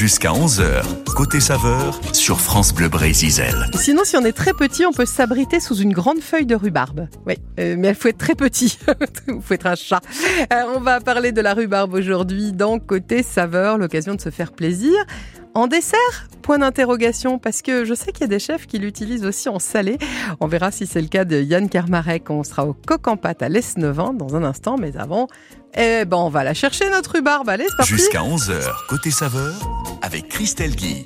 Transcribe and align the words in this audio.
Jusqu'à 0.00 0.30
11h, 0.30 0.82
côté 1.14 1.40
saveur, 1.40 2.00
sur 2.14 2.40
France 2.40 2.72
Bleu 2.72 2.88
Brésil. 2.88 3.44
Sinon, 3.74 4.02
si 4.02 4.16
on 4.16 4.24
est 4.24 4.32
très 4.32 4.54
petit, 4.54 4.86
on 4.86 4.92
peut 4.92 5.04
s'abriter 5.04 5.60
sous 5.60 5.74
une 5.74 5.92
grande 5.92 6.20
feuille 6.20 6.46
de 6.46 6.54
rhubarbe. 6.54 7.06
Oui, 7.26 7.34
euh, 7.58 7.76
mais 7.78 7.90
il 7.90 7.94
faut 7.94 8.08
être 8.08 8.16
très 8.16 8.34
petit. 8.34 8.78
Il 9.28 9.42
faut 9.42 9.52
être 9.52 9.66
un 9.66 9.74
chat. 9.74 10.00
Euh, 10.54 10.62
on 10.74 10.80
va 10.80 11.00
parler 11.00 11.32
de 11.32 11.42
la 11.42 11.52
rhubarbe 11.52 11.92
aujourd'hui 11.92 12.52
dans 12.52 12.78
Côté 12.78 13.22
saveur, 13.22 13.76
l'occasion 13.76 14.14
de 14.14 14.22
se 14.22 14.30
faire 14.30 14.52
plaisir. 14.52 14.94
En 15.52 15.66
dessert 15.66 15.98
Point 16.42 16.60
d'interrogation, 16.60 17.38
parce 17.38 17.60
que 17.60 17.84
je 17.84 17.92
sais 17.92 18.12
qu'il 18.12 18.22
y 18.22 18.24
a 18.24 18.28
des 18.28 18.38
chefs 18.38 18.66
qui 18.66 18.78
l'utilisent 18.78 19.26
aussi 19.26 19.50
en 19.50 19.58
salé. 19.58 19.98
On 20.40 20.46
verra 20.46 20.70
si 20.70 20.86
c'est 20.86 21.02
le 21.02 21.08
cas 21.08 21.26
de 21.26 21.40
Yann 21.42 21.68
Kermarek. 21.68 22.30
On 22.30 22.42
sera 22.42 22.64
au 22.64 22.72
coq 22.72 23.06
en 23.06 23.18
pâte 23.18 23.42
à 23.42 23.48
dans 23.50 24.36
un 24.36 24.44
instant, 24.44 24.76
mais 24.78 24.96
avant, 24.96 25.28
eh 25.74 26.04
ben, 26.04 26.16
on 26.16 26.28
va 26.28 26.44
la 26.44 26.54
chercher 26.54 26.88
notre 26.90 27.12
rhubarbe. 27.12 27.48
Allez, 27.48 27.64
c'est 27.68 27.76
parti 27.76 27.92
Jusqu'à 27.92 28.20
11h, 28.20 28.86
côté 28.88 29.10
saveur, 29.10 29.54
avec 30.02 30.28
Christelle 30.28 30.74
Guy. 30.74 31.04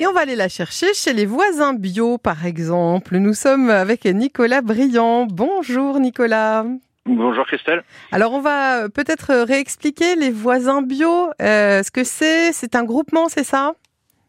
Et 0.00 0.06
on 0.06 0.12
va 0.12 0.20
aller 0.20 0.36
la 0.36 0.48
chercher 0.48 0.94
chez 0.94 1.12
les 1.12 1.26
voisins 1.26 1.74
bio, 1.74 2.18
par 2.18 2.44
exemple. 2.44 3.16
Nous 3.18 3.34
sommes 3.34 3.70
avec 3.70 4.04
Nicolas 4.04 4.60
Briand. 4.60 5.26
Bonjour 5.26 6.00
Nicolas. 6.00 6.64
Bonjour 7.06 7.46
Christelle. 7.46 7.82
Alors 8.12 8.32
on 8.32 8.40
va 8.40 8.88
peut-être 8.88 9.44
réexpliquer 9.44 10.14
les 10.16 10.30
voisins 10.30 10.82
bio. 10.82 11.30
Euh, 11.40 11.82
ce 11.82 11.90
que 11.90 12.04
c'est, 12.04 12.52
c'est 12.52 12.76
un 12.76 12.84
groupement, 12.84 13.28
c'est 13.28 13.44
ça? 13.44 13.72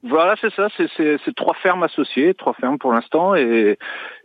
Voilà, 0.03 0.35
c'est 0.41 0.53
ça. 0.53 0.67
C'est 0.77 1.35
trois 1.35 1.55
fermes 1.55 1.83
associées, 1.83 2.33
trois 2.33 2.53
fermes 2.53 2.77
pour 2.77 2.91
l'instant, 2.91 3.35
et, 3.35 3.77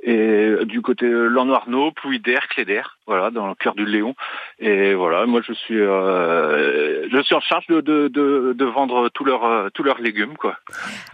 et 0.08 0.64
du 0.64 0.80
côté 0.80 1.06
Lannoy-Arnaud, 1.06 1.92
Plouider, 1.92 2.38
Cléder, 2.48 2.82
voilà, 3.06 3.30
dans 3.30 3.46
le 3.46 3.54
cœur 3.54 3.74
du 3.74 3.84
Léon. 3.84 4.14
Et 4.58 4.94
voilà, 4.94 5.26
moi 5.26 5.42
je 5.46 5.52
suis 5.52 5.78
euh, 5.78 7.06
je 7.12 7.22
suis 7.22 7.34
en 7.34 7.40
charge 7.40 7.66
de, 7.66 7.82
de, 7.82 8.08
de, 8.08 8.54
de 8.56 8.64
vendre 8.64 9.10
tous 9.10 9.24
leurs 9.24 9.70
tous 9.72 9.82
leurs 9.82 10.00
légumes, 10.00 10.36
quoi. 10.38 10.56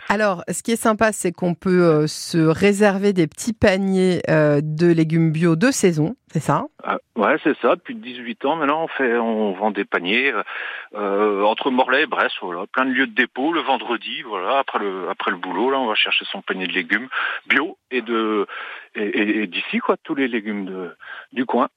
Alors, 0.09 0.45
ce 0.49 0.63
qui 0.63 0.73
est 0.73 0.77
sympa, 0.77 1.11
c'est 1.11 1.33
qu'on 1.33 1.55
peut 1.55 1.83
euh, 1.83 2.07
se 2.07 2.39
réserver 2.39 3.13
des 3.13 3.27
petits 3.27 3.53
paniers 3.53 4.21
euh, 4.29 4.61
de 4.63 4.87
légumes 4.87 5.33
bio 5.33 5.57
de 5.57 5.73
saison, 5.73 6.15
c'est 6.35 6.41
ça? 6.41 6.65
Ah, 6.83 6.99
ouais, 7.15 7.37
c'est 7.45 7.57
ça. 7.61 7.77
Depuis 7.77 7.95
18 7.95 8.45
ans 8.45 8.57
maintenant, 8.57 8.83
on 8.83 8.89
fait, 8.89 9.17
on 9.19 9.53
vend 9.53 9.71
des 9.71 9.85
paniers 9.85 10.33
euh, 10.97 11.45
entre 11.45 11.71
Morlaix 11.71 12.03
et 12.03 12.07
Brest, 12.07 12.35
voilà, 12.43 12.65
plein 12.73 12.85
de 12.87 12.91
lieux 12.91 13.07
de 13.07 13.15
dépôt 13.15 13.53
le 13.53 13.61
vendredi, 13.61 14.23
voilà, 14.23 14.59
après 14.59 14.81
le 14.81 15.09
après 15.09 15.31
le 15.31 15.37
boulot, 15.37 15.71
là, 15.71 15.79
on 15.79 15.87
va 15.87 15.95
chercher 15.95 16.25
son 16.31 16.43
panier 16.43 16.67
de 16.67 16.73
légumes 16.73 17.07
bio 17.47 17.79
et 17.93 18.03
de 18.03 18.49
et, 18.97 19.05
et- 19.05 19.43
et 19.43 19.47
d'ici 19.47 19.79
quoi, 19.79 19.97
tous 20.03 20.17
les 20.17 20.27
légumes 20.27 20.65
de, 20.65 20.97
du 21.33 21.47
coin, 21.47 21.69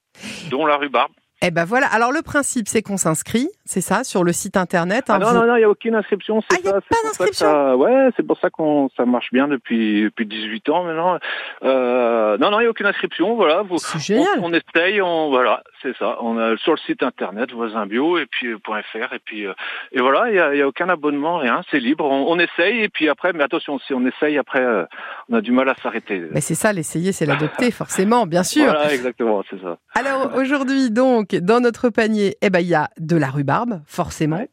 dont 0.50 0.66
la 0.66 0.78
rhubarbe. 0.78 1.12
Eh 1.44 1.52
ben 1.52 1.66
voilà. 1.66 1.86
Alors 1.88 2.12
le 2.12 2.24
principe, 2.24 2.68
c'est 2.68 2.82
qu'on 2.82 2.98
s'inscrit, 2.98 3.48
c'est 3.68 3.82
ça, 3.82 4.04
sur 4.04 4.24
le 4.24 4.32
site 4.34 4.58
internet. 4.58 5.06
Ah 5.10 5.16
hein, 5.16 5.20
non, 5.20 5.28
vous- 5.28 5.34
non, 5.36 5.46
non, 5.48 5.56
il 5.56 5.60
n'y 5.60 5.64
a 5.66 5.70
aucune 5.70 5.96
inscription. 5.96 6.42
Ah, 6.52 6.56
y 6.64 6.68
a 6.68 6.74
pas 6.74 6.80
d'inscription 7.04 7.48
ça- 7.48 7.76
Ouais, 7.78 8.10
c'est 8.16 8.26
pour 8.26 8.40
ça 8.40 8.50
qu'on 8.50 8.90
ça 8.98 9.06
marche 9.06 9.32
bien 9.32 9.48
depuis 9.48 10.04
depuis 10.04 10.26
18 10.26 10.70
ans 10.70 10.84
maintenant. 10.84 11.20
Euh, 11.64 12.38
non, 12.38 12.52
non, 12.52 12.60
il 12.60 12.64
n'y 12.64 12.68
a 12.68 12.70
aucune 12.70 12.86
inscription. 12.86 13.36
Voilà, 13.36 13.62
vous, 13.64 13.78
C'est 13.78 14.00
génial. 14.00 14.28
on, 14.42 14.52
on 14.52 14.54
essaye, 14.54 15.02
on 15.02 15.30
voilà, 15.30 15.64
c'est 15.82 15.96
ça. 15.98 16.18
On 16.22 16.38
a 16.38 16.56
sur 16.58 16.72
le 16.74 16.78
site 16.80 17.04
internet 17.04 17.52
voisin 17.52 17.86
bio 17.86 18.18
et 18.18 18.26
puis 18.26 18.48
euh, 18.48 18.58
.fr 18.66 19.14
et 19.14 19.20
puis 19.24 19.46
euh, 19.46 19.54
et 19.92 20.00
voilà, 20.02 20.30
il 20.30 20.36
y 20.36 20.40
a, 20.40 20.56
y 20.56 20.62
a 20.62 20.68
aucun 20.68 20.90
abonnement, 20.90 21.38
rien, 21.38 21.62
c'est 21.72 21.80
libre. 21.80 22.06
On, 22.06 22.32
on 22.32 22.40
essaye 22.40 22.82
et 22.84 22.90
puis 22.90 23.10
après, 23.10 23.34
mais 23.34 23.44
attention, 23.44 23.80
si 23.80 23.94
on 23.94 24.06
essaye 24.06 24.38
après, 24.38 24.62
euh, 24.62 24.86
on 25.30 25.36
a 25.36 25.42
du 25.42 25.52
mal 25.52 25.68
à 25.70 25.76
s'arrêter. 25.82 26.24
Mais 26.32 26.42
c'est 26.42 26.56
ça, 26.56 26.72
l'essayer, 26.74 27.12
c'est 27.12 27.26
l'adopter, 27.26 27.72
forcément, 27.72 28.26
bien 28.26 28.44
sûr. 28.44 28.66
Voilà, 28.66 28.94
exactement, 28.94 29.44
c'est 29.50 29.62
ça. 29.62 29.78
Alors 29.96 30.32
aujourd'hui, 30.36 30.92
donc, 30.92 31.36
dans 31.36 31.60
notre 31.60 31.90
panier, 31.90 32.38
eh 32.42 32.50
ben 32.50 32.60
il 32.60 32.68
y 32.68 32.76
a 32.76 32.90
de 33.00 33.18
la 33.18 33.28
rhubarbe, 33.28 33.48
forcément, 33.88 34.38
Ouais. 34.38 34.50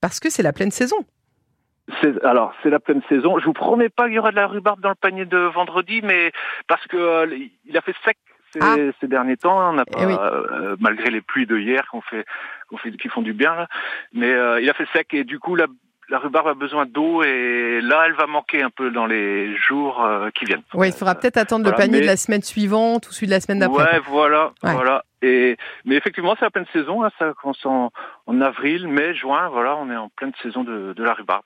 parce 0.00 0.20
que 0.20 0.30
c'est 0.30 0.42
la 0.42 0.52
pleine 0.52 0.70
saison. 0.70 0.96
C'est- 2.02 2.22
alors, 2.24 2.52
c'est 2.62 2.70
la 2.70 2.78
pleine 2.78 3.02
saison. 3.08 3.38
Je 3.40 3.44
vous 3.44 3.52
promets 3.52 3.88
pas 3.88 4.04
qu'il 4.04 4.14
y 4.14 4.18
aura 4.18 4.30
de 4.30 4.36
la 4.36 4.46
rhubarbe 4.46 4.80
dans 4.80 4.90
le 4.90 4.94
panier 4.94 5.24
de 5.24 5.38
vendredi, 5.38 6.00
mais 6.04 6.30
parce 6.68 6.86
que 6.86 6.96
euh, 6.96 7.38
il 7.66 7.76
a 7.76 7.80
fait 7.80 7.94
sec 8.04 8.16
ces, 8.52 8.60
Ah. 8.62 8.76
ces 9.00 9.08
derniers 9.08 9.36
temps. 9.36 9.70
On 9.70 9.72
n'a 9.72 9.84
pas, 9.84 9.98
Eh 10.02 10.06
oui. 10.06 10.14
euh, 10.18 10.76
malgré 10.80 11.10
les 11.10 11.20
pluies 11.20 11.46
de 11.46 11.56
hier 11.58 11.86
qu'on 11.90 12.00
fait, 12.00 12.24
qu'on 12.68 12.76
fait, 12.76 12.92
qui 12.92 13.08
font 13.08 13.22
du 13.22 13.32
bien 13.32 13.54
là. 13.56 13.68
Mais 14.12 14.32
euh, 14.32 14.60
il 14.60 14.70
a 14.70 14.74
fait 14.74 14.86
sec 14.92 15.12
et 15.14 15.24
du 15.24 15.38
coup 15.40 15.56
la, 15.56 15.66
la 16.08 16.18
rhubarbe 16.18 16.46
a 16.48 16.54
besoin 16.54 16.86
d'eau 16.86 17.22
et 17.24 17.80
là 17.80 18.04
elle 18.06 18.14
va 18.14 18.26
manquer 18.26 18.62
un 18.62 18.70
peu 18.70 18.90
dans 18.90 19.06
les 19.06 19.56
jours 19.56 20.04
euh, 20.04 20.30
qui 20.30 20.44
viennent. 20.44 20.62
Oui, 20.74 20.88
il 20.88 20.92
faudra 20.94 21.14
peut-être 21.16 21.36
attendre 21.38 21.64
le 21.68 21.76
panier 21.76 21.98
mais- 21.98 22.00
de 22.02 22.06
la 22.06 22.16
semaine 22.16 22.42
suivante 22.42 23.08
ou 23.08 23.12
celui 23.12 23.26
de 23.28 23.32
la 23.32 23.40
semaine 23.40 23.58
d'après. 23.60 23.82
Ouais, 23.84 24.00
voilà, 24.08 24.52
Ouais. 24.64 24.72
voilà. 24.72 25.04
Et 25.22 25.56
mais 25.84 25.96
effectivement, 25.96 26.34
c'est 26.38 26.44
la 26.46 26.50
pleine 26.50 26.66
saison. 26.72 27.04
Hein, 27.04 27.10
ça 27.18 27.32
commence 27.40 27.64
en, 27.66 27.90
en 28.26 28.40
avril, 28.40 28.88
mai, 28.88 29.14
juin. 29.14 29.48
Voilà, 29.50 29.76
on 29.76 29.90
est 29.90 29.96
en 29.96 30.08
pleine 30.08 30.32
saison 30.42 30.64
de, 30.64 30.92
de 30.94 31.04
la 31.04 31.12
rhubarbe. 31.14 31.42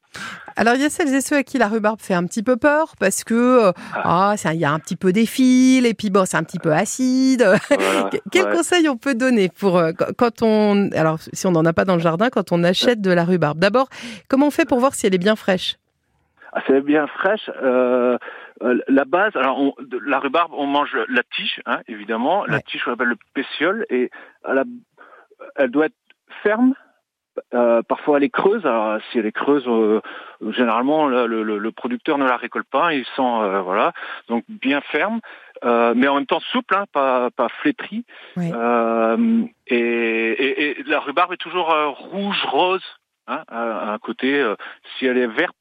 Alors, 0.57 0.75
il 0.75 0.83
y 0.83 0.85
a 0.85 0.91
celles 0.91 1.12
et 1.12 1.21
ceux 1.21 1.37
à 1.37 1.43
qui 1.43 1.59
la 1.59 1.67
rhubarbe 1.67 2.01
fait 2.01 2.15
un 2.15 2.25
petit 2.27 2.45
peu 2.45 2.57
peur 2.57 2.95
parce 3.01 3.25
que, 3.25 3.34
euh, 3.69 3.73
ah, 3.95 4.34
ça- 4.37 4.55
il 4.55 4.61
y 4.61 4.65
a 4.65 4.71
un 4.73 4.79
petit 4.79 4.95
peu 4.97 5.13
des 5.13 5.27
fils 5.27 5.84
et 5.84 5.95
puis 5.95 6.11
bon, 6.11 6.25
c'est 6.25 6.37
un 6.37 6.45
petit 6.45 6.61
peu 6.61 6.73
acide. 6.73 7.43
Voilà, 7.69 8.09
Que- 8.13 8.19
Quel 8.31 8.45
ouais. 8.47 8.53
conseil 8.57 8.89
on 8.89 8.97
peut 8.97 9.15
donner 9.17 9.49
pour 9.49 9.77
euh, 9.79 9.91
quand 10.17 10.43
on, 10.43 10.91
alors 10.93 11.19
si 11.33 11.47
on 11.47 11.51
n'en 11.51 11.65
a 11.65 11.73
pas 11.73 11.84
dans 11.84 11.97
le 11.97 12.01
jardin, 12.03 12.31
quand 12.31 12.53
on 12.53 12.63
achète 12.63 13.01
de 13.01 13.11
la 13.11 13.25
rhubarbe? 13.25 13.59
D'abord, 13.59 13.89
comment 14.29 14.47
on 14.47 14.51
fait 14.53 14.65
pour 14.67 14.79
voir 14.79 14.95
si 14.95 15.07
elle 15.07 15.15
est 15.15 15.19
bien 15.19 15.34
fraîche? 15.37 15.77
C'est 16.66 16.81
bien 16.82 17.06
fraîche. 17.06 17.50
Euh, 17.62 18.16
euh, 18.62 18.78
la 18.88 19.04
base, 19.04 19.34
alors 19.37 19.59
on, 19.60 19.75
de 19.81 19.98
la 19.98 20.19
rhubarbe, 20.20 20.53
on 20.54 20.66
mange 20.66 20.97
la 21.09 21.22
tige, 21.34 21.60
hein, 21.66 21.81
évidemment. 21.88 22.44
La 22.47 22.60
tige, 22.60 22.84
on 22.87 22.92
appelle 22.92 23.09
le 23.09 23.19
pétiole, 23.34 23.84
et 23.91 24.10
à 24.44 24.54
la- 24.54 24.65
elle 25.56 25.70
doit 25.70 25.87
être 25.87 25.97
ferme. 26.42 26.75
Euh, 27.53 27.82
parfois 27.82 28.19
elle 28.19 28.22
est 28.25 28.31
creuse. 28.31 28.65
Alors 28.65 29.00
si 29.10 29.19
elle 29.19 29.26
est 29.26 29.32
creuse, 29.32 29.65
euh, 29.66 30.00
généralement 30.53 31.09
le, 31.09 31.26
le- 31.26 31.59
le 31.59 31.72
producteur 31.72 32.16
ne 32.16 32.25
la 32.25 32.37
récolte 32.37 32.69
pas. 32.71 32.94
Il 32.94 33.04
sent 33.04 33.22
euh, 33.22 33.60
voilà, 33.60 33.92
donc 34.28 34.44
bien 34.48 34.81
ferme, 34.81 35.19
euh, 35.65 35.94
mais 35.97 36.06
en 36.06 36.15
même 36.15 36.26
temps 36.26 36.38
souple, 36.53 36.76
hein, 36.76 36.84
pas 36.92 37.31
pas 37.32 37.48
flétrie. 37.60 38.04
Ouais. 38.36 38.53
Euh, 38.54 39.42
et, 39.66 39.76
et- 39.76 40.81
et 40.81 40.82
la 40.84 41.00
rhubarbe 41.00 41.32
est 41.32 41.36
toujours 41.38 41.75
rouge 42.12 42.44
rose. 42.44 42.84
Hein, 43.26 43.42
à, 43.48 43.88
à 43.88 43.92
un 43.94 43.98
côté, 43.98 44.38
euh, 44.38 44.54
si 44.98 45.06
elle 45.06 45.16
est 45.16 45.26
verte, 45.26 45.56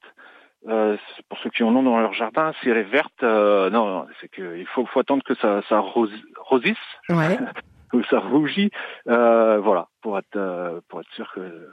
euh, 0.67 0.97
pour 1.29 1.37
ceux 1.39 1.49
qui 1.49 1.63
en 1.63 1.75
ont 1.75 1.83
dans 1.83 1.99
leur 1.99 2.13
jardin, 2.13 2.53
si 2.61 2.69
elle 2.69 2.77
est 2.77 2.83
verte, 2.83 3.23
euh, 3.23 3.69
non, 3.69 3.85
non, 3.87 4.07
c'est 4.21 4.29
que 4.29 4.57
il 4.57 4.67
faut, 4.67 4.85
faut 4.85 4.99
attendre 4.99 5.23
que 5.23 5.35
ça, 5.35 5.61
ça 5.69 5.79
rose- 5.79 6.23
rosisse, 6.37 6.77
Ouais. 7.09 7.37
que 7.91 8.03
ça 8.09 8.19
rougit, 8.19 8.71
euh, 9.07 9.59
voilà, 9.59 9.87
pour 10.01 10.17
être 10.17 10.35
euh, 10.35 10.79
pour 10.89 11.01
être 11.01 11.11
sûr 11.11 11.31
que 11.33 11.69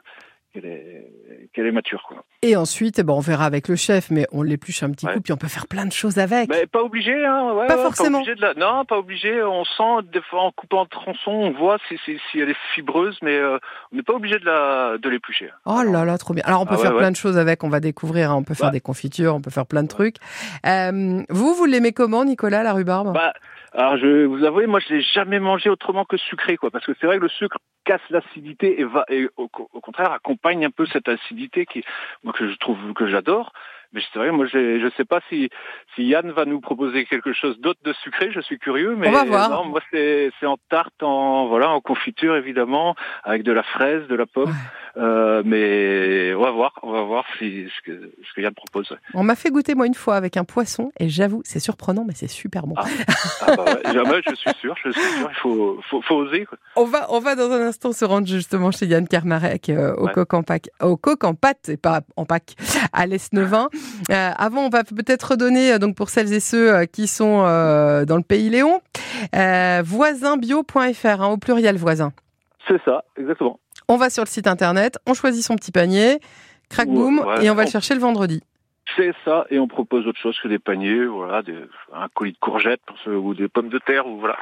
qu'elle 0.52 0.66
est 0.66 1.06
qu'elle 1.52 1.66
est 1.66 1.72
mature, 1.72 2.04
quoi. 2.06 2.24
Et 2.42 2.54
ensuite, 2.56 2.98
eh 3.00 3.02
ben, 3.02 3.12
on 3.12 3.20
verra 3.20 3.44
avec 3.44 3.66
le 3.68 3.74
chef, 3.76 4.10
mais 4.10 4.26
on 4.30 4.42
l'épluche 4.42 4.82
un 4.84 4.90
petit 4.90 5.06
Ouais. 5.06 5.14
coup, 5.14 5.20
puis 5.20 5.32
on 5.32 5.36
peut 5.36 5.48
faire 5.48 5.66
plein 5.66 5.84
de 5.86 5.92
choses 5.92 6.18
avec. 6.18 6.48
Mais 6.48 6.66
pas 6.66 6.82
obligé, 6.82 7.12
hein, 7.26 7.52
ouais, 7.54 7.66
Pas 7.66 7.76
ouais, 7.76 7.82
forcément. 7.82 8.18
obligé 8.18 8.34
de 8.36 8.40
la... 8.40 8.54
Non, 8.54 8.84
pas 8.84 8.98
obligé. 8.98 9.42
On 9.42 9.64
sent 9.64 10.06
des 10.12 10.20
fois 10.22 10.42
en 10.42 10.52
coupant 10.52 10.80
en 10.82 10.86
tronçon, 10.86 11.30
on 11.32 11.50
voit 11.52 11.78
si, 11.88 11.98
si, 12.04 12.18
si 12.30 12.38
elle 12.38 12.50
est 12.50 12.56
fibreuse, 12.74 13.18
mais 13.22 13.36
euh, 13.36 13.58
on 13.92 13.96
n'est 13.96 14.02
pas 14.02 14.12
obligé 14.14 14.38
de 14.38 14.44
la 14.44 14.96
de 14.98 15.08
l'éplucher. 15.08 15.50
Oh 15.66 15.82
là 15.82 16.04
là, 16.04 16.18
trop 16.18 16.34
bien. 16.34 16.44
Alors 16.46 16.60
on 16.62 16.66
peut 16.66 16.76
Ah 16.78 16.82
faire 16.82 16.96
plein 16.96 17.10
de 17.10 17.16
choses 17.16 17.36
avec, 17.38 17.64
on 17.64 17.68
va 17.68 17.80
découvrir, 17.80 18.30
hein. 18.30 18.36
on 18.36 18.44
peut 18.44 18.54
faire 18.54 18.68
Bah. 18.68 18.72
des 18.72 18.80
confitures, 18.80 19.34
on 19.34 19.40
peut 19.40 19.50
faire 19.50 19.66
plein 19.66 19.82
de 19.82 19.88
trucs. 19.88 20.16
Euh, 20.66 21.22
vous, 21.30 21.54
vous 21.54 21.64
l'aimez 21.64 21.92
comment, 21.92 22.24
Nicolas, 22.24 22.62
la 22.62 22.72
rhubarbe? 22.74 23.12
Bah, 23.12 23.32
alors 23.72 23.96
je 23.96 24.24
vous 24.24 24.44
avouer, 24.44 24.66
moi 24.66 24.80
je 24.80 24.94
l'ai 24.94 25.00
jamais 25.00 25.38
mangé 25.40 25.70
autrement 25.70 26.04
que 26.04 26.16
sucré, 26.16 26.56
quoi, 26.56 26.70
parce 26.70 26.84
que 26.84 26.92
c'est 27.00 27.06
vrai 27.06 27.18
que 27.18 27.22
le 27.24 27.28
sucre 27.28 27.58
casse 27.84 28.00
l'acidité 28.10 28.80
et 28.80 28.84
va 28.84 29.04
et 29.08 29.28
au, 29.36 29.48
au 29.72 29.80
contraire 29.80 30.12
accompagne 30.12 30.64
un 30.64 30.70
peu 30.70 30.86
cette 30.86 31.08
acidité 31.08 31.66
qui, 31.66 31.82
moi 32.24 32.32
que 32.32 32.48
je 32.48 32.56
trouve 32.56 32.92
que 32.94 33.06
j'adore. 33.08 33.52
Mais 33.92 34.00
c'est 34.12 34.20
vrai, 34.20 34.30
moi 34.30 34.46
je 34.46 34.78
je 34.78 34.88
sais 34.96 35.04
pas 35.04 35.20
si 35.28 35.50
si 35.94 36.04
Yann 36.04 36.30
va 36.30 36.44
nous 36.44 36.60
proposer 36.60 37.04
quelque 37.06 37.32
chose 37.32 37.58
d'autre 37.58 37.80
de 37.82 37.92
sucré, 38.04 38.30
je 38.30 38.40
suis 38.40 38.58
curieux. 38.58 38.94
Mais 38.94 39.08
On 39.08 39.12
va 39.12 39.24
voir. 39.24 39.50
non, 39.50 39.64
moi 39.64 39.80
c'est 39.90 40.30
c'est 40.38 40.46
en 40.46 40.58
tarte, 40.68 41.02
en 41.02 41.46
voilà, 41.48 41.70
en 41.70 41.80
confiture 41.80 42.36
évidemment, 42.36 42.94
avec 43.24 43.42
de 43.42 43.50
la 43.50 43.64
fraise, 43.64 44.06
de 44.06 44.14
la 44.14 44.26
pomme. 44.26 44.50
Ouais. 44.50 44.54
Euh, 44.96 45.42
mais 45.44 46.34
on 46.34 46.40
va 46.42 46.50
voir, 46.50 46.72
on 46.82 46.90
va 46.92 47.02
voir 47.02 47.24
si 47.38 47.68
ce 47.68 47.90
que 47.90 48.12
ce 48.28 48.34
que 48.34 48.40
Yann 48.40 48.54
propose. 48.54 48.96
On 49.14 49.22
m'a 49.22 49.36
fait 49.36 49.50
goûter 49.50 49.74
moi 49.74 49.86
une 49.86 49.94
fois 49.94 50.16
avec 50.16 50.36
un 50.36 50.44
poisson, 50.44 50.90
et 50.98 51.08
j'avoue, 51.08 51.42
c'est 51.44 51.60
surprenant, 51.60 52.04
mais 52.06 52.14
c'est 52.14 52.28
super 52.28 52.66
bon. 52.66 52.74
Ah. 52.76 52.84
Ah 53.42 53.56
bah 53.56 53.64
ouais, 53.66 53.92
jamais, 53.92 54.20
je 54.28 54.34
suis 54.34 54.50
sûr, 54.60 54.74
je 54.84 54.90
suis 54.90 55.00
sûr, 55.00 55.28
il 55.30 55.36
faut 55.36 55.78
faut, 55.88 56.02
faut 56.02 56.14
oser. 56.16 56.44
Quoi. 56.46 56.58
On 56.76 56.84
va, 56.84 57.06
on 57.10 57.20
va 57.20 57.36
dans 57.36 57.50
un 57.50 57.60
instant 57.60 57.92
se 57.92 58.04
rendre 58.04 58.26
justement 58.26 58.70
chez 58.70 58.86
Yann 58.86 59.06
Kermarek 59.06 59.68
euh, 59.70 59.94
au 59.96 60.06
Ouais. 60.06 60.12
coq 60.12 60.34
en 60.34 60.42
pack, 60.42 60.68
au 60.82 60.96
coq 60.96 61.22
en 61.24 61.34
pâte 61.34 61.68
et 61.68 61.76
pas 61.76 62.00
en 62.16 62.24
pack 62.24 62.54
à 62.92 63.06
l'Esnevin. 63.06 63.68
Euh, 64.10 64.30
avant, 64.36 64.62
on 64.62 64.70
va 64.70 64.82
peut-être 64.82 65.32
redonner 65.32 65.72
euh, 65.74 65.78
donc 65.78 65.94
pour 65.94 66.08
celles 66.08 66.32
et 66.32 66.40
ceux 66.40 66.74
euh, 66.74 66.84
qui 66.86 67.06
sont 67.06 67.42
dans 67.42 68.16
le 68.16 68.22
pays 68.22 68.50
Léon, 68.50 68.80
voisinbio.fr 69.84 71.20
hein, 71.22 71.28
au 71.28 71.36
pluriel 71.36 71.76
voisin. 71.76 72.12
C'est 72.68 72.80
ça, 72.84 73.04
exactement. 73.18 73.58
On 73.90 73.96
va 73.96 74.08
sur 74.08 74.22
le 74.22 74.28
site 74.28 74.46
internet, 74.46 74.98
on 75.04 75.14
choisit 75.14 75.44
son 75.44 75.56
petit 75.56 75.72
panier, 75.72 76.20
crac 76.68 76.88
boum, 76.88 77.18
ouais. 77.18 77.44
et 77.44 77.50
on 77.50 77.56
va 77.56 77.64
le 77.64 77.70
chercher 77.70 77.94
le 77.94 78.00
vendredi. 78.00 78.40
C'est 78.96 79.12
ça, 79.24 79.46
et 79.50 79.58
on 79.58 79.66
propose 79.66 80.06
autre 80.06 80.20
chose 80.20 80.38
que 80.40 80.46
des 80.46 80.60
paniers, 80.60 81.06
voilà, 81.06 81.42
des, 81.42 81.56
un 81.92 82.06
colis 82.14 82.30
de 82.30 82.38
courgettes 82.38 82.80
ou 83.08 83.34
des 83.34 83.48
pommes 83.48 83.68
de 83.68 83.78
terre, 83.78 84.06
ou 84.06 84.20
voilà. 84.20 84.36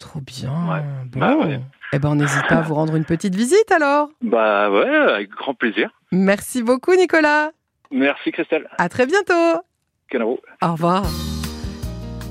Trop 0.00 0.20
bien. 0.20 0.50
Ouais. 0.50 0.82
Bon. 1.06 1.18
Bah 1.18 1.34
ouais. 1.34 1.60
Eh 1.94 1.98
ben, 1.98 2.10
on 2.10 2.16
n'hésite 2.16 2.46
pas 2.46 2.56
à 2.56 2.60
vous 2.60 2.74
rendre 2.74 2.94
une 2.94 3.06
petite 3.06 3.34
visite 3.34 3.72
alors. 3.72 4.10
Bah 4.20 4.70
ouais, 4.70 4.94
avec 4.94 5.30
grand 5.30 5.54
plaisir. 5.54 5.88
Merci 6.12 6.62
beaucoup, 6.62 6.94
Nicolas. 6.94 7.52
Merci 7.90 8.32
Christelle. 8.32 8.68
À 8.76 8.90
très 8.90 9.06
bientôt. 9.06 9.62
Canaro. 10.10 10.40
Au 10.60 10.72
revoir. 10.72 11.04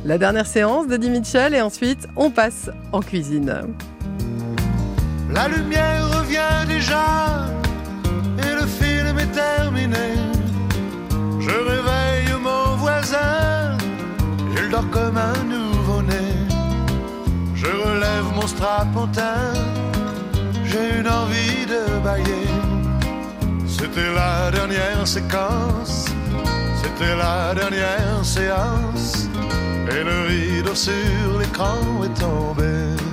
La 0.05 0.19
dernière 0.19 0.45
séance 0.45 0.85
d'Eddie 0.85 1.09
Mitchell 1.09 1.55
et 1.55 1.61
ensuite 1.61 2.07
on 2.15 2.29
passe 2.29 2.69
en 2.91 3.00
cuisine. 3.00 3.73
La 5.33 5.47
lumière 5.47 6.07
revient 6.19 6.59
déjà 6.68 7.47
et 8.38 8.53
le 8.53 8.68
film 8.68 9.18
est 9.18 9.31
terminé. 9.31 10.07
Je 11.39 11.50
réveille 11.50 12.33
mon 12.39 12.75
voisin, 12.75 13.75
il 14.56 14.69
dort 14.69 14.89
comme 14.91 15.18
un 15.18 15.44
nouveau-né. 15.44 16.27
Je 17.56 17.65
relève 17.65 18.25
mon 18.35 18.45
strapontin, 18.45 19.53
j'ai 20.63 21.00
une 21.00 21.07
envie 21.07 21.65
de 21.65 21.81
bailler. 22.03 22.47
C'était 23.65 24.13
la 24.13 24.51
dernière 24.51 25.07
séquence, 25.07 26.06
c'était 26.81 27.15
la 27.15 27.56
dernière 27.56 28.24
séance, 28.24 29.27
et 29.89 30.03
le 30.03 30.27
rideau 30.27 30.75
sur 30.75 31.39
l'écran 31.39 32.03
est 32.03 32.19
tombé. 32.19 33.12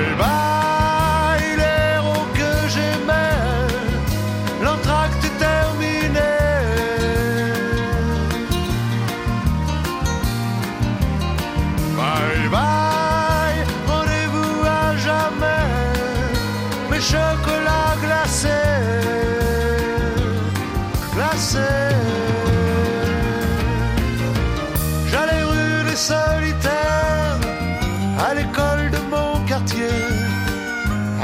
Bye 0.00 0.49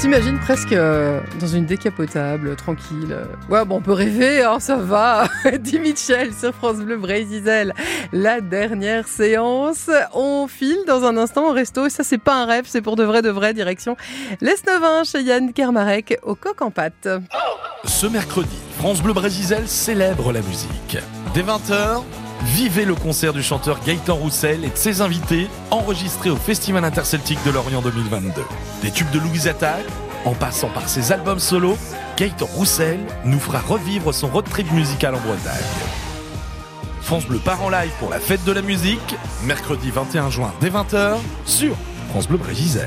S'imagine 0.00 0.38
presque 0.38 0.72
euh, 0.72 1.20
dans 1.40 1.46
une 1.46 1.66
décapotable, 1.66 2.56
tranquille. 2.56 3.14
Ouais, 3.50 3.66
bon, 3.66 3.76
on 3.76 3.80
peut 3.82 3.92
rêver, 3.92 4.42
hein, 4.42 4.58
ça 4.58 4.76
va. 4.76 5.28
Dit 5.60 5.78
Michel 5.78 6.32
sur 6.32 6.54
France 6.54 6.78
Bleu 6.78 6.96
Brésil. 6.96 7.74
La 8.10 8.40
dernière 8.40 9.06
séance. 9.06 9.90
On 10.14 10.46
file 10.46 10.78
dans 10.86 11.04
un 11.04 11.18
instant 11.18 11.50
au 11.50 11.52
resto. 11.52 11.90
Ça, 11.90 12.02
c'est 12.02 12.16
pas 12.16 12.34
un 12.36 12.46
rêve, 12.46 12.64
c'est 12.66 12.80
pour 12.80 12.96
de 12.96 13.04
vrai, 13.04 13.20
de 13.20 13.28
vrai. 13.28 13.52
Direction 13.52 13.94
l'Esnevin 14.40 15.04
chez 15.04 15.20
Yann 15.20 15.52
Kermarek 15.52 16.18
au 16.22 16.34
coq 16.34 16.62
en 16.62 16.70
pâte. 16.70 17.06
Ce 17.84 18.06
mercredi, 18.06 18.56
France 18.78 19.02
Bleu 19.02 19.12
Brésil 19.12 19.58
célèbre 19.66 20.32
la 20.32 20.40
musique. 20.40 20.96
Dès 21.34 21.42
20h, 21.42 22.04
vivez 22.44 22.84
le 22.84 22.94
concert 22.94 23.32
du 23.32 23.42
chanteur 23.42 23.80
Gaëtan 23.84 24.14
Roussel 24.14 24.64
et 24.64 24.70
de 24.70 24.76
ses 24.76 25.00
invités, 25.00 25.48
enregistré 25.70 26.30
au 26.30 26.36
Festival 26.36 26.84
interceltique 26.84 27.38
de 27.44 27.50
Lorient 27.50 27.82
2022. 27.82 28.42
Des 28.82 28.90
tubes 28.90 29.10
de 29.10 29.18
Louise 29.18 29.48
Attaque, 29.48 29.86
en 30.24 30.34
passant 30.34 30.68
par 30.68 30.88
ses 30.88 31.12
albums 31.12 31.38
solo, 31.38 31.76
Gaëtan 32.16 32.46
Roussel 32.46 33.00
nous 33.24 33.40
fera 33.40 33.60
revivre 33.60 34.12
son 34.12 34.28
road 34.28 34.44
trip 34.48 34.70
musical 34.72 35.14
en 35.14 35.20
Bretagne. 35.20 35.60
France 37.02 37.26
Bleu 37.26 37.38
part 37.38 37.62
en 37.62 37.70
live 37.70 37.90
pour 37.98 38.10
la 38.10 38.20
fête 38.20 38.44
de 38.44 38.52
la 38.52 38.62
musique, 38.62 39.16
mercredi 39.44 39.90
21 39.90 40.30
juin 40.30 40.52
dès 40.60 40.70
20h, 40.70 41.16
sur 41.44 41.74
France 42.10 42.28
Bleu 42.28 42.38
Brésil. 42.38 42.86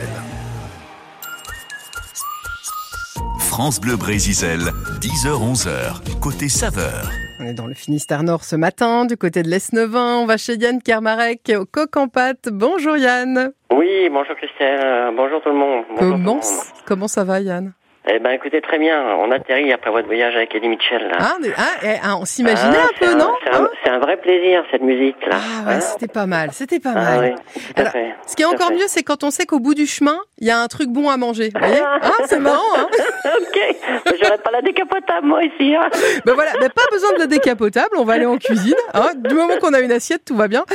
France 3.38 3.79
Bleu 3.79 3.98
Brésil, 3.98 4.72
10h-11h, 5.00 6.19
côté 6.19 6.50
saveur. 6.50 7.10
On 7.40 7.46
est 7.46 7.54
dans 7.54 7.68
le 7.68 7.74
Finistère 7.74 8.24
Nord 8.24 8.44
ce 8.44 8.56
matin, 8.56 9.06
du 9.06 9.18
côté 9.18 9.44
de 9.44 9.50
l'Esnevin. 9.50 10.18
On 10.18 10.25
va 10.25 10.38
chez 10.38 10.56
Yann 10.56 10.82
Kermarek 10.82 11.52
au 11.60 11.66
coq 11.66 11.96
en 11.98 12.08
pâte. 12.08 12.50
Bonjour 12.52 12.96
Yann. 12.98 13.52
Oui, 13.74 14.10
bonjour 14.12 14.36
Christelle, 14.36 14.80
euh, 14.84 15.12
bonjour 15.16 15.42
tout 15.42 15.50
le 15.50 15.56
monde. 15.56 15.84
Bonjour 15.90 16.00
Comment, 16.12 16.40
tout 16.40 16.48
le 16.48 16.56
monde. 16.56 16.63
comment 16.86 17.08
ça 17.08 17.24
va 17.24 17.40
Yann? 17.42 17.74
Eh 18.05 18.19
ben 18.19 18.31
écoutez, 18.31 18.60
très 18.62 18.79
bien, 18.79 19.01
on 19.17 19.31
atterrit 19.31 19.72
après 19.72 19.89
votre 19.89 20.07
voyage 20.07 20.36
avec 20.36 20.53
Eddie 20.53 20.67
Mitchell. 20.67 21.01
Là. 21.07 21.17
ah, 21.19 21.38
ah, 21.57 21.63
eh, 21.83 21.88
ah, 22.03 22.17
On 22.17 22.25
s'imaginait 22.25 22.75
Ah, 22.77 22.88
un 22.93 23.00
peu, 23.00 23.17
non 23.17 23.31
C'est 23.45 23.50
un, 23.51 23.62
Hein 23.63 23.69
c'est 23.81 23.89
un 23.91 24.00
vrai 24.00 24.17
plaisir 24.17 24.62
cette 24.72 24.81
musique 24.81 25.15
là. 25.25 25.38
Ah 25.39 25.67
ouais, 25.69 25.75
Hein 25.75 25.79
c'était 25.79 26.12
pas 26.12 26.25
mal, 26.25 26.50
c'était 26.51 26.81
pas 26.81 26.91
Ah 26.98 27.01
mal. 27.17 27.36
oui, 27.55 27.62
Alors, 27.77 27.93
fait. 27.93 28.13
Ce 28.27 28.36
qui 28.36 28.41
est 28.41 28.45
encore 28.45 28.67
fait. 28.67 28.74
mieux, 28.75 28.88
c'est 28.88 29.03
quand 29.03 29.24
on 29.24 29.31
sait 29.31 29.45
qu'au 29.45 29.60
bout 29.60 29.74
du 29.74 29.88
chemin, 29.88 30.17
il 30.39 30.48
y 30.48 30.51
a 30.51 30.60
un 30.60 30.67
truc 30.67 30.89
bon 30.89 31.10
à 31.10 31.15
manger. 31.15 31.50
Vous 31.53 31.60
voyez 31.65 31.81
Ah, 32.01 32.12
C'est 32.27 32.39
marrant, 32.39 32.57
hein 32.77 32.88
ok, 33.39 33.75
j'aurais 34.22 34.38
pas 34.39 34.51
la 34.51 34.62
décapotable 34.62 35.25
moi 35.25 35.41
ici. 35.43 35.74
Hein. 35.74 35.88
Ben 36.25 36.33
voilà, 36.33 36.51
ben 36.60 36.69
pas 36.69 36.83
besoin 36.91 37.13
de 37.13 37.19
la 37.19 37.27
décapotable, 37.27 37.95
on 37.98 38.03
va 38.03 38.13
aller 38.13 38.25
en 38.25 38.38
cuisine. 38.38 38.75
Hein 38.93 39.12
du 39.15 39.33
moment 39.33 39.55
qu'on 39.62 39.74
a 39.74 39.79
une 39.79 39.91
assiette, 39.93 40.25
tout 40.25 40.36
va 40.36 40.50
bien. 40.50 40.65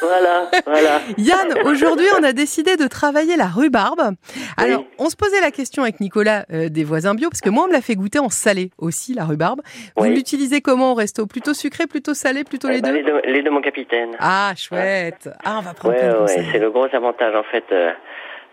Voilà, 0.00 0.50
voilà. 0.66 1.00
Yann, 1.18 1.48
aujourd'hui, 1.66 2.06
on 2.18 2.22
a 2.24 2.32
décidé 2.32 2.76
de 2.76 2.86
travailler 2.86 3.36
la 3.36 3.46
rhubarbe. 3.48 4.12
Alors, 4.56 4.80
Oui. 4.80 4.86
on 4.98 5.10
se 5.10 5.16
posait 5.16 5.40
la 5.42 5.50
question 5.50 5.82
avec 5.82 6.00
Nicolas 6.00 6.44
euh, 6.52 6.68
des 6.70 6.84
voisins 6.84 7.14
bio, 7.14 7.28
parce 7.30 7.40
que 7.40 7.50
moi, 7.50 7.64
on 7.64 7.68
me 7.68 7.72
l'a 7.72 7.80
fait 7.80 7.94
goûter 7.94 8.18
en 8.18 8.28
salé 8.30 8.70
aussi, 8.78 9.14
la 9.14 9.24
rhubarbe. 9.24 9.60
Vous 9.96 10.04
Oui. 10.04 10.14
l'utilisez 10.14 10.60
comment 10.60 10.92
au 10.92 10.94
resto? 10.94 11.26
Plutôt 11.26 11.54
sucré, 11.54 11.86
plutôt 11.86 12.14
salé, 12.14 12.44
plutôt 12.44 12.68
Eh 12.70 12.74
les 12.76 12.80
ben, 12.80 12.90
deux? 12.92 12.96
les 12.98 13.02
deux, 13.04 13.20
les 13.24 13.42
deux, 13.42 13.50
mon 13.50 13.60
capitaine. 13.60 14.10
Ah, 14.18 14.52
chouette. 14.56 15.28
Ah, 15.44 15.56
on 15.58 15.62
va 15.62 15.74
prendre 15.74 15.94
Ouais, 15.94 16.34
ouais, 16.34 16.44
c'est 16.52 16.58
le 16.58 16.70
gros 16.70 16.86
avantage 16.92 17.34
en 17.34 17.42
fait 17.44 17.64
euh, 17.72 17.92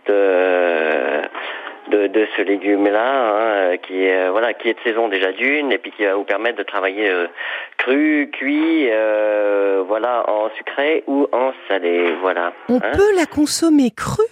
de 0.07 1.27
de, 1.89 2.07
de 2.07 2.27
ce 2.35 2.41
légume-là, 2.41 3.69
hein, 3.71 3.77
qui 3.77 4.03
est 4.03 4.29
voilà, 4.29 4.53
qui 4.53 4.67
est 4.67 4.73
de 4.73 4.79
saison 4.83 5.07
déjà 5.07 5.31
d'une, 5.31 5.71
et 5.71 5.77
puis 5.77 5.91
qui 5.91 6.03
va 6.03 6.15
vous 6.15 6.25
permettre 6.25 6.57
de 6.57 6.63
travailler 6.63 7.09
cru, 7.77 8.29
cuit, 8.33 8.87
voilà, 9.87 10.29
en 10.29 10.49
sucré 10.57 11.05
ou 11.07 11.27
en 11.31 11.53
salé, 11.69 12.13
voilà. 12.21 12.51
On 12.67 12.75
hein. 12.75 12.91
peut 12.93 13.15
la 13.15 13.25
consommer 13.25 13.91
crue 13.91 14.25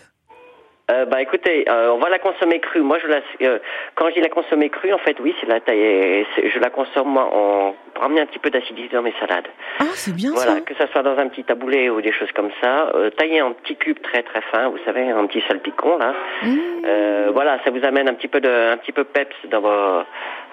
euh, 0.92 1.06
bah 1.06 1.22
écoutez, 1.22 1.66
euh, 1.68 1.92
on 1.92 1.98
va 1.98 2.10
la 2.10 2.20
consommer 2.20 2.60
crue. 2.60 2.82
Moi, 2.82 3.00
je 3.00 3.08
la, 3.08 3.22
euh, 3.42 3.60
quand 3.96 4.10
je 4.10 4.16
dis 4.16 4.22
la 4.22 4.30
consommer 4.30 4.70
crue, 4.70 4.94
en 4.94 5.00
fait, 5.00 5.18
oui, 5.20 5.36
c'est 5.40 5.48
la 5.48 5.60
taille. 5.60 6.26
Je 6.38 6.60
la 6.60 6.70
consomme 6.70 7.10
moi 7.10 7.30
en 7.34 7.76
pour 7.96 8.04
amener 8.04 8.22
un 8.22 8.26
petit 8.26 8.40
peu 8.40 8.50
d'acidité 8.50 8.96
dans 8.96 9.02
mes 9.02 9.14
salades. 9.20 9.48
Ah, 9.80 9.86
c'est 9.94 10.14
bien 10.14 10.32
voilà, 10.32 10.56
ça. 10.56 10.62
que 10.62 10.76
ça 10.76 10.88
soit 10.88 11.02
dans 11.02 11.18
un 11.18 11.28
petit 11.30 11.46
taboulé 11.46 11.90
ou 11.90 12.02
des 12.02 12.12
choses 12.12 12.32
comme 12.34 12.52
ça, 12.62 12.92
euh, 12.94 13.10
taillé 13.10 13.42
en 13.42 13.54
petits 13.54 13.78
cubes 13.78 14.02
très 14.02 14.22
très 14.22 14.42
fins, 14.52 14.68
vous 14.68 14.78
savez, 14.86 15.10
un 15.10 15.26
petit 15.26 15.42
salpicon 15.48 15.98
là. 15.98 16.14
Mmh. 16.44 16.58
Euh, 16.86 17.32
voilà, 17.34 17.58
ça 17.64 17.72
vous 17.72 17.84
amène 17.86 18.10
un 18.10 18.14
petit 18.14 18.28
peu 18.28 18.42
de, 18.42 18.50
un 18.50 18.78
petit 18.78 18.92
peu 18.92 19.06
peps 19.06 19.36
dans 19.50 19.62
vos, 19.62 20.04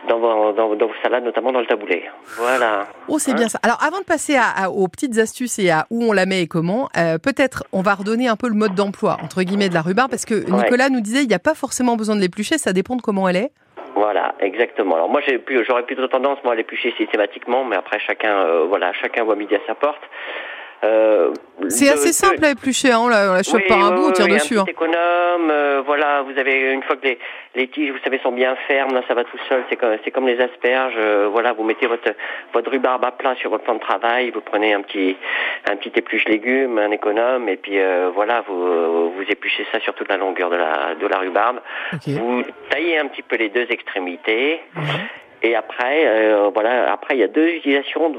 dans 0.09 0.18
vos, 0.18 0.52
dans, 0.52 0.75
dans 0.75 0.87
vos 0.87 0.92
salades, 1.02 1.25
notamment 1.25 1.52
dans 1.52 1.61
le 1.61 1.66
taboulé. 1.66 2.04
Voilà. 2.37 2.87
Oh, 3.09 3.18
c'est 3.18 3.32
Hein 3.32 3.35
bien 3.35 3.49
ça. 3.49 3.59
Alors, 3.62 3.78
avant 3.87 4.00
de 4.00 4.04
passer 4.04 4.37
à, 4.37 4.49
à- 4.64 4.68
aux 4.71 4.88
petites 4.88 5.18
astuces 5.18 5.59
et 5.59 5.71
à 5.71 5.87
où 5.90 6.02
on 6.04 6.12
la 6.12 6.26
met 6.26 6.42
et 6.42 6.47
comment, 6.49 6.88
euh, 6.97 7.18
peut-être 7.18 7.64
on 7.73 7.82
va 7.82 7.94
redonner 7.94 8.28
un 8.28 8.37
peu 8.37 8.49
le 8.49 8.54
mode 8.54 8.75
d'emploi, 8.75 9.16
entre 9.23 9.42
guillemets, 9.42 9.68
de 9.68 9.75
la 9.75 9.82
rhubarbe, 9.82 10.11
parce 10.11 10.25
que 10.25 10.35
Nicolas 10.50 10.88
nous 10.88 11.00
disait 11.00 11.23
il 11.23 11.28
n'y 11.28 11.35
a 11.35 11.38
pas 11.38 11.54
forcément 11.54 11.97
besoin 11.97 12.16
de 12.16 12.21
l'éplucher, 12.21 12.59
ça 12.59 12.73
dépend 12.73 12.97
de 12.97 13.02
comment 13.02 13.28
elle 13.28 13.37
est. 13.37 13.50
Voilà, 13.94 14.35
exactement. 14.40 14.94
Alors 14.97 15.09
moi 15.11 15.21
j'ai 15.26 15.38
pu, 15.38 15.62
j'aurais 15.66 15.82
plutôt 15.85 16.09
tendance 16.09 16.38
moi 16.44 16.54
à 16.54 16.56
l'éplucher 16.56 16.94
systématiquement, 16.97 17.64
mais 17.64 17.76
après 17.76 17.99
chacun, 18.00 18.35
euh, 18.35 18.64
voilà, 18.66 18.92
chacun 18.94 19.23
voit 19.23 19.37
midi 19.37 19.54
à 19.54 19.59
sa 19.66 19.75
porte. 19.75 20.00
Euh, 20.85 21.33
C'est 21.69 21.89
assez 21.91 22.12
simple 22.12 22.45
à 22.45 22.51
éplucher, 22.51 22.91
hein, 22.91 22.99
on 23.03 23.09
la, 23.09 23.31
on 23.31 23.35
la 23.35 23.43
chope 23.45 23.61
Oui, 23.61 23.69
par 23.69 23.79
un 23.79 23.91
oui, 23.91 23.97
bout, 23.97 24.09
on 24.09 24.12
tire 24.12 24.25
oui, 24.27 24.33
dessus. 24.35 24.59
Un 24.59 24.62
hein. 24.62 24.65
économe, 24.67 25.49
euh, 25.51 25.83
voilà, 25.87 26.23
vous 26.23 26.37
avez 26.37 26.73
une 26.73 26.83
fois 26.83 26.97
que 26.97 27.07
les, 27.07 27.19
les 27.55 27.69
tiges, 27.69 27.93
vous 27.93 28.01
savez, 28.03 28.19
sont 28.21 28.33
bien 28.33 28.57
fermes, 28.67 28.93
là, 28.93 29.03
ça 29.07 29.15
va 29.15 29.23
tout 29.23 29.39
seul. 29.49 29.62
C'est 29.71 29.77
comme, 29.77 29.97
c'est 30.05 30.11
comme 30.11 30.27
les 30.27 30.41
asperges. 30.41 30.95
euh, 30.99 31.29
voilà, 31.31 31.53
vous 31.53 31.62
mettez 31.62 31.87
votre 31.87 32.11
votre 32.53 32.71
rhubarbe 32.71 33.05
à 33.05 33.12
plat 33.12 33.35
sur 33.37 33.51
votre 33.51 33.62
plan 33.62 33.75
de 33.75 33.81
travail, 33.81 34.31
vous 34.33 34.41
prenez 34.41 34.75
un 34.75 34.83
petit 34.83 35.17
un 35.71 35.77
petit 35.77 35.93
épluche 35.95 36.25
légumes, 36.27 36.79
un 36.79 36.91
économe, 36.91 37.49
et 37.49 37.57
puis 37.57 37.79
euh, 37.79 38.11
voilà, 38.12 38.43
vous 38.49 39.12
vous 39.12 39.23
épluchez 39.29 39.65
ça 39.71 39.79
sur 39.81 39.95
toute 39.95 40.09
la 40.09 40.17
longueur 40.17 40.51
de 40.51 40.57
la 40.57 40.95
de 41.01 41.07
la 41.07 41.19
rhubarbe. 41.19 41.61
Vous 42.07 42.43
taillez 42.71 42.99
un 42.99 43.07
petit 43.07 43.23
peu 43.23 43.37
les 43.37 43.51
deux 43.51 43.67
extrémités. 43.71 44.61
Et 45.44 45.56
après, 45.56 46.06
euh, 46.06 46.50
voilà, 46.54 46.92
après 46.92 47.14
il 47.16 47.20
y 47.20 47.25
a 47.25 47.28
deux 47.28 47.49
utilisations 47.49 48.14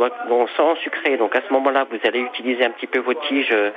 sans 0.57 0.75
sucré. 0.77 1.15
Donc 1.17 1.35
à 1.35 1.41
ce 1.47 1.53
moment-là, 1.53 1.85
vous 1.89 1.97
allez 2.05 2.19
utiliser 2.19 2.65
un 2.65 2.71
petit 2.71 2.87
peu 2.87 2.99
vos 2.99 3.13
tiges 3.13 3.51
euh, 3.53 3.71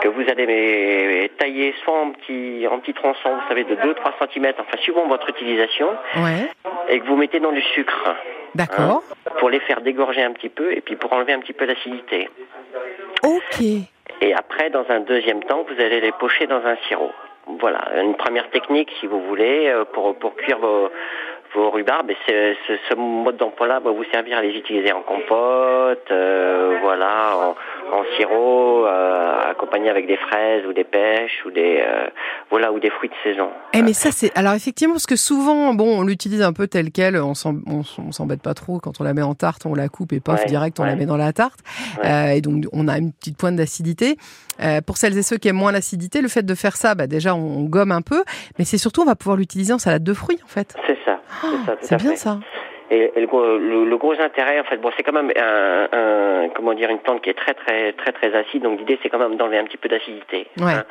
que 0.00 0.08
vous 0.08 0.22
allez 0.28 0.46
mais, 0.46 1.30
tailler 1.38 1.74
soit 1.84 1.96
en 2.00 2.10
petits 2.10 2.66
en 2.68 2.78
petits 2.80 2.94
tronçons, 2.94 3.30
vous 3.30 3.48
savez, 3.48 3.64
de 3.64 3.76
2-3 3.76 3.94
cm, 4.32 4.52
enfin 4.58 4.76
suivant 4.78 5.06
votre 5.06 5.28
utilisation, 5.28 5.88
Ouais, 6.16 6.50
et 6.88 6.98
que 7.00 7.06
vous 7.06 7.16
mettez 7.16 7.38
dans 7.38 7.52
du 7.52 7.62
sucre. 7.62 7.96
hein, 8.06 8.16
d'accord. 8.56 9.02
pour 9.38 9.50
les 9.50 9.60
faire 9.60 9.80
dégorger 9.82 10.22
un 10.22 10.32
petit 10.32 10.48
peu 10.48 10.72
et 10.72 10.80
puis 10.80 10.96
pour 10.96 11.12
enlever 11.12 11.32
un 11.32 11.40
petit 11.40 11.52
peu 11.52 11.66
l'acidité. 11.66 12.28
Ok. 13.22 13.60
Et 14.22 14.34
après, 14.34 14.70
dans 14.70 14.84
un 14.90 15.00
deuxième 15.00 15.42
temps, 15.44 15.64
vous 15.68 15.80
allez 15.80 16.00
les 16.00 16.12
pocher 16.12 16.46
dans 16.46 16.64
un 16.66 16.76
sirop. 16.88 17.12
Voilà, 17.58 17.80
une 18.02 18.14
première 18.14 18.48
technique, 18.50 18.90
si 19.00 19.06
vous 19.06 19.20
voulez, 19.26 19.68
euh, 19.68 19.84
pour, 19.84 20.14
pour 20.16 20.36
cuire 20.36 20.58
vos, 20.58 20.90
vos 21.54 21.70
rhubarbes. 21.70 22.10
Et 22.10 22.16
ce, 22.26 22.54
ce, 22.66 22.72
ce 22.88 22.94
mode 22.96 23.36
d'emploi-là 23.36 23.80
va 23.80 23.90
vous 23.90 24.04
servir 24.12 24.38
à 24.38 24.42
les 24.42 24.50
utiliser 24.56 24.92
en 24.92 25.02
compote, 25.02 26.06
euh, 26.10 26.78
voilà, 26.82 27.36
en, 27.36 27.96
en 27.96 28.02
sirop, 28.16 28.86
euh, 28.86 29.50
accompagné 29.50 29.90
avec 29.90 30.06
des 30.06 30.16
fraises 30.16 30.64
ou 30.66 30.72
des 30.72 30.84
pêches 30.84 31.44
ou 31.46 31.50
des, 31.50 31.82
euh, 31.86 32.06
voilà, 32.50 32.72
ou 32.72 32.78
des 32.78 32.90
fruits 32.90 33.08
de 33.10 33.14
saison. 33.30 33.48
Eh 33.72 33.82
mais 33.82 33.92
ça 33.92 34.10
c'est 34.12 34.36
alors 34.36 34.54
effectivement 34.54 34.94
parce 34.94 35.06
que 35.06 35.16
souvent 35.16 35.74
bon 35.74 35.98
on 36.00 36.02
l'utilise 36.02 36.42
un 36.42 36.52
peu 36.52 36.66
tel 36.66 36.90
quel 36.90 37.16
on 37.16 37.34
s'embête 37.34 38.42
pas 38.42 38.54
trop 38.54 38.78
quand 38.78 39.00
on 39.00 39.04
la 39.04 39.14
met 39.14 39.22
en 39.22 39.34
tarte 39.34 39.64
on 39.66 39.74
la 39.74 39.88
coupe 39.88 40.12
et 40.12 40.20
pof 40.20 40.40
Ouais, 40.40 40.46
direct 40.46 40.78
on 40.80 40.84
la 40.84 40.96
met 40.96 41.06
dans 41.06 41.16
la 41.16 41.32
tarte 41.32 41.60
Ouais. 42.02 42.08
Euh, 42.10 42.30
et 42.36 42.40
donc 42.40 42.64
on 42.72 42.88
a 42.88 42.98
une 42.98 43.12
petite 43.12 43.36
pointe 43.36 43.56
d'acidité 43.56 44.16
Euh, 44.62 44.82
pour 44.82 44.98
celles 44.98 45.16
et 45.16 45.22
ceux 45.22 45.38
qui 45.38 45.48
aiment 45.48 45.56
moins 45.56 45.72
l'acidité 45.72 46.20
le 46.20 46.28
fait 46.28 46.42
de 46.44 46.54
faire 46.54 46.76
ça 46.76 46.94
bah 46.94 47.06
déjà 47.06 47.34
on, 47.34 47.60
on 47.60 47.64
gomme 47.64 47.92
un 47.92 48.02
peu 48.02 48.22
mais 48.58 48.66
c'est 48.66 48.76
surtout 48.76 49.00
on 49.00 49.06
va 49.06 49.14
pouvoir 49.16 49.38
l'utiliser 49.38 49.72
en 49.72 49.78
salade 49.78 50.04
de 50.04 50.12
fruits 50.12 50.38
en 50.44 50.48
fait 50.48 50.74
C'est 50.86 50.98
ça. 51.06 51.18
C'est 51.40 51.72
tout 51.72 51.78
c'est 51.82 51.96
bien 51.96 52.10
fait. 52.10 52.16
ça 52.16 52.38
Et, 52.90 53.12
et 53.14 53.20
le, 53.20 53.26
gros, 53.28 53.40
le, 53.56 53.84
le 53.88 53.96
gros 53.98 54.14
intérêt, 54.20 54.58
en 54.60 54.64
fait, 54.64 54.78
bon, 54.78 54.90
c'est 54.96 55.04
quand 55.04 55.12
même 55.12 55.30
un, 55.36 55.88
un- 55.92 56.48
comment 56.56 56.74
dire, 56.74 56.90
une 56.90 56.98
plante 56.98 57.22
qui 57.22 57.30
est 57.30 57.34
très 57.38 57.54
très 57.54 57.92
très 57.92 58.12
très 58.12 58.34
acide. 58.34 58.62
Donc 58.64 58.80
l'idée, 58.80 58.98
c'est 59.02 59.08
quand 59.08 59.18
même 59.20 59.36
d'enlever 59.36 59.58
un 59.58 59.64
petit 59.64 59.76
peu 59.76 59.88
d'acidité. 59.88 60.48
Ouais. 60.58 60.72
hein. 60.72 60.84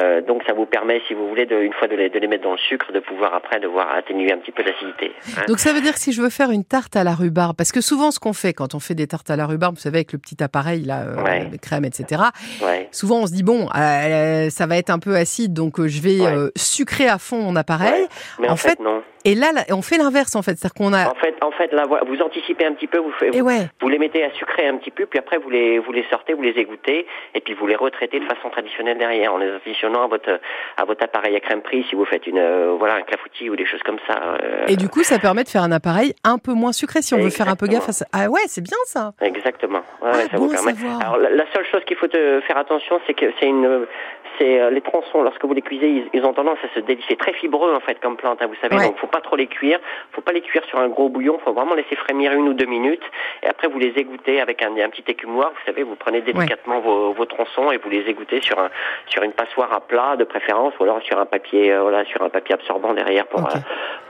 Euh, 0.00 0.20
donc 0.22 0.42
ça 0.46 0.52
vous 0.54 0.64
permet, 0.66 1.00
si 1.08 1.14
vous 1.14 1.28
voulez, 1.28 1.44
de, 1.46 1.56
une 1.56 1.72
fois 1.72 1.88
de 1.88 1.94
les, 1.96 2.08
de 2.08 2.18
les 2.18 2.26
mettre 2.28 2.44
dans 2.44 2.52
le 2.52 2.58
sucre, 2.58 2.92
de 2.92 3.00
pouvoir 3.00 3.34
après 3.34 3.58
devoir 3.60 3.90
atténuer 3.94 4.32
un 4.32 4.38
petit 4.38 4.52
peu 4.52 4.62
d'acidité. 4.62 5.12
hein. 5.36 5.42
Donc 5.48 5.58
ça 5.58 5.72
veut 5.72 5.80
dire 5.80 5.92
que 5.94 5.98
si 6.00 6.12
je 6.12 6.22
veux 6.22 6.30
faire 6.30 6.50
une 6.50 6.64
tarte 6.64 6.94
à 6.96 7.04
la 7.04 7.14
rhubarbe, 7.14 7.56
parce 7.56 7.72
que 7.72 7.80
souvent 7.80 8.10
ce 8.12 8.18
qu'on 8.20 8.32
fait 8.32 8.52
quand 8.52 8.74
on 8.74 8.80
fait 8.80 8.94
des 8.94 9.06
tartes 9.08 9.28
à 9.30 9.36
la 9.36 9.46
rhubarbe, 9.46 9.74
vous 9.74 9.80
savez 9.80 9.98
avec 9.98 10.12
le 10.12 10.18
petit 10.18 10.42
appareil 10.42 10.82
là, 10.84 11.02
euh, 11.02 11.22
Ouais. 11.22 11.46
de 11.46 11.56
crème, 11.56 11.84
etc. 11.84 12.22
Ouais. 12.62 12.88
Souvent 12.92 13.20
on 13.22 13.26
se 13.26 13.32
dit 13.32 13.42
bon, 13.42 13.68
euh, 13.76 14.50
ça 14.50 14.66
va 14.66 14.76
être 14.78 14.90
un 14.90 14.98
peu 15.00 15.14
acide, 15.16 15.52
donc 15.52 15.78
euh, 15.80 15.88
je 15.88 16.00
vais 16.00 16.20
Ouais. 16.20 16.32
euh, 16.32 16.50
sucrer 16.56 17.08
à 17.08 17.18
fond 17.18 17.38
mon 17.42 17.56
appareil. 17.56 18.02
Ouais. 18.02 18.08
Mais 18.40 18.48
en, 18.48 18.52
En 18.52 18.56
fait, 18.56 18.70
fait, 18.70 18.80
non. 18.80 19.02
Et 19.24 19.34
là, 19.34 19.52
là, 19.52 19.62
on 19.70 19.80
fait 19.82 19.96
l'inverse 19.96 20.36
en 20.36 20.42
fait, 20.42 20.56
c'est-à-dire 20.58 20.74
qu'on 20.74 20.92
a. 20.92 21.08
En 21.08 21.14
fait, 21.14 21.34
en 21.42 21.50
fait, 21.50 21.72
là, 21.72 21.84
vous 22.06 22.20
anticipez 22.20 22.66
un 22.66 22.72
petit 22.74 22.86
peu, 22.86 22.98
vous, 22.98 23.10
vous, 23.32 23.40
ouais. 23.40 23.68
vous 23.80 23.88
les 23.88 23.98
mettez 23.98 24.22
à 24.22 24.30
sucrer 24.32 24.66
un 24.68 24.76
petit 24.76 24.90
peu, 24.90 25.06
puis 25.06 25.18
après 25.18 25.38
vous 25.38 25.48
les 25.48 25.78
vous 25.78 25.92
les 25.92 26.04
sortez, 26.10 26.34
vous 26.34 26.42
les 26.42 26.50
égouttez, 26.58 27.06
et 27.34 27.40
puis 27.40 27.54
vous 27.54 27.66
les 27.66 27.74
retraitez 27.76 28.20
de 28.20 28.26
façon 28.26 28.50
traditionnelle 28.50 28.98
derrière, 28.98 29.32
en 29.32 29.38
les 29.38 29.50
additionnant 29.50 30.04
à 30.04 30.08
votre 30.08 30.40
à 30.76 30.84
votre 30.84 31.02
appareil 31.02 31.34
à 31.36 31.40
crème 31.40 31.62
prise, 31.62 31.84
si 31.88 31.94
vous 31.94 32.04
faites 32.04 32.26
une 32.26 32.38
euh, 32.38 32.76
voilà 32.78 32.96
un 32.96 33.02
clafoutis 33.02 33.48
ou 33.48 33.56
des 33.56 33.64
choses 33.66 33.82
comme 33.82 33.98
ça. 34.06 34.36
euh, 34.42 34.66
Et 34.68 34.76
du 34.76 34.88
coup, 34.88 35.02
ça 35.02 35.18
permet 35.18 35.44
de 35.44 35.48
faire 35.48 35.62
un 35.62 35.72
appareil 35.72 36.12
un 36.24 36.36
peu 36.38 36.52
moins 36.52 36.72
sucré 36.72 37.00
si 37.00 37.14
on 37.14 37.18
veut 37.18 37.30
faire 37.30 37.48
un 37.48 37.56
peu 37.56 37.66
gaffe 37.66 37.88
à 37.88 37.92
ça. 37.92 38.04
Ah 38.12 38.28
ouais, 38.28 38.42
c'est 38.46 38.62
bien 38.62 38.76
ça. 38.84 39.12
Exactement. 39.22 39.82
Ouais, 40.02 40.10
Ah, 40.12 40.14
ça 40.30 40.36
bon 40.36 40.46
vous 40.48 40.52
permet. 40.52 40.72
Alors 41.00 41.16
la, 41.16 41.30
la 41.30 41.44
seule 41.54 41.64
chose 41.72 41.82
qu'il 41.86 41.96
faut 41.96 42.08
te 42.08 42.40
faire 42.46 42.58
attention, 42.58 43.00
c'est 43.06 43.14
que 43.14 43.26
c'est 43.40 43.46
une, 43.46 43.86
c'est 44.38 44.60
euh, 44.60 44.70
les 44.70 44.80
tronçons 44.80 45.22
lorsque 45.22 45.44
vous 45.44 45.54
les 45.54 45.62
cuisez, 45.62 45.88
ils, 45.88 46.08
ils 46.12 46.24
ont 46.24 46.32
tendance 46.32 46.58
à 46.64 46.74
se 46.74 46.80
délier. 46.80 47.02
C'est 47.08 47.18
très 47.18 47.32
fibreux 47.34 47.74
en 47.74 47.80
fait 47.80 47.98
comme 48.00 48.16
plante, 48.16 48.38
hein, 48.42 48.46
vous 48.48 48.56
savez. 48.62 48.76
Ouais. 48.76 48.86
Donc 48.88 48.98
faut 48.98 49.06
pas 49.06 49.20
trop 49.20 49.36
les 49.36 49.46
cuire. 49.46 49.78
Faut 50.12 50.20
pas 50.20 50.32
les 50.32 50.40
cuire 50.40 50.62
sur 50.68 50.78
un 50.78 50.88
gros 50.88 51.08
bouillon. 51.08 51.38
Faut 51.44 51.52
vraiment 51.52 51.74
laisser 51.74 51.96
frémir 51.96 52.32
une 52.32 52.48
ou 52.48 52.54
deux 52.54 52.66
minutes. 52.66 53.02
Et 53.42 53.46
après 53.48 53.68
vous 53.68 53.78
les 53.78 53.92
égouttez 53.96 54.40
avec 54.40 54.62
un, 54.62 54.72
un 54.76 54.88
petit 54.90 55.04
écumoire. 55.08 55.50
Vous 55.50 55.64
savez, 55.66 55.82
vous 55.82 55.96
prenez 55.96 56.20
délicatement 56.20 56.80
vos, 56.80 57.12
vos 57.12 57.24
tronçons 57.26 57.70
et 57.72 57.76
vous 57.78 57.90
les 57.90 58.00
égouttez 58.08 58.40
sur 58.42 58.58
un 58.58 58.70
sur 59.06 59.22
une 59.22 59.32
passoire 59.32 59.72
à 59.72 59.80
plat 59.80 60.16
de 60.16 60.24
préférence, 60.24 60.74
ou 60.80 60.84
alors 60.84 61.00
sur 61.02 61.18
un 61.18 61.26
papier 61.26 61.72
euh, 61.72 61.82
voilà 61.82 62.04
sur 62.06 62.22
un 62.22 62.28
papier 62.28 62.54
absorbant 62.54 62.94
derrière 62.94 63.26
pour 63.26 63.40
euh, 63.46 63.58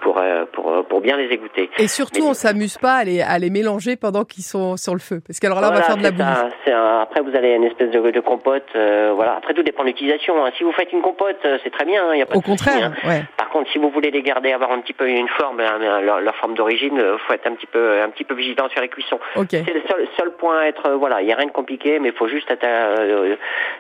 pour, 0.01 0.19
euh, 0.19 0.45
pour 0.53 0.85
pour 0.87 1.01
bien 1.01 1.17
les 1.17 1.27
égoutter. 1.33 1.71
Et 1.79 1.89
surtout, 1.89 2.23
Mais- 2.23 2.29
on 2.31 2.35
s'amuse 2.35 2.79
pas 2.79 2.95
à 2.95 3.05
les, 3.05 3.21
à 3.23 3.39
les 3.39 3.51
mélanger 3.51 3.97
pendant 3.97 4.25
qu'ils 4.25 4.45
sont 4.45 4.77
sur 4.77 4.93
le 4.95 5.01
feu. 5.01 5.21
Parce 5.27 5.41
qu'alors 5.41 5.61
là, 5.61 5.69
on 5.71 5.75
va 5.75 5.83
faire 5.83 5.97
de 5.97 6.03
la 6.03 6.11
bouillie. 6.11 6.73
un- 6.73 7.01
après, 7.03 7.21
vous 7.21 7.35
allez 7.37 7.53
une 7.55 7.65
espèce 7.65 7.91
de, 7.91 8.11
de 8.11 8.21
compote. 8.21 8.65
voilà. 8.75 9.37
Après, 9.37 9.55
tout 9.55 9.63
dépend 9.63 9.83
de 9.83 9.89
l'utilisation. 9.89 10.14
Hein. 10.45 10.51
Si 10.57 10.65
vous 10.65 10.73
faites 10.73 10.93
une 10.93 11.03
compote, 11.03 11.39
euh, 11.45 11.59
c'est 11.63 11.71
très 11.71 11.85
bien. 11.85 12.13
Il 12.15 12.19
y 12.19 12.23
a 12.23 12.27
pas 12.27 12.37
Au 12.37 12.41
de 12.41 12.45
contraire, 12.45 12.93
hein. 13.03 13.09
ouais. 13.09 13.25
Par 13.37 13.44
contre, 13.55 13.71
si 13.73 13.79
vous 13.79 13.89
voulez 13.91 14.11
les 14.11 14.23
garder, 14.23 14.53
avoir 14.53 14.71
un 14.73 14.81
petit 14.81 14.93
peu 14.93 15.09
une 15.09 15.29
forme, 15.29 15.61
euh, 15.61 16.01
leur, 16.03 16.21
leur 16.21 16.37
forme 16.37 16.55
d'origine, 16.55 16.99
euh, 16.99 17.17
faut 17.27 17.33
être 17.33 17.47
un 17.47 17.55
petit 17.55 17.67
peu, 17.67 18.03
un 18.03 18.11
petit 18.11 18.25
peu 18.25 18.35
vigilant 18.35 18.69
sur 18.69 18.81
la 18.83 18.89
cuisson. 18.89 19.19
Ok. 19.37 19.49
C'est 19.51 19.63
le 19.73 19.81
seul, 19.89 20.07
seul 20.19 20.31
point 20.37 20.59
à 20.61 20.67
être. 20.67 20.87
euh, 20.89 20.97
voilà, 20.97 21.23
il 21.23 21.29
y 21.29 21.33
a 21.33 21.37
rien 21.37 21.47
de 21.47 21.53
compliqué, 21.53 21.99
mais 22.01 22.09
il 22.11 22.15
faut 22.15 22.29
juste 22.29 22.51
être, 22.51 22.65
euh, 22.65 23.37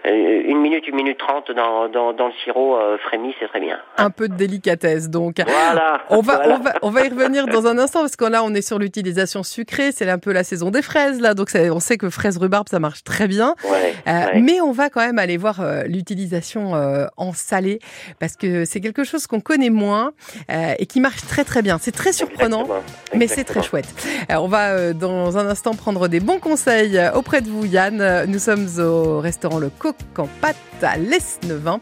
une 0.06 0.58
minute, 0.60 0.86
une 0.88 0.96
minute 0.96 1.18
trente 1.18 1.50
dans, 1.52 1.88
dans, 1.88 2.12
dans 2.12 2.28
le 2.28 2.32
sirop 2.44 2.76
euh, 2.78 2.96
frémi, 2.98 3.34
c'est 3.38 3.48
très 3.48 3.60
bien. 3.60 3.78
Un 3.98 4.10
peu 4.10 4.28
de 4.28 4.34
délicatesse, 4.34 5.10
donc. 5.10 5.34
Voilà. 5.46 6.00
On 6.10 6.20
va, 6.20 6.36
Voilà. 6.36 6.54
on 6.54 6.58
va, 6.62 6.72
on 6.82 6.90
va 6.90 7.04
y 7.04 7.08
revenir 7.08 7.46
dans 7.46 7.66
un 7.66 7.76
instant 7.78 8.00
parce 8.00 8.16
que 8.16 8.24
là, 8.24 8.42
on 8.44 8.54
est 8.54 8.62
sur 8.66 8.78
l'utilisation 8.78 9.42
sucrée. 9.42 9.92
C'est 9.92 10.08
un 10.08 10.18
peu 10.18 10.32
la 10.32 10.44
saison 10.44 10.70
des 10.70 10.82
fraises, 10.82 11.20
là. 11.20 11.34
Donc, 11.34 11.48
on 11.54 11.80
sait 11.80 11.96
que 11.96 12.10
fraise 12.10 12.38
rhubarbe, 12.38 12.68
ça 12.68 12.78
marche 12.80 13.02
très 13.04 13.28
bien. 13.28 13.54
Ouais, 13.64 13.94
Euh, 14.06 14.10
ouais. 14.34 14.40
Mais 14.40 14.60
on 14.60 14.72
va 14.72 14.88
quand 14.90 15.00
même 15.04 15.18
aller 15.18 15.36
voir 15.36 15.60
l'utilisation 15.86 16.72
en 17.16 17.32
salé 17.32 17.78
parce 18.20 18.36
que 18.36 18.64
c'est 18.64 18.80
quelque 18.80 19.04
chose 19.04 19.26
qu'on 19.26 19.40
connaît 19.40 19.63
moins 19.70 20.12
euh, 20.50 20.74
et 20.78 20.86
qui 20.86 21.00
marche 21.00 21.22
très 21.26 21.44
très 21.44 21.62
bien. 21.62 21.78
C'est 21.80 21.92
très 21.92 22.12
surprenant. 22.12 22.62
Exactement. 22.62 22.82
Mais 23.16 23.26
c'est 23.26 23.44
très 23.44 23.62
chouette. 23.62 23.88
Euh, 24.30 24.36
on 24.36 24.48
va 24.48 24.70
euh, 24.70 24.92
dans 24.92 25.38
un 25.38 25.46
instant 25.46 25.74
prendre 25.74 26.08
des 26.08 26.20
bons 26.20 26.38
conseils 26.38 27.00
auprès 27.14 27.40
de 27.40 27.48
vous, 27.48 27.64
Yann. 27.64 28.24
Nous 28.26 28.38
sommes 28.38 28.68
au 28.78 29.20
restaurant 29.20 29.58
Le 29.58 29.70
Coq 29.70 29.96
en 30.18 30.28
pâte 30.40 30.56
à 30.82 30.96
l'Esnevin. 30.96 31.80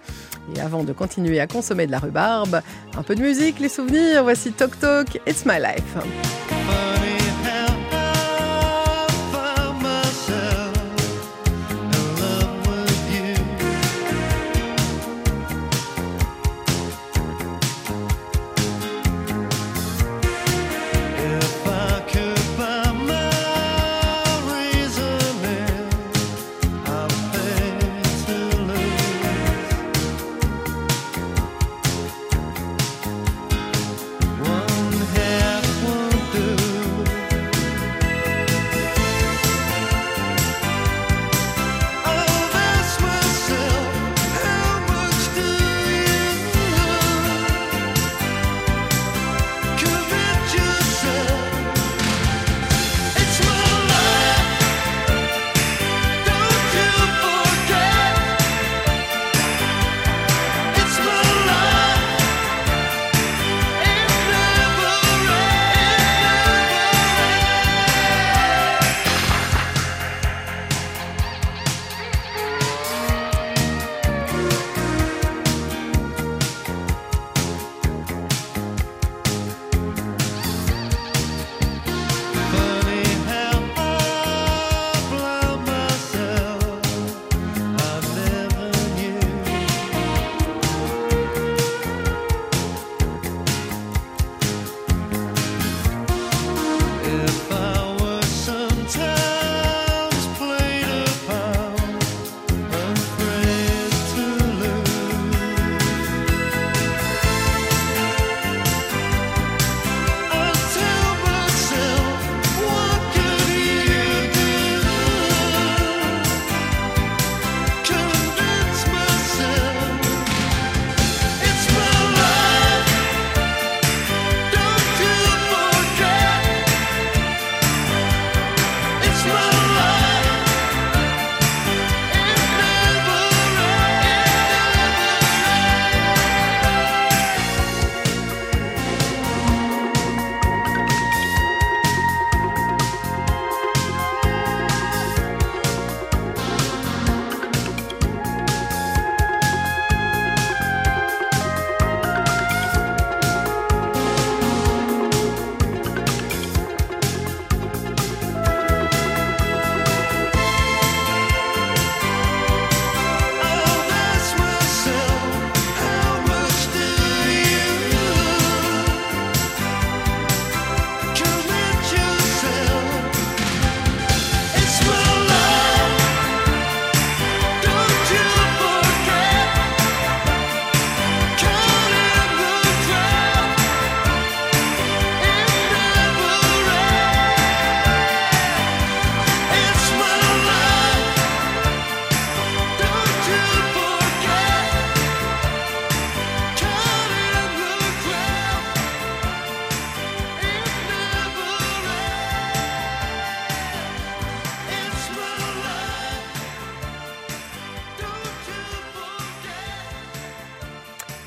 Et 0.56 0.60
avant 0.60 0.82
de 0.82 0.92
continuer 0.92 1.40
à 1.40 1.46
consommer 1.46 1.86
de 1.86 1.92
la 1.92 2.00
rhubarbe, 2.00 2.62
un 2.96 3.02
peu 3.02 3.14
de 3.14 3.22
musique, 3.22 3.60
les 3.60 3.68
souvenirs. 3.68 4.24
Voici 4.24 4.52
Tok 4.52 4.78
Tok, 4.78 5.20
It's 5.26 5.46
My 5.46 5.58
Life. 5.58 7.11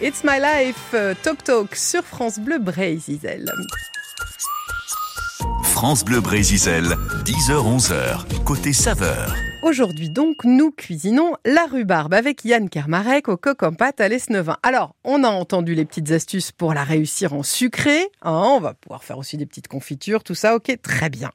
It's 0.06 0.24
My 0.24 0.40
Life, 0.40 0.92
euh, 0.94 1.16
Talk 1.24 1.44
Talk 1.44 1.76
sur 1.76 2.04
France 2.04 2.38
Bleu 2.38 2.60
Brésil. 2.60 3.52
France 5.64 6.06
Bleu 6.06 6.22
Brésil, 6.22 6.60
10h-11h, 7.26 8.44
côté 8.44 8.72
saveur. 8.72 9.36
Aujourd'hui 9.66 10.12
donc, 10.12 10.44
nous 10.44 10.70
cuisinons 10.70 11.34
la 11.44 11.66
rhubarbe 11.66 12.14
avec 12.14 12.46
Yann 12.46 12.70
Kermarek 12.70 13.28
au 13.30 13.36
coq 13.36 13.64
en 13.64 13.74
pâte 13.74 14.00
à 14.00 14.08
l'Esnevin. 14.08 14.58
Alors, 14.62 14.94
on 15.04 15.24
a 15.24 15.28
entendu 15.28 15.74
les 15.74 15.86
petites 15.86 16.12
astuces 16.12 16.52
pour 16.52 16.76
la 16.76 16.84
réussir 16.84 17.34
en 17.34 17.42
sucré. 17.42 17.98
Hein, 18.22 18.44
on 18.46 18.60
va 18.60 18.76
pouvoir 18.76 19.04
faire 19.04 19.18
aussi 19.18 19.38
des 19.38 19.48
petites 19.48 19.68
confitures, 19.68 20.24
tout 20.24 20.36
ça, 20.36 20.56
ok, 20.56 20.72
très 20.84 21.10
bien. 21.10 21.32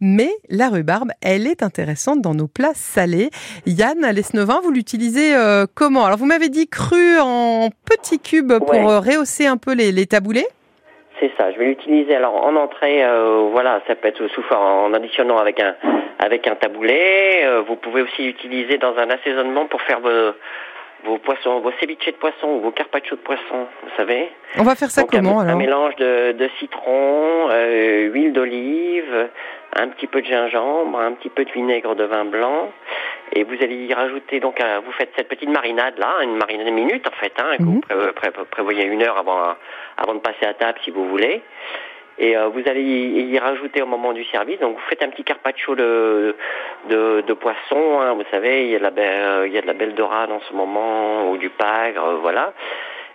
Mais 0.00 0.30
la 0.48 0.68
rhubarbe, 0.68 1.10
elle 1.22 1.48
est 1.48 1.64
intéressante 1.64 2.22
dans 2.22 2.34
nos 2.34 2.46
plats 2.46 2.70
salés. 2.76 3.30
Yann, 3.66 4.04
à 4.04 4.12
l'Esnevin, 4.12 4.60
vous 4.62 4.70
l'utilisez 4.70 5.34
euh, 5.34 5.66
comment? 5.74 6.06
Alors, 6.06 6.18
vous 6.18 6.26
m'avez 6.26 6.50
dit 6.50 6.68
cru 6.68 7.18
en 7.18 7.70
petits 7.84 8.20
cubes 8.20 8.58
pour 8.60 8.70
Ouais. 8.70 8.86
euh, 8.86 9.00
rehausser 9.00 9.46
un 9.46 9.56
peu 9.56 9.72
les, 9.74 9.90
les 9.90 10.06
taboulés 10.06 10.46
C'est 11.22 11.30
ça, 11.38 11.52
je 11.52 11.58
vais 11.58 11.66
l'utiliser 11.66 12.16
alors 12.16 12.34
en 12.44 12.56
entrée, 12.56 13.04
euh, 13.04 13.48
voilà, 13.52 13.80
ça 13.86 13.94
peut 13.94 14.08
être 14.08 14.26
sous 14.26 14.42
forme 14.42 14.66
en 14.66 14.92
additionnant 14.92 15.38
avec 15.38 15.60
un 15.60 15.76
avec 16.18 16.48
un 16.48 16.56
taboulet. 16.56 17.44
Euh, 17.44 17.60
vous 17.62 17.76
pouvez 17.76 18.02
aussi 18.02 18.24
l'utiliser 18.24 18.76
dans 18.78 18.96
un 18.98 19.08
assaisonnement 19.08 19.66
pour 19.66 19.80
faire 19.82 20.00
vos, 20.00 20.32
vos 21.04 21.18
poissons, 21.18 21.60
vos 21.60 21.70
ceviches 21.80 22.06
de 22.06 22.12
poisson 22.12 22.48
ou 22.48 22.60
vos 22.60 22.72
carpaccio 22.72 23.14
de 23.16 23.20
poisson, 23.22 23.66
vous 23.84 23.90
savez. 23.96 24.30
On 24.58 24.64
va 24.64 24.74
faire 24.74 24.90
ça 24.90 25.02
Donc, 25.02 25.14
un- 25.14 25.18
comment 25.18 25.38
un, 25.40 25.46
alors? 25.46 25.58
mélange 25.58 25.94
de, 25.96 26.32
de 26.32 26.48
citron, 26.58 27.48
euh, 27.50 28.08
huile 28.12 28.32
d'olive, 28.32 29.28
un 29.74 29.88
petit 29.88 30.06
peu 30.06 30.20
de 30.20 30.26
gingembre, 30.26 30.98
un 31.00 31.12
petit 31.12 31.28
peu 31.30 31.44
de 31.44 31.50
vinaigre 31.52 31.94
de 31.94 32.04
vin 32.04 32.24
blanc. 32.24 32.70
Et 33.34 33.44
vous 33.44 33.54
allez 33.62 33.86
y 33.86 33.94
rajouter 33.94 34.40
donc, 34.40 34.60
vous 34.84 34.92
faites 34.92 35.10
cette 35.16 35.28
petite 35.28 35.48
marinade 35.48 35.98
là, 35.98 36.22
une 36.22 36.36
marinade 36.36 36.66
de 36.66 36.70
minutes 36.72 37.06
en 37.08 37.16
fait, 37.16 37.32
hein, 37.38 37.56
que 37.56 37.62
Mhm. 37.62 37.74
vous 37.76 37.80
pré- 38.12 38.30
pré- 38.30 38.44
prévoyez 38.50 38.84
une 38.84 39.02
heure 39.02 39.16
avant, 39.16 39.54
avant 39.96 40.14
de 40.14 40.20
passer 40.20 40.44
à 40.44 40.52
table 40.54 40.78
si 40.84 40.90
vous 40.90 41.08
voulez. 41.08 41.40
Et 42.18 42.36
euh, 42.36 42.48
vous 42.48 42.60
allez 42.68 42.82
y, 42.82 43.30
y 43.32 43.38
rajouter 43.38 43.80
au 43.80 43.86
moment 43.86 44.12
du 44.12 44.22
service. 44.26 44.60
Donc 44.60 44.74
vous 44.74 44.82
faites 44.90 45.02
un 45.02 45.08
petit 45.08 45.24
carpaccio 45.24 45.74
de, 45.74 46.36
de, 46.90 47.22
de 47.26 47.32
poisson. 47.32 48.00
hein, 48.00 48.12
vous 48.12 48.24
savez, 48.30 48.64
il 48.64 48.70
y 48.72 48.74
a 48.74 48.78
de 48.78 48.82
la 48.84 48.90
belle, 48.90 49.46
il 49.46 49.52
y 49.54 49.56
a 49.58 49.62
de 49.62 49.66
la 49.66 49.72
belle 49.72 49.94
dorade 49.94 50.30
en 50.30 50.40
ce 50.40 50.52
moment 50.52 51.30
ou 51.30 51.38
du 51.38 51.48
pagre, 51.48 52.04
euh, 52.04 52.16
voilà. 52.20 52.52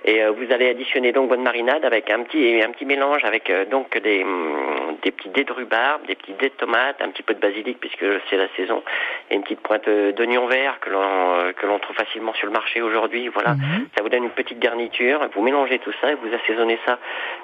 Et 0.05 0.23
euh, 0.23 0.31
vous 0.31 0.51
allez 0.53 0.69
additionner 0.69 1.11
donc 1.11 1.29
votre 1.29 1.41
marinade 1.41 1.83
avec 1.85 2.09
un 2.09 2.23
petit 2.23 2.61
un 2.61 2.71
petit 2.71 2.85
mélange 2.85 3.23
avec 3.25 3.49
euh, 3.49 3.65
donc 3.65 3.97
des 4.01 4.23
hum, 4.23 4.97
des 5.03 5.11
petits 5.11 5.29
dés 5.29 5.43
de 5.43 5.51
rhubarbe, 5.53 6.05
des 6.07 6.15
petits 6.15 6.33
dés 6.39 6.49
de 6.49 6.53
tomates, 6.55 6.97
un 7.01 7.09
petit 7.09 7.23
peu 7.23 7.33
de 7.33 7.39
basilic 7.39 7.79
puisque 7.79 8.05
c'est 8.29 8.37
la 8.37 8.47
saison, 8.55 8.81
et 9.29 9.35
une 9.35 9.43
petite 9.43 9.59
pointe 9.61 9.87
euh, 9.87 10.11
d'oignon 10.13 10.47
vert 10.47 10.79
que 10.81 10.89
l'on 10.89 11.51
que 11.55 11.65
l'on 11.65 11.79
trouve 11.79 11.95
facilement 11.95 12.33
sur 12.35 12.47
le 12.47 12.53
marché 12.53 12.81
aujourd'hui. 12.81 13.27
Voilà, 13.29 13.55
Mhm. 13.55 13.87
ça 13.95 14.03
vous 14.03 14.09
donne 14.09 14.23
une 14.23 14.29
petite 14.31 14.59
garniture. 14.59 15.27
Vous 15.35 15.41
mélangez 15.41 15.79
tout 15.79 15.91
ça 16.01 16.11
et 16.11 16.15
vous 16.15 16.29
assaisonnez 16.33 16.77
ça 16.85 16.99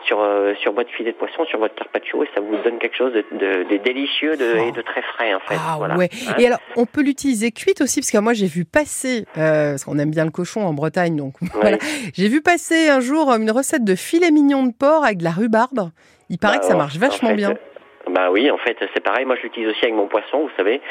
sur 0.06 0.20
sur 0.62 0.74
votre 0.74 0.89
filet 0.92 1.12
de 1.12 1.18
poisson, 1.18 1.46
sur 1.46 1.60
votre 1.60 1.76
carpaccio 1.76 2.24
et 2.24 2.30
ça 2.36 2.42
vous 2.42 2.56
donne 2.63 2.78
quelque 2.80 2.96
chose 2.98 3.13
de, 3.13 3.26
de, 3.32 3.63
de 3.70 3.78
délicieux 3.78 4.36
de, 4.38 4.68
et 4.68 4.72
de 4.72 4.82
très 4.82 5.02
frais 5.02 5.34
en 5.34 5.39
fait. 5.39 5.56
Ah 5.58 5.76
voilà. 5.78 5.96
ouais. 5.98 6.10
Hein 6.30 6.36
Et 6.39 6.48
alors, 6.48 6.60
on 6.76 6.86
peut 6.86 7.02
l'utiliser 7.02 7.52
cuite 7.52 7.82
aussi, 7.82 8.00
parce 8.02 8.12
que 8.12 8.18
moi 8.20 8.34
j'ai 8.34 8.48
vu 8.48 8.66
passer, 8.66 9.26
euh, 9.38 9.72
parce 9.72 9.86
qu'on 9.86 9.98
aime 10.00 10.12
bien 10.12 10.26
le 10.26 10.32
cochon 10.32 10.62
en 10.62 10.74
Bretagne, 10.74 11.16
donc 11.16 11.34
voilà. 11.54 11.78
J'ai 12.13 12.28
vu 12.28 12.42
passer 12.43 12.89
un 12.89 12.99
jour 12.99 13.29
une 13.32 13.51
recette 13.51 13.84
de 13.84 13.95
filet 13.95 14.32
mignon 14.32 14.63
de 14.63 14.73
porc 14.73 15.03
avec 15.06 15.17
de 15.17 15.23
la 15.23 15.32
rhubarbe. 15.32 15.89
Il 16.29 16.38
paraît 16.38 16.56
Bah, 16.58 16.60
que 16.60 16.65
ça 16.65 16.75
en- 16.75 16.77
marche 16.77 16.97
vachement 16.97 17.29
en 17.29 17.32
fait, 17.32 17.38
bien. 17.38 17.51
euh, 17.51 18.12
Bah 18.12 18.29
oui, 18.32 18.51
en 18.51 18.58
fait, 18.58 18.77
c'est 18.93 18.99
pareil. 19.03 19.25
Moi, 19.25 19.36
je 19.38 19.43
l'utilise 19.43 19.69
aussi 19.69 19.79
avec 19.84 19.95
mon 19.95 20.08
poisson, 20.08 20.39
vous 20.41 20.49
savez, 20.58 20.82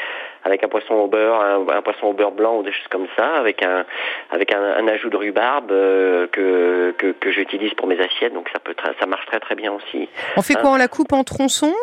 avec 0.43 0.63
un 0.63 0.67
poisson 0.67 0.95
au 0.95 1.07
beurre, 1.07 1.39
un, 1.41 1.65
un 1.69 1.81
poisson 1.83 2.07
au 2.07 2.13
beurre 2.13 2.31
blanc 2.31 2.57
ou 2.57 2.63
des 2.63 2.71
choses 2.71 2.87
comme 2.89 3.05
ça, 3.15 3.35
avec 3.37 3.61
un 3.63 3.85
avec 4.31 4.51
un, 4.51 4.61
un 4.61 4.87
ajout 4.87 5.09
de 5.11 5.17
rhubarbe 5.17 5.71
euh, 5.71 6.27
que, 6.27 6.93
que 6.97 7.11
que 7.11 7.31
j'utilise 7.31 7.73
pour 7.75 7.87
mes 7.87 7.99
assiettes. 7.99 8.33
Donc 8.33 8.49
ça 8.51 8.59
peut 8.59 8.73
ça 8.99 9.05
marche 9.05 9.25
très 9.27 9.39
très 9.39 9.55
bien 9.55 9.71
aussi. 9.73 10.09
On 10.37 10.41
fait 10.41 10.55
quoi? 10.55 10.71
On 10.71 10.75
la 10.75 10.87
coupe 10.87 11.13
en 11.13 11.23
tronçons? 11.23 11.75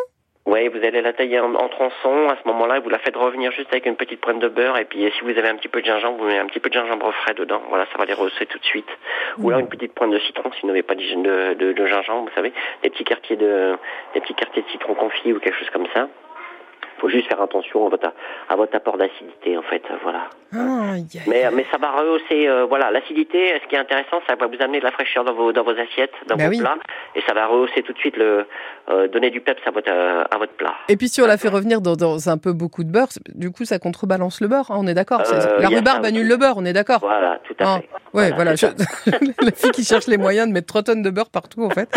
Ouais, 0.45 0.67
vous 0.69 0.83
allez 0.83 1.01
la 1.01 1.13
tailler 1.13 1.39
en, 1.39 1.53
en 1.53 1.69
tronçons 1.69 2.27
à 2.29 2.35
ce 2.41 2.47
moment-là, 2.47 2.77
et 2.77 2.79
vous 2.79 2.89
la 2.89 2.97
faites 2.99 3.15
revenir 3.15 3.51
juste 3.51 3.69
avec 3.71 3.85
une 3.85 3.95
petite 3.95 4.19
pointe 4.19 4.39
de 4.39 4.47
beurre, 4.47 4.77
et 4.77 4.85
puis 4.85 5.09
si 5.17 5.21
vous 5.23 5.29
avez 5.37 5.47
un 5.47 5.55
petit 5.55 5.67
peu 5.67 5.81
de 5.81 5.85
gingembre, 5.85 6.17
vous 6.17 6.25
mettez 6.25 6.39
un 6.39 6.47
petit 6.47 6.59
peu 6.59 6.69
de 6.69 6.73
gingembre 6.73 7.11
frais 7.13 7.35
dedans. 7.35 7.61
Voilà, 7.69 7.85
ça 7.91 7.97
va 7.99 8.05
les 8.05 8.13
rehausser 8.13 8.47
tout 8.47 8.57
de 8.57 8.65
suite. 8.65 8.89
Ou 9.37 9.49
alors 9.49 9.59
une 9.61 9.69
petite 9.69 9.93
pointe 9.93 10.11
de 10.11 10.19
citron 10.19 10.51
si 10.53 10.61
vous 10.61 10.67
n'avez 10.67 10.81
pas 10.83 10.95
de- 10.95 11.53
de 11.53 11.85
gingembre, 11.85 12.27
vous 12.29 12.35
savez, 12.35 12.51
des 12.83 12.89
petits 12.89 13.03
quartiers 13.03 13.35
de 13.35 13.77
des 14.15 14.19
petits 14.21 14.33
quartiers 14.33 14.63
de 14.63 14.67
citron 14.69 14.95
confit 14.95 15.31
ou 15.31 15.39
quelque 15.39 15.57
chose 15.59 15.69
comme 15.69 15.87
ça. 15.93 16.07
Faut 17.01 17.09
juste 17.09 17.27
faire 17.27 17.41
attention 17.41 17.87
à 17.87 17.89
votre, 17.89 18.13
à 18.47 18.55
votre 18.55 18.75
apport 18.75 18.95
d'acidité 18.97 19.57
en 19.57 19.63
fait, 19.63 19.81
voilà. 20.03 20.29
Ah. 20.53 20.93
Mais, 21.27 21.49
mais 21.53 21.65
ça 21.71 21.77
va 21.77 21.91
rehausser, 21.91 22.47
euh, 22.47 22.65
voilà, 22.65 22.91
l'acidité. 22.91 23.53
Ce 23.63 23.67
qui 23.69 23.75
est 23.75 23.79
intéressant, 23.79 24.19
ça 24.27 24.35
va 24.35 24.47
vous 24.47 24.61
amener 24.61 24.79
de 24.79 24.83
la 24.83 24.91
fraîcheur 24.91 25.23
dans 25.23 25.33
vos, 25.33 25.51
dans 25.53 25.63
vos 25.63 25.71
assiettes, 25.71 26.11
dans 26.27 26.35
Bah 26.35 26.43
vos 26.45 26.49
oui. 26.51 26.59
plats, 26.59 26.75
et 27.15 27.21
ça 27.25 27.33
va 27.33 27.47
rehausser 27.47 27.81
tout 27.83 27.93
de 27.93 27.97
suite 27.97 28.17
le, 28.17 28.45
euh, 28.89 29.07
donner 29.07 29.29
du 29.31 29.39
peps 29.41 29.61
à 29.65 29.71
votre, 29.71 29.89
euh, 29.91 30.23
à 30.29 30.37
votre 30.37 30.51
plat. 30.53 30.73
Et 30.89 30.97
puis 30.97 31.07
si 31.09 31.21
on 31.21 31.25
la 31.25 31.37
fait 31.37 31.47
revenir 31.47 31.81
dans, 31.81 31.95
dans 31.95 32.29
un 32.29 32.37
peu 32.37 32.51
beaucoup 32.53 32.83
de 32.83 32.91
beurre, 32.91 33.07
du 33.33 33.49
coup 33.51 33.65
ça 33.65 33.79
contrebalance 33.79 34.41
le 34.41 34.47
beurre, 34.47 34.69
hein, 34.71 34.75
on 34.77 34.85
est 34.87 34.93
d'accord 34.93 35.21
Euh, 35.33 35.59
La 35.59 35.69
rhubarbe 35.69 36.03
ça 36.03 36.09
annule 36.09 36.27
le 36.27 36.37
beurre, 36.37 36.55
on 36.57 36.65
est 36.65 36.73
d'accord 36.73 36.99
Voilà, 36.99 37.39
tout 37.47 37.55
à 37.59 37.63
Ah, 37.75 37.79
fait. 37.79 37.89
Ouais, 38.13 38.31
voilà, 38.31 38.55
je- 38.55 38.65
la 39.45 39.51
fille 39.51 39.71
qui 39.71 39.85
cherche 39.85 40.07
les 40.07 40.17
moyens 40.17 40.47
de 40.49 40.53
mettre 40.53 40.67
3 40.67 40.83
tonnes 40.83 41.01
de 41.01 41.09
beurre 41.09 41.29
partout, 41.29 41.63
en 41.63 41.69
fait. 41.69 41.87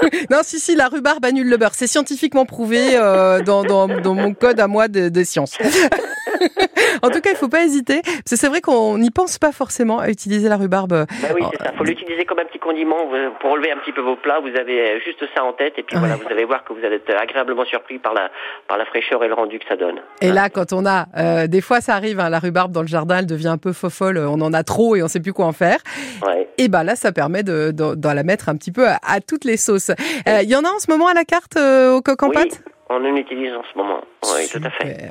non, 0.30 0.38
si, 0.42 0.58
si, 0.58 0.74
la 0.74 0.88
rhubarbe 0.88 1.24
annule 1.26 1.48
le 1.50 1.58
beurre. 1.58 1.74
C'est 1.74 1.86
scientifiquement 1.86 2.46
prouvé 2.46 2.96
dans, 3.44 3.62
dans, 3.64 3.86
dans 3.86 4.14
mon 4.14 4.32
code 4.48 4.60
à 4.60 4.66
moi 4.66 4.88
de, 4.88 5.08
de 5.08 5.22
science. 5.24 5.58
en 7.02 7.10
tout 7.10 7.20
cas, 7.20 7.30
il 7.30 7.36
faut 7.36 7.48
pas 7.48 7.64
hésiter. 7.64 8.00
Parce 8.02 8.30
que 8.30 8.36
c'est 8.36 8.48
vrai 8.48 8.60
qu'on 8.60 8.98
n'y 8.98 9.10
pense 9.10 9.38
pas 9.38 9.52
forcément 9.52 9.98
à 9.98 10.08
utiliser 10.10 10.48
la 10.48 10.56
rhubarbe. 10.56 11.06
Bah 11.22 11.28
oui, 11.34 11.42
c'est 11.52 11.64
ça. 11.64 11.72
Faut 11.76 11.84
l'utiliser 11.84 12.24
comme 12.24 12.38
un 12.38 12.44
petit 12.44 12.58
condiment 12.58 12.96
pour 13.40 13.52
relever 13.52 13.70
un 13.72 13.76
petit 13.78 13.92
peu 13.92 14.00
vos 14.00 14.16
plats. 14.16 14.40
Vous 14.40 14.58
avez 14.58 14.80
euh, 14.80 14.98
juste 15.04 15.22
ça 15.36 15.44
en 15.44 15.52
tête, 15.52 15.74
et 15.78 15.82
puis 15.82 15.96
Ouais. 15.96 16.00
voilà, 16.00 16.16
vous 16.16 16.30
allez 16.30 16.44
voir 16.44 16.64
que 16.64 16.72
vous 16.72 16.84
allez 16.84 16.96
être 16.96 17.14
agréablement 17.20 17.64
surpris 17.64 17.98
par 17.98 18.14
la, 18.14 18.30
par 18.68 18.78
la 18.78 18.84
fraîcheur 18.86 19.22
et 19.24 19.28
le 19.28 19.34
rendu 19.34 19.58
que 19.58 19.64
ça 19.68 19.76
donne. 19.76 19.96
Et 20.20 20.30
là, 20.30 20.48
quand 20.50 20.72
on 20.72 20.86
a, 20.86 21.06
euh, 21.16 21.46
des 21.46 21.60
fois, 21.60 21.80
ça 21.80 21.94
arrive, 21.94 22.20
hein, 22.20 22.28
la 22.30 22.38
rhubarbe 22.38 22.72
dans 22.72 22.82
le 22.82 22.88
jardin, 22.88 23.18
elle 23.18 23.26
devient 23.26 23.48
un 23.48 23.58
peu 23.58 23.72
fofolle. 23.72 24.18
On 24.18 24.40
en 24.40 24.52
a 24.52 24.62
trop 24.62 24.96
et 24.96 25.02
on 25.02 25.08
sait 25.08 25.20
plus 25.20 25.32
quoi 25.32 25.46
en 25.46 25.52
faire. 25.52 25.78
Ouais. 26.24 26.48
Et 26.58 26.68
ben 26.68 26.84
là, 26.84 26.94
ça 26.96 27.12
permet 27.12 27.42
de, 27.42 27.70
de, 27.72 27.94
de 27.94 28.08
la 28.08 28.22
mettre 28.22 28.48
un 28.48 28.56
petit 28.56 28.72
peu 28.72 28.86
à, 28.88 28.98
à 29.06 29.20
toutes 29.20 29.44
les 29.44 29.56
sauces. 29.56 29.90
Euh, 30.28 30.40
Il 30.42 30.48
y 30.50 30.56
en 30.56 30.64
a 30.64 30.68
en 30.68 30.78
ce 30.78 30.90
moment 30.90 31.08
à 31.08 31.14
la 31.14 31.24
carte 31.24 31.56
euh, 31.56 31.92
au 31.94 32.02
coq 32.02 32.22
en 32.22 32.28
oui, 32.28 32.34
pâte? 32.34 32.62
On 32.90 33.04
en 33.04 33.16
utilise 33.16 33.52
en 33.54 33.62
ce 33.72 33.76
moment. 33.78 34.00
Oui, 34.24 34.48
tout 34.50 34.60
à 34.64 34.70
fait. 34.70 35.10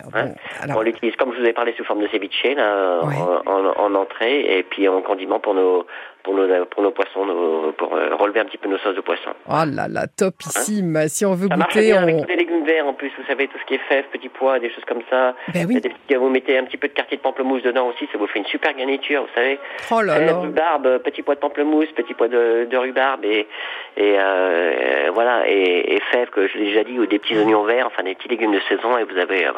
Alors, 0.62 0.78
On 0.78 0.82
l'utilise 0.82 1.16
comme 1.16 1.34
je 1.34 1.40
vous 1.42 1.46
ai 1.46 1.54
parlé 1.54 1.74
sous 1.78 1.84
forme 1.84 2.02
de 2.02 2.08
ceviche 2.08 2.44
là, 2.56 3.00
Ouais. 3.04 3.16
en, 3.46 3.52
en- 3.52 3.74
en 3.80 3.96
entrée, 3.96 4.58
et 4.58 4.64
puis 4.64 4.88
en 4.88 5.02
condiment 5.02 5.40
pour 5.40 5.54
nos 5.54 5.86
pour 6.28 6.36
nos 6.36 6.66
pour 6.66 6.84
nos 6.84 6.92
poissons, 6.92 7.26
nos- 7.26 7.72
pour 7.78 7.96
euh, 7.96 8.14
relever 8.16 8.42
un 8.42 8.46
petit 8.46 8.58
peu 8.58 8.68
nos 8.68 8.78
sauces 8.80 8.96
de 8.98 9.02
poisson. 9.02 9.30
oh 9.48 9.64
là 9.74 9.88
là, 9.88 10.08
topissime. 10.08 11.08
Si 11.08 11.26
on 11.26 11.34
veut 11.36 11.48
Ça 11.48 11.56
goûter, 11.56 11.82
bien 11.88 12.04
avec 12.04 12.16
on... 12.16 12.22
tous 12.24 12.28
les 12.28 12.36
légumes 12.36 12.66
verts 12.66 12.86
en 12.86 12.94
plus, 12.94 13.10
vous 13.18 13.26
savez, 13.28 13.48
tout 13.48 13.58
ce 13.62 13.66
qui 13.66 13.76
est 13.76 13.82
fèves, 13.88 14.04
petits 14.12 14.28
pois, 14.28 14.60
des 14.60 14.70
choses 14.70 14.84
comme 14.86 15.02
ça. 15.10 15.34
Ben 15.54 15.66
oui. 15.68 15.76
Des 15.80 15.90
petits- 15.90 16.16
vous 16.16 16.30
mettez 16.30 16.58
un 16.58 16.66
petit 16.66 16.76
peu 16.78 16.90
de 16.90 16.94
quartier 16.94 17.16
de 17.18 17.22
pamplemousse 17.22 17.64
dedans 17.64 17.88
aussi, 17.88 18.08
ça 18.12 18.18
vous 18.18 18.28
fait 18.28 18.40
une 18.40 18.46
super 18.48 18.74
garniture, 18.74 19.22
vous 19.22 19.34
savez. 19.36 19.58
Oh 19.92 20.02
là 20.02 20.20
là. 20.20 20.34
rhubarbe, 20.38 20.98
petits 21.00 21.22
pois 21.22 21.36
de 21.36 21.40
pamplemousse, 21.40 21.88
petits 21.96 22.14
pois 22.14 22.28
de, 22.28 22.68
de 22.70 22.78
rhubarbe 22.78 23.24
et, 23.24 23.48
et 23.96 24.16
euh, 24.20 25.10
voilà 25.14 25.48
et, 25.48 25.96
et 25.96 26.02
fèves 26.12 26.30
que 26.30 26.48
je 26.48 26.58
l'ai 26.58 26.66
déjà 26.66 26.84
dit 26.84 27.00
ou 27.00 27.06
des 27.06 27.20
petits 27.20 27.38
oignons 27.38 27.64
verts, 27.64 27.88
enfin 27.88 28.04
des 28.04 28.16
petits 28.16 28.28
légumes 28.28 28.52
de 28.54 28.60
saison 28.68 28.98
et 28.98 29.04
vous 29.06 29.18
avez 29.18 29.46
euh, 29.48 29.52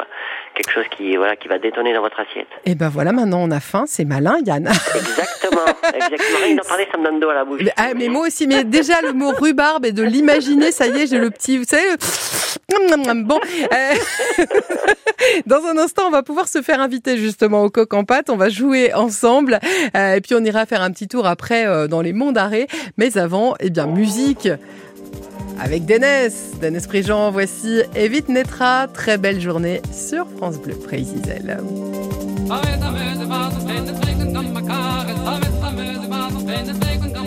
quelque 0.54 0.70
chose 0.70 0.86
qui 0.96 1.16
voilà 1.16 1.34
qui 1.36 1.48
va 1.48 1.58
détonner 1.58 1.92
dans 1.94 2.02
votre 2.02 2.20
assiette. 2.20 2.46
Et 2.64 2.74
ben 2.76 2.88
voilà, 2.88 3.10
maintenant 3.12 3.40
on 3.42 3.50
a 3.50 3.60
faim, 3.60 3.84
c'est 3.86 4.04
malin, 4.04 4.36
Yann. 4.46 4.66
Exactement, 4.66 5.66
exactement. 5.94 6.59
Rien 6.60 6.62
d'en 6.62 6.68
parler, 6.68 6.86
ça 6.90 6.98
me 6.98 7.04
donne 7.04 7.20
d'eau 7.20 7.30
à 7.30 7.34
la 7.34 7.44
bouche. 7.44 7.60
Mais, 7.64 7.72
ah, 7.76 7.94
mais 7.96 8.08
moi 8.08 8.26
aussi, 8.26 8.46
mais 8.46 8.64
déjà 8.64 9.00
le 9.02 9.12
mot 9.12 9.30
rhubarbe 9.30 9.86
et 9.86 9.92
de 9.92 10.02
l'imaginer, 10.02 10.72
ça 10.72 10.86
y 10.86 11.02
est, 11.02 11.06
j'ai 11.06 11.18
le 11.18 11.30
petit, 11.30 11.58
vous 11.58 11.64
savez, 11.64 11.82
le... 11.88 13.24
bon. 13.24 13.40
euh, 13.72 14.44
Dans 15.46 15.64
un 15.66 15.76
instant, 15.78 16.04
on 16.06 16.10
va 16.10 16.22
pouvoir 16.22 16.48
se 16.48 16.62
faire 16.62 16.80
inviter 16.80 17.16
justement 17.16 17.64
au 17.64 17.70
coq 17.70 17.92
en 17.94 18.04
pâte. 18.04 18.30
On 18.30 18.36
va 18.36 18.48
jouer 18.48 18.92
ensemble 18.94 19.58
euh, 19.96 20.14
et 20.14 20.20
puis 20.20 20.34
on 20.34 20.44
ira 20.44 20.66
faire 20.66 20.82
un 20.82 20.90
petit 20.90 21.08
tour 21.08 21.26
après 21.26 21.66
euh, 21.66 21.88
dans 21.88 22.00
les 22.00 22.12
monts 22.12 22.32
d'arrêt. 22.32 22.66
Mais 22.96 23.16
avant, 23.18 23.54
eh 23.60 23.70
bien, 23.70 23.86
musique. 23.86 24.48
Avec 25.62 25.84
Dénès, 25.84 26.52
Dénès 26.58 26.86
Prigent, 26.86 27.30
voici 27.30 27.82
Evite 27.94 28.30
Netra, 28.30 28.86
très 28.88 29.18
belle 29.18 29.40
journée 29.40 29.82
sur 29.92 30.26
France 30.38 30.56
Bleu 30.58 30.74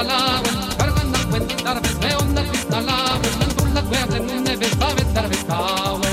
salaven, 0.00 0.56
kargan 0.78 1.08
nak 1.12 1.24
wen 1.32 1.44
kitar 1.48 1.76
ves 1.82 1.96
me 2.02 2.10
on 2.20 2.34
nak 2.34 2.48
salaven, 2.70 3.32
lan 3.40 3.50
tul 3.56 3.68
nak 3.76 3.86
wer 3.92 4.06
len 4.12 4.44
ne 4.44 4.54
ves 4.60 4.74
ta 4.80 4.88
ves 4.96 5.10
tar 5.14 5.26
ves 5.32 5.44
da 5.50 5.58
mu 6.00 6.10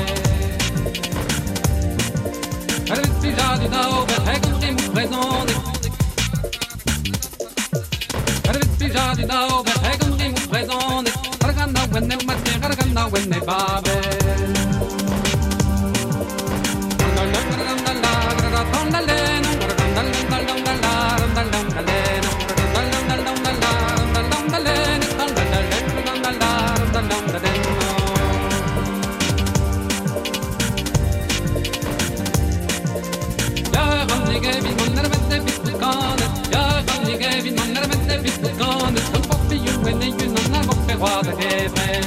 miroir 40.98 41.22
de 41.24 41.32
guémer. 41.32 42.02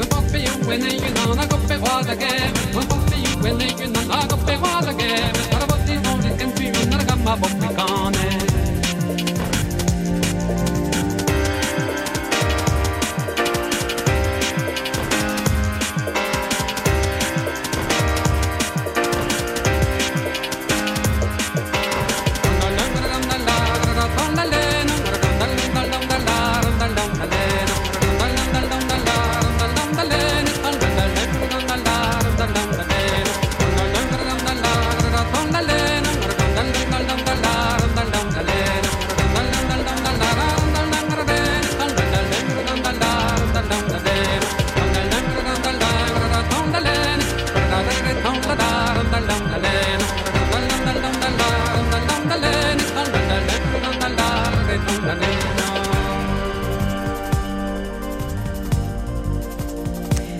Un 0.00 0.06
papillon 0.06 0.66
when 0.66 0.80
they 0.80 0.94
you 0.94 1.14
know, 1.14 1.32
I 1.32 1.46
go 1.46 1.56
pay 1.68 1.78
what 1.78 2.06
the 2.06 2.16
when 3.42 3.58
they 3.58 3.72
you 3.78 3.88
know, 3.88 4.00
I 4.10 4.26
go 4.26 4.36
pay 4.46 4.56
what 4.56 4.84
the 4.84 4.92
game. 4.94 5.32
Not 5.52 5.62
a 5.62 5.66
body, 5.66 5.96
only 6.08 6.36
can 6.38 6.50
be 6.56 6.68
another 6.68 7.04
gamma, 7.04 7.36
but 7.40 7.52
we 7.54 7.68
can't. 7.74 8.37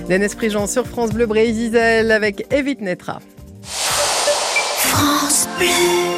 Dennis 0.08 0.34
Prigent 0.34 0.66
sur 0.66 0.86
France 0.86 1.10
Bleu 1.10 1.26
Brésil 1.26 1.76
avec 1.76 2.46
Evite 2.50 2.80
Netra. 2.80 3.20
France 3.62 5.46
Bleu. 5.58 6.17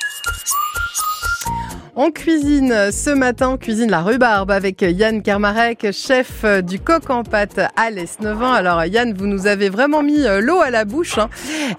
On 1.97 2.09
cuisine 2.09 2.89
ce 2.91 3.09
matin, 3.09 3.49
on 3.53 3.57
cuisine 3.57 3.91
la 3.91 3.99
rhubarbe 3.99 4.49
avec 4.49 4.81
Yann 4.81 5.21
Kermarek, 5.21 5.91
chef 5.91 6.45
du 6.63 6.79
coq 6.79 7.09
en 7.09 7.23
pâte 7.23 7.59
à 7.75 7.89
l'Esnevin. 7.89 8.53
Alors 8.53 8.85
Yann, 8.85 9.13
vous 9.13 9.27
nous 9.27 9.45
avez 9.45 9.67
vraiment 9.67 10.01
mis 10.01 10.25
euh, 10.25 10.39
l'eau 10.39 10.61
à 10.61 10.69
la 10.69 10.85
bouche 10.85 11.17
hein, 11.17 11.29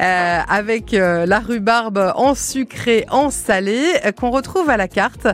euh, 0.03 0.38
avec 0.51 0.92
euh, 0.92 1.25
la 1.25 1.38
rhubarbe 1.38 2.12
en 2.14 2.35
sucré, 2.35 3.07
en 3.11 3.31
salé, 3.31 3.81
euh, 4.05 4.12
qu'on 4.12 4.29
retrouve 4.29 4.68
à 4.68 4.77
la 4.77 4.87
carte 4.87 5.29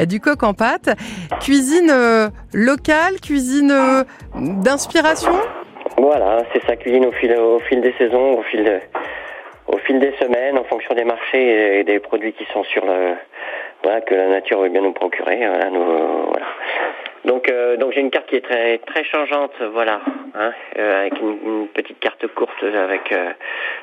euh, 0.00 0.04
du 0.04 0.18
coq 0.18 0.42
en 0.42 0.52
pâte. 0.52 0.90
Cuisine 1.40 1.90
euh, 1.92 2.28
locale, 2.52 3.20
cuisine 3.22 3.70
euh, 3.70 4.02
d'inspiration? 4.34 5.32
Voilà, 5.96 6.42
c'est 6.52 6.66
ça, 6.66 6.74
cuisine 6.74 7.06
au 7.06 7.12
fil, 7.12 7.80
des 7.80 7.94
saisons, 7.98 8.32
au 8.32 8.42
fil, 8.42 8.80
au 9.68 9.78
fil 9.78 10.00
des 10.00 10.12
semaines, 10.20 10.58
en 10.58 10.64
fonction 10.64 10.92
des 10.96 11.04
marchés 11.04 11.78
et 11.78 11.84
des 11.84 12.00
produits 12.00 12.32
qui 12.32 12.44
sont 12.52 12.64
sur 12.64 12.84
le, 12.84 13.14
voilà, 13.84 14.00
que 14.00 14.14
la 14.14 14.28
nature 14.28 14.60
veut 14.60 14.68
bien 14.70 14.82
nous 14.82 14.92
procurer. 14.92 15.36
Voilà, 15.46 15.70
nous, 15.70 15.80
euh, 15.80 16.22
voilà. 16.26 16.46
Donc, 17.24 17.50
euh, 17.50 17.78
donc 17.78 17.92
j'ai 17.94 18.00
une 18.00 18.10
carte 18.10 18.26
qui 18.28 18.36
est 18.36 18.42
très, 18.44 18.76
très 18.78 19.02
changeante, 19.04 19.52
voilà, 19.72 20.02
hein, 20.34 20.52
euh, 20.78 21.00
avec 21.00 21.18
une, 21.20 21.38
une 21.46 21.68
petite 21.68 21.98
carte 21.98 22.26
courte 22.34 22.62
avec, 22.62 23.10
euh, 23.12 23.30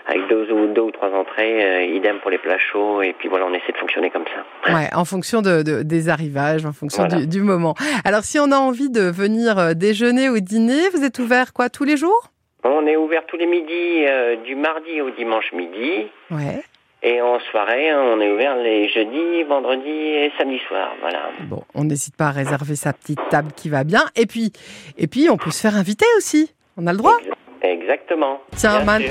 avec 0.06 0.28
deux 0.28 0.52
ou 0.52 0.68
deux 0.68 0.82
ou 0.82 0.92
trois 0.92 1.10
entrées, 1.10 1.66
euh, 1.66 1.82
idem 1.82 2.20
pour 2.20 2.30
les 2.30 2.38
plats 2.38 2.60
chauds, 2.60 3.02
et 3.02 3.14
puis 3.14 3.30
voilà, 3.30 3.48
on 3.48 3.54
essaie 3.56 3.72
de 3.72 3.78
fonctionner 3.80 4.12
comme 4.12 4.26
ça. 4.26 4.72
Ouais, 4.76 4.90
en 4.96 5.06
fonction 5.06 5.42
de, 5.42 5.64
de- 5.64 5.82
des 5.82 6.10
arrivages, 6.10 6.68
en 6.68 6.72
fonction 6.72 7.06
Voilà. 7.08 7.22
du, 7.22 7.28
du 7.28 7.42
moment. 7.42 7.74
Alors 8.06 8.22
si 8.22 8.38
on 8.38 8.52
a 8.52 8.58
envie 8.58 8.92
de 8.92 9.10
venir 9.10 9.58
euh, 9.58 9.74
déjeuner 9.74 10.30
ou 10.30 10.40
dîner, 10.40 10.90
vous 10.94 11.04
êtes 11.04 11.18
ouvert 11.18 11.52
quoi 11.54 11.70
tous 11.70 11.84
les 11.84 11.98
jours? 11.98 12.22
On 12.64 12.86
est 12.86 12.96
ouvert 12.96 13.26
tous 13.26 13.38
les 13.38 13.48
midis, 13.48 14.06
euh, 14.06 14.36
du 14.36 14.54
mardi 14.56 15.02
au 15.02 15.10
dimanche 15.10 15.52
midi. 15.52 16.06
Ouais. 16.30 16.62
Et 17.04 17.20
en 17.20 17.40
soirée, 17.50 17.90
hein, 17.90 18.00
on 18.00 18.22
est 18.22 18.32
ouvert 18.32 18.56
les 18.58 18.88
jeudis, 18.90 19.44
vendredis 19.44 19.90
et 19.90 20.32
samedi 20.38 20.60
soir. 20.68 20.92
Voilà. 21.02 21.32
Bon, 21.48 21.64
on 21.74 21.84
n'hésite 21.84 22.16
pas 22.16 22.28
à 22.28 22.32
réserver 22.32 22.76
sa 22.76 22.94
petite 22.94 23.20
table 23.30 23.52
qui 23.56 23.70
va 23.70 23.84
bien. 23.84 24.04
Et 24.16 24.28
puis, 24.28 24.52
et 24.98 25.08
puis, 25.08 25.28
on 25.30 25.38
peut 25.38 25.50
se 25.50 25.62
faire 25.62 25.76
inviter 25.76 26.06
aussi. 26.18 26.54
On 26.78 26.86
a 26.86 26.92
le 26.92 27.00
droit. 27.00 27.18
Exactement. 27.64 28.40
Tiens, 28.56 28.84
man-. 28.84 29.04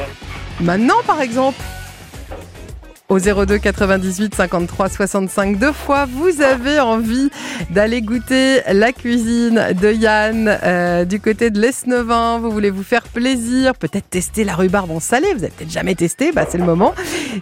Maintenant, 0.60 1.02
par 1.04 1.20
exemple, 1.20 1.58
au 3.10 3.18
02 3.18 3.58
98 3.58 4.34
53 4.36 4.88
65 4.88 5.58
deux 5.58 5.72
fois, 5.72 6.06
vous 6.06 6.40
avez 6.40 6.78
envie 6.78 7.28
d'aller 7.70 8.02
goûter 8.02 8.60
la 8.72 8.92
cuisine 8.92 9.74
de 9.80 9.92
Yann 9.92 10.58
euh, 10.62 11.04
du 11.04 11.20
côté 11.20 11.50
de 11.50 11.60
l'Esnevin. 11.60 12.38
Vous 12.38 12.52
voulez 12.52 12.70
vous 12.70 12.84
faire 12.84 13.02
plaisir, 13.02 13.74
peut-être 13.74 14.08
tester 14.08 14.44
la 14.44 14.54
rhubarbe 14.54 14.92
en 14.92 15.00
salé. 15.00 15.26
Vous 15.34 15.42
avez 15.42 15.52
peut-être 15.52 15.72
jamais 15.72 15.96
testé, 15.96 16.30
bah 16.30 16.46
c'est 16.48 16.58
le 16.58 16.64
moment. 16.64 16.94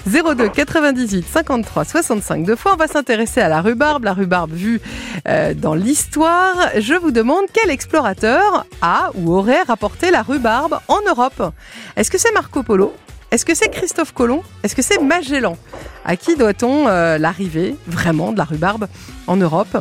02 0.06 0.48
98 0.48 1.26
53 1.30 1.84
65 1.84 2.44
deux 2.44 2.56
fois. 2.56 2.72
On 2.72 2.76
va 2.76 2.88
s'intéresser 2.88 3.42
à 3.42 3.48
la 3.48 3.60
rhubarbe, 3.60 4.04
la 4.04 4.14
rhubarbe 4.14 4.52
vue 4.52 4.80
euh, 5.28 5.52
dans 5.52 5.74
l'histoire. 5.74 6.56
Je 6.78 6.94
vous 6.94 7.10
demande 7.10 7.44
quel 7.52 7.70
explorateur 7.70 8.64
a 8.80 9.10
ou 9.16 9.34
aurait 9.34 9.62
rapporté 9.62 10.10
la 10.10 10.22
rhubarbe 10.22 10.78
en 10.88 11.00
Europe. 11.06 11.52
Est-ce 11.96 12.10
que 12.10 12.16
c'est 12.16 12.32
Marco 12.32 12.62
Polo 12.62 12.94
est-ce 13.30 13.44
que 13.44 13.54
c'est 13.54 13.68
Christophe 13.68 14.12
Colomb? 14.12 14.42
Est-ce 14.62 14.74
que 14.74 14.80
c'est 14.80 14.98
Magellan? 14.98 15.56
À 16.04 16.16
qui 16.16 16.34
doit-on 16.36 16.88
euh, 16.88 17.18
l'arrivée 17.18 17.76
vraiment 17.86 18.32
de 18.32 18.38
la 18.38 18.44
rhubarbe 18.44 18.88
en 19.26 19.36
Europe? 19.36 19.76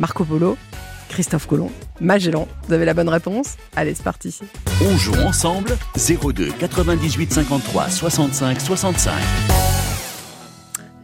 Marco 0.00 0.24
Polo, 0.24 0.56
Christophe 1.08 1.46
Colomb, 1.46 1.70
Magellan. 2.00 2.48
Vous 2.66 2.74
avez 2.74 2.84
la 2.84 2.94
bonne 2.94 3.08
réponse? 3.08 3.54
Allez, 3.76 3.94
c'est 3.94 4.02
parti. 4.02 4.36
On 4.84 4.96
joue 4.96 5.14
ensemble 5.14 5.76
02 5.96 6.50
98 6.58 7.32
53 7.32 7.90
65 7.90 8.60
65. 8.60 9.12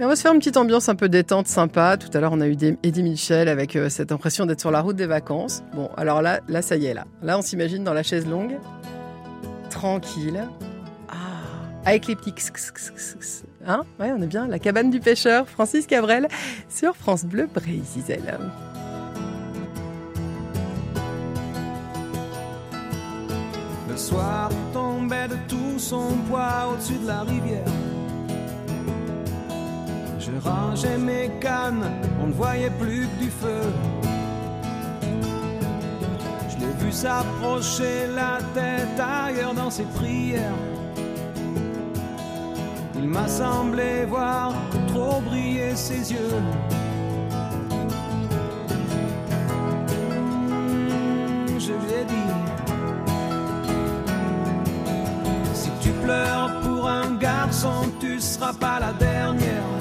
Et 0.00 0.04
on 0.04 0.08
va 0.08 0.16
se 0.16 0.22
faire 0.22 0.32
une 0.32 0.38
petite 0.38 0.56
ambiance 0.56 0.88
un 0.88 0.96
peu 0.96 1.08
détente, 1.08 1.46
sympa. 1.46 1.96
Tout 1.96 2.08
à 2.14 2.20
l'heure, 2.20 2.32
on 2.32 2.40
a 2.40 2.48
eu 2.48 2.56
Eddie 2.82 3.02
Mitchell 3.02 3.48
avec 3.48 3.76
euh, 3.76 3.88
cette 3.90 4.10
impression 4.10 4.46
d'être 4.46 4.60
sur 4.60 4.72
la 4.72 4.80
route 4.80 4.96
des 4.96 5.06
vacances. 5.06 5.62
Bon, 5.74 5.90
alors 5.96 6.20
là, 6.22 6.40
là, 6.48 6.62
ça 6.62 6.76
y 6.76 6.86
est, 6.86 6.94
là. 6.94 7.04
Là, 7.22 7.38
on 7.38 7.42
s'imagine 7.42 7.84
dans 7.84 7.92
la 7.92 8.02
chaise 8.02 8.26
longue, 8.26 8.56
tranquille. 9.68 10.42
Avec 11.84 12.06
les 12.06 12.16
petits 12.16 12.34
hein 13.66 13.84
Ouais, 13.98 14.12
on 14.16 14.20
est 14.22 14.26
bien. 14.26 14.46
La 14.46 14.58
cabane 14.58 14.90
du 14.90 15.00
pêcheur, 15.00 15.48
Francis 15.48 15.86
Cabrel, 15.86 16.28
sur 16.68 16.94
France 16.94 17.24
Bleu 17.24 17.48
Brésil. 17.52 18.22
Le 23.88 23.96
soir 23.96 24.50
tombait 24.72 25.28
de 25.28 25.36
tout 25.48 25.78
son 25.78 26.16
poids 26.28 26.68
au-dessus 26.72 26.98
de 26.98 27.06
la 27.06 27.22
rivière. 27.22 27.64
Je 30.18 30.30
rangeais 30.48 30.98
mes 30.98 31.30
cannes, 31.40 31.84
on 32.22 32.26
ne 32.28 32.32
voyait 32.32 32.70
plus 32.78 33.08
que 33.08 33.24
du 33.24 33.30
feu. 33.30 33.62
Je 36.50 36.56
l'ai 36.58 36.84
vu 36.84 36.92
s'approcher 36.92 38.06
la 38.14 38.38
tête 38.54 39.00
ailleurs 39.00 39.54
dans 39.54 39.70
ses 39.70 39.84
prières. 39.84 40.52
Il 43.02 43.08
m'a 43.08 43.26
semblé 43.26 44.04
voir 44.04 44.52
trop 44.88 45.22
briller 45.22 45.74
ses 45.74 46.12
yeux. 46.12 46.36
Je 51.58 51.72
lui 51.72 51.92
ai 51.98 52.04
dit, 52.04 52.32
si 55.54 55.70
tu 55.80 55.90
pleures 56.04 56.60
pour 56.60 56.86
un 56.86 57.12
garçon, 57.14 57.90
tu 58.00 58.20
seras 58.20 58.52
pas 58.52 58.78
la 58.80 58.92
dernière. 58.92 59.72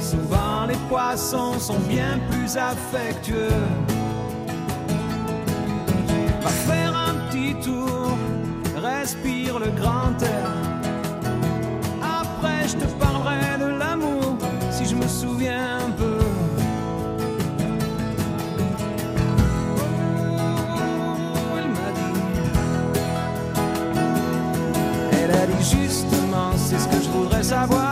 Souvent 0.00 0.66
les 0.66 0.80
poissons 0.88 1.60
sont 1.60 1.78
bien 1.88 2.18
plus 2.28 2.56
affectueux. 2.56 3.62
Va 6.42 6.50
faire 6.68 6.92
un 7.08 7.14
petit 7.28 7.54
tour, 7.62 8.18
respire 8.82 9.60
le 9.60 9.70
grand 9.80 10.20
air. 10.20 10.63
Savoir. 27.54 27.83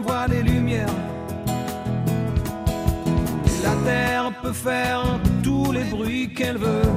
Voit 0.00 0.26
les 0.28 0.42
lumières. 0.42 0.86
La 3.62 3.74
terre 3.84 4.32
peut 4.42 4.52
faire 4.52 5.02
tous 5.42 5.72
les 5.72 5.84
bruits 5.84 6.32
qu'elle 6.34 6.58
veut. 6.58 6.90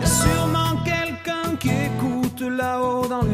Y 0.00 0.04
a 0.04 0.06
sûrement 0.06 0.72
quelqu'un 0.84 1.56
qui 1.58 1.70
écoute 1.70 2.40
là-haut 2.40 3.06
dans 3.06 3.22
l'univers. 3.22 3.31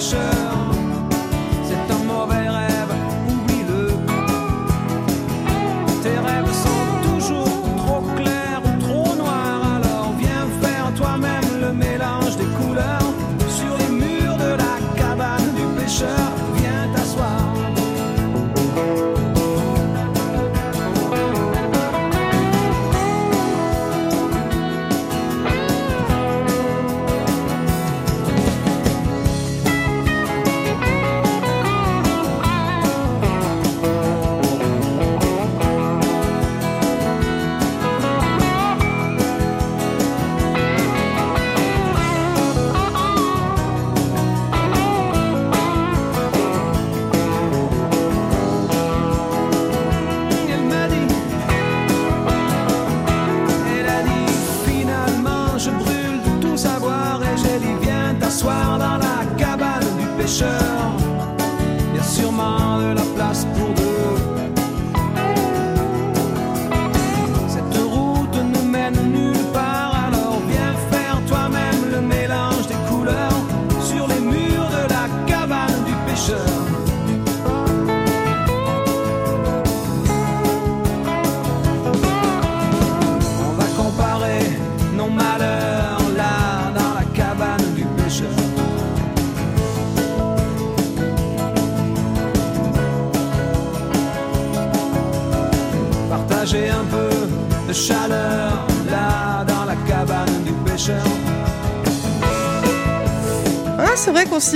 Cabane 0.00 0.59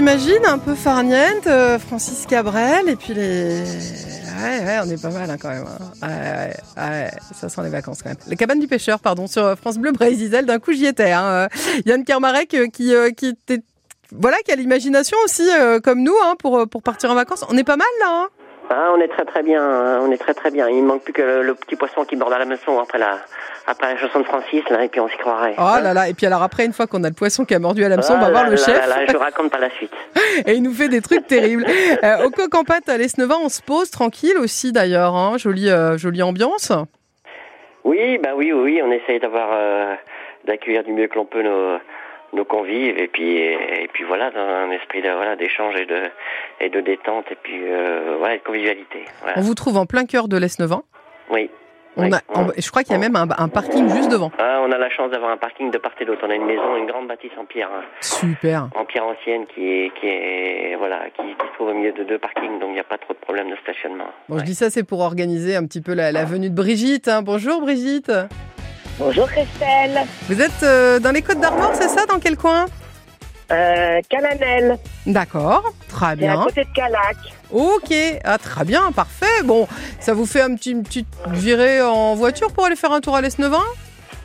s'imagine 0.05 0.45
un 0.45 0.59
peu 0.59 0.75
farniente, 0.75 1.47
euh, 1.47 1.79
Francis 1.79 2.27
Cabrel, 2.27 2.91
et 2.91 2.97
puis 2.97 3.15
les. 3.15 3.63
Ouais, 3.63 4.59
ouais, 4.63 4.79
on 4.85 4.91
est 4.91 5.01
pas 5.01 5.09
mal 5.09 5.31
hein, 5.31 5.37
quand 5.41 5.49
même. 5.49 5.65
hein. 5.65 6.07
Ouais, 6.07 6.53
ouais, 6.77 7.11
ça 7.33 7.49
sent 7.49 7.63
les 7.63 7.71
vacances 7.71 8.03
quand 8.03 8.11
même. 8.11 8.19
Les 8.27 8.37
cabanes 8.37 8.61
du 8.61 8.67
pêcheur, 8.67 9.01
pardon, 9.01 9.27
sur 9.27 9.43
euh, 9.43 9.57
France 9.57 9.79
Bleu 9.79 9.93
Brésil, 9.93 10.31
d'un 10.31 10.59
coup 10.59 10.73
j'y 10.73 10.85
étais. 10.85 11.13
Hein. 11.13 11.25
Euh, 11.25 11.49
Yann 11.87 12.05
Kermarek 12.05 12.71
qui, 12.71 12.93
qui 13.17 13.27
était. 13.29 13.63
Voilà, 14.13 14.37
qui 14.45 14.53
a 14.53 14.57
l'imagination 14.57 15.17
aussi, 15.25 15.49
comme 15.83 16.03
nous, 16.03 16.15
hein, 16.23 16.35
pour, 16.39 16.69
pour 16.69 16.83
partir 16.83 17.11
en 17.11 17.15
vacances. 17.15 17.43
On 17.49 17.57
est 17.57 17.65
pas 17.65 17.77
mal 17.77 17.89
là, 18.01 18.07
hein 18.11 18.29
Ah, 18.69 18.91
on 18.95 19.01
est 19.01 19.09
très 19.09 19.25
très 19.25 19.43
bien, 19.43 20.01
on 20.03 20.13
est 20.13 20.19
très 20.19 20.35
très 20.35 20.51
bien. 20.51 20.69
Il 20.69 20.85
manque 20.85 21.03
plus 21.03 21.15
que 21.15 21.41
le, 21.41 21.55
petit 21.55 21.77
poisson 21.77 22.05
qui 22.05 22.15
borde 22.15 22.35
à 22.35 22.39
la 22.39 22.45
maçon 22.45 22.79
après 22.79 22.99
la, 22.99 23.21
après 23.67 23.95
la 23.95 23.99
chanson 24.01 24.21
de 24.21 24.25
Francis, 24.25 24.63
là, 24.71 24.85
et 24.85 24.89
puis 24.89 25.01
on 25.01 25.09
s'y 25.09 25.17
croirait. 25.17 25.55
Oh 25.59 25.83
là 25.83 25.95
là, 25.95 26.09
et 26.09 26.15
puis 26.15 26.27
alors 26.27 26.43
après, 26.43 26.65
une 26.67 26.73
fois 26.73 26.87
qu'on 26.87 27.03
a 27.05 27.09
le 27.09 27.15
poisson 27.15 27.45
qui 27.45 27.55
a 27.55 27.59
mordu 27.59 27.85
à 27.85 27.89
l'hameçon, 27.89 28.15
on 28.15 28.19
va 28.21 28.27
Ah 28.27 28.31
voir 28.31 28.45
le 28.45 28.51
là 28.53 28.57
chef. 28.57 28.79
là 28.79 28.87
là, 28.87 29.07
je 29.07 29.13
vous 29.13 29.19
raconte 29.19 29.51
pas 29.51 29.59
la 29.59 29.71
suite. 29.71 29.93
et 30.47 30.53
il 30.55 30.63
nous 30.63 30.73
fait 30.73 30.89
des 30.89 31.01
trucs 31.01 31.27
terribles. 31.27 31.65
Euh, 32.05 32.27
au 32.27 32.31
coq 32.31 32.55
en 32.55 32.65
pâte 32.65 32.89
à 32.89 32.99
l'Esnevin, 32.99 33.37
on 33.43 33.49
se 33.49 33.63
pose 33.63 33.91
tranquille 33.91 34.37
aussi 34.39 34.73
d'ailleurs. 34.73 35.15
Hein. 35.15 35.39
Jolie, 35.39 35.71
euh, 35.71 35.97
jolie 35.97 36.23
ambiance. 36.23 36.73
Oui, 37.85 38.19
bah 38.19 38.31
oui, 38.37 38.53
oui, 38.53 38.81
on 38.85 38.91
essaye 38.91 39.21
d'avoir 39.21 39.49
euh, 39.53 39.95
d'accueillir 40.47 40.85
du 40.85 40.93
mieux 40.93 41.07
que 41.07 41.15
l'on 41.15 41.25
peut 41.25 41.43
nos, 41.43 41.79
nos 42.33 42.45
convives 42.45 42.99
et 42.99 43.09
puis 43.09 43.37
et 43.39 43.89
puis 43.93 44.05
voilà 44.05 44.31
dans 44.31 44.41
un 44.41 44.71
esprit 44.73 45.03
de 45.03 45.11
voilà 45.11 45.37
d'échange 45.37 45.77
et 45.77 45.87
de 45.87 46.03
et 46.61 46.69
de 46.69 46.81
détente 46.81 47.27
et 47.31 47.37
puis 47.43 47.61
euh, 47.65 48.17
voilà 48.19 48.37
de 48.37 48.43
convivialité. 48.43 49.05
Voilà. 49.23 49.39
On 49.39 49.43
vous 49.43 49.55
trouve 49.55 49.77
en 49.77 49.87
plein 49.87 50.05
cœur 50.05 50.29
de 50.29 50.37
l'Esnevin. 50.37 50.83
Oui. 51.31 51.51
On 51.97 52.05
Oui. 52.05 52.11
a, 52.13 52.21
on- 52.41 52.49
je 52.57 52.69
crois 52.71 52.83
qu'il 52.83 52.93
y 52.93 52.97
a 52.97 52.99
même 52.99 53.15
un, 53.17 53.29
un 53.39 53.49
parking 53.49 53.89
juste 53.89 54.11
devant. 54.11 54.33
Ah, 54.39 54.61
on 54.67 54.73
a 54.73 54.79
la 54.79 54.91
chance 54.91 55.11
d'avoir 55.13 55.31
un 55.31 55.37
parking 55.37 55.71
de 55.71 55.79
part 55.79 55.93
et 56.01 56.05
d'autre. 56.05 56.23
On 56.27 56.31
a 56.31 56.35
une 56.35 56.45
maison, 56.47 56.77
une 56.77 56.87
grande 56.87 57.07
bâtisse 57.07 57.31
en 57.39 57.45
pierre, 57.45 57.69
hein, 57.73 57.83
Super. 58.01 58.69
en 58.75 58.85
pierre 58.85 59.05
ancienne 59.07 59.47
qui 59.55 59.61
est 59.65 59.93
qui 60.01 60.07
est 60.07 60.75
voilà 60.77 61.03
qui, 61.17 61.23
qui 61.23 61.47
se 61.49 61.55
trouve 61.55 61.69
au 61.69 61.75
milieu 61.75 61.93
de 61.93 62.03
deux 62.05 62.19
parkings, 62.19 62.59
donc 62.59 62.71
il 62.71 62.75
n'y 62.75 62.81
a 62.81 62.85
pas 62.85 62.99
trop 62.99 63.13
de 63.15 63.19
problème 63.19 63.49
de 63.51 63.57
stationnement. 63.63 64.07
Bon, 64.29 64.39
je 64.39 64.45
dis 64.45 64.55
ça, 64.55 64.71
c'est 64.71 64.83
pour 64.85 65.01
organiser 65.01 65.55
un 65.57 65.65
petit 65.67 65.81
peu 65.81 65.95
la, 65.95 66.11
la 66.11 66.25
venue 66.25 66.51
de 66.51 66.55
Brigitte. 66.55 67.07
hein. 67.09 67.23
Bonjour 67.23 67.61
Brigitte. 67.61 68.11
Bonjour 68.99 69.27
Christelle, 69.29 70.03
Vous 70.29 70.41
êtes 70.41 70.63
euh, 70.63 70.99
dans 71.01 71.11
les 71.11 71.23
Côtes 71.23 71.41
d'Armor, 71.41 71.71
c'est 71.75 71.89
ça? 71.89 72.07
Dans 72.07 72.19
quel 72.21 72.37
coin? 72.37 72.67
Euh, 73.53 74.01
Calanel, 74.09 74.79
D'accord, 75.07 75.63
très 75.89 76.07
c'est 76.07 76.13
à 76.13 76.17
bien. 76.17 76.43
côté 76.45 76.65
de 76.65 76.73
Calac. 76.75 77.17
Ok, 77.53 77.93
ah, 78.25 78.39
très 78.39 78.65
bien, 78.65 78.91
parfait. 78.93 79.43
Bon, 79.45 79.69
ça 80.01 80.15
vous 80.15 80.27
fait 80.27 80.41
un 80.43 80.55
petit, 80.55 80.71
une 80.73 80.83
petite 80.83 81.09
virée 81.29 81.83
en 81.83 82.15
voiture 82.15 82.53
pour 82.53 82.65
aller 82.67 82.77
faire 82.77 82.93
un 82.93 83.01
tour 83.01 83.15
à 83.17 83.21
l'Esnevin 83.21 83.63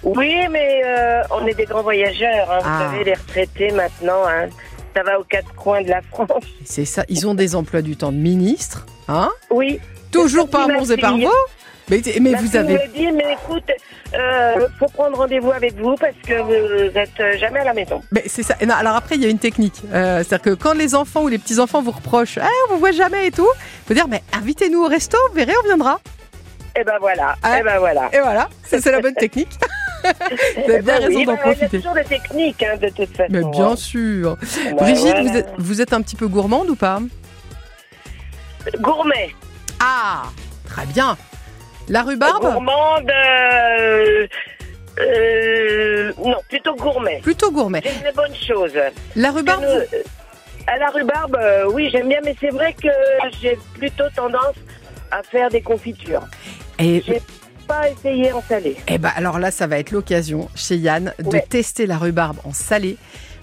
Oui, 0.04 0.36
mais 0.50 0.82
euh, 0.86 1.22
on 1.32 1.46
est 1.46 1.54
des 1.54 1.66
grands 1.66 1.84
voyageurs, 1.84 2.50
hein, 2.52 2.60
vous 2.62 2.70
Ah. 2.70 2.90
savez, 2.92 3.04
les 3.04 3.14
retraités 3.14 3.72
maintenant, 3.72 4.24
hein, 4.28 4.48
ça 4.96 5.04
va 5.04 5.20
aux 5.20 5.24
quatre 5.26 5.54
coins 5.54 5.82
de 5.82 5.90
la 5.90 6.02
France. 6.02 6.44
C'est 6.66 6.86
ça, 6.86 7.04
ils 7.10 7.28
ont 7.28 7.34
des 7.36 7.56
emplois 7.56 7.82
du 7.82 7.96
temps 7.98 8.12
de 8.12 8.18
ministre, 8.18 8.86
hein? 9.08 9.30
Oui. 9.52 9.80
Toujours 10.12 10.50
par 10.50 10.68
bons 10.68 10.90
et 10.92 10.98
par 10.98 11.18
beaux 11.18 11.30
mais, 11.90 12.02
mais 12.22 12.32
Ma 12.32 12.42
vous 12.42 12.56
avez... 12.56 12.74
me 12.74 12.88
dit, 12.94 13.12
mais 13.12 13.34
écoute, 13.34 13.70
euh, 14.14 14.68
faut 14.80 14.88
prendre 14.88 15.18
rendez-vous 15.18 15.52
avec 15.52 15.76
vous 15.76 15.96
parce 15.96 16.16
que 16.26 16.40
vous 16.42 16.98
êtes 16.98 17.20
euh, 17.20 17.38
jamais 17.38 17.60
à 17.60 17.64
la 17.66 17.74
maison. 17.74 18.02
Mais 18.12 18.24
c'est 18.28 18.44
ça. 18.44 18.56
Non, 18.66 18.76
alors 18.76 18.96
après, 18.96 19.16
il 19.16 19.24
y 19.24 19.26
a 19.26 19.30
une 19.30 19.40
technique. 19.40 19.82
Euh, 19.94 20.18
C'est-à-dire 20.24 20.42
que 20.42 20.54
quand 20.56 20.74
les 20.74 20.96
enfants 20.96 21.24
ou 21.24 21.28
les 21.28 21.38
petits-enfants 21.38 21.82
vous 21.82 21.92
reprochent 21.92 22.38
«Ah, 22.42 22.48
on 22.70 22.74
vous 22.74 22.80
voit 22.80 22.92
jamais 22.92 23.28
et 23.28 23.32
tout», 23.32 23.48
faut 23.88 23.94
dire 23.94 24.08
«Mais 24.10 24.22
invitez-nous 24.34 24.84
au 24.84 24.88
resto, 24.88 25.18
vous 25.30 25.36
verrez, 25.36 25.54
on 25.64 25.68
viendra. 25.68 26.00
Et 26.80 26.84
ben 26.84 26.98
voilà, 27.00 27.36
Ah. 27.44 27.60
et 27.60 27.64
ben 27.64 27.80
voilà.» 27.80 28.10
Et 28.14 28.20
voilà, 28.20 28.48
ça 28.64 28.80
c'est 28.80 28.92
la 28.92 29.02
bonne 29.02 29.14
technique. 29.20 29.50
vous 30.04 30.72
avez 30.72 30.80
bien 30.80 30.80
Eh 30.80 30.82
ben 30.82 30.96
raison 31.08 31.18
oui, 31.20 31.26
d'en 31.26 31.34
ben, 31.34 31.40
Il 31.46 31.48
y 31.48 31.52
a 31.52 31.56
profiter. 31.56 31.78
toujours 31.78 31.94
des 31.94 32.04
techniques, 32.06 32.64
hein, 32.64 32.78
de 32.82 32.90
toute 32.90 33.18
façon. 33.18 33.30
Mais 33.32 33.44
bien 33.44 33.76
sûr. 33.76 34.38
Ouais, 34.40 34.74
Brigitte, 34.74 35.08
voilà. 35.08 35.22
vous, 35.24 35.38
êtes, 35.38 35.50
vous 35.58 35.82
êtes 35.82 35.94
un 35.94 36.02
petit 36.02 36.16
peu 36.16 36.28
gourmande 36.28 36.70
ou 36.70 36.76
pas? 36.76 37.00
Gourmet. 38.80 39.30
Ah, 39.80 40.24
très 40.66 40.86
bien. 40.86 41.18
La 41.90 42.04
rhubarbe 42.04 42.42
Gourmande. 42.42 43.10
euh, 43.12 44.28
euh, 45.00 46.12
non, 46.24 46.36
plutôt 46.48 46.76
gourmet. 46.76 47.20
Plutôt 47.22 47.52
gourmet. 47.52 47.82
J'aime 47.84 48.04
les 48.06 48.12
bonnes 48.12 48.36
choses. 48.36 48.74
La 49.16 49.32
rhubarbe, 49.32 49.64
Euh, 49.64 49.86
À 50.68 50.78
la 50.78 50.90
rhubarbe, 50.90 51.36
euh, 51.42 51.66
oui, 51.72 51.90
j'aime 51.92 52.10
bien, 52.10 52.20
mais 52.24 52.36
c'est 52.40 52.50
vrai 52.52 52.74
que 52.74 52.90
j'ai 53.42 53.58
plutôt 53.74 54.04
tendance 54.16 54.56
à 55.12 55.24
faire 55.24 55.50
des 55.50 55.62
confitures. 55.62 56.22
et, 56.78 57.02
J'ai 57.08 57.22
pas 57.68 57.90
essayé 57.90 58.32
en 58.34 58.42
salé. 58.42 58.76
eh 58.88 58.98
ben, 59.00 59.12
alors 59.16 59.40
là, 59.40 59.50
ça 59.52 59.66
va 59.66 59.80
être 59.80 59.92
l'occasion 59.92 60.48
chez 60.56 60.76
Yann 60.76 61.14
de 61.18 61.26
Ouais. 61.30 61.42
tester 61.50 61.88
la 61.88 61.98
rhubarbe 61.98 62.38
en 62.46 62.54
salé. 62.54 62.98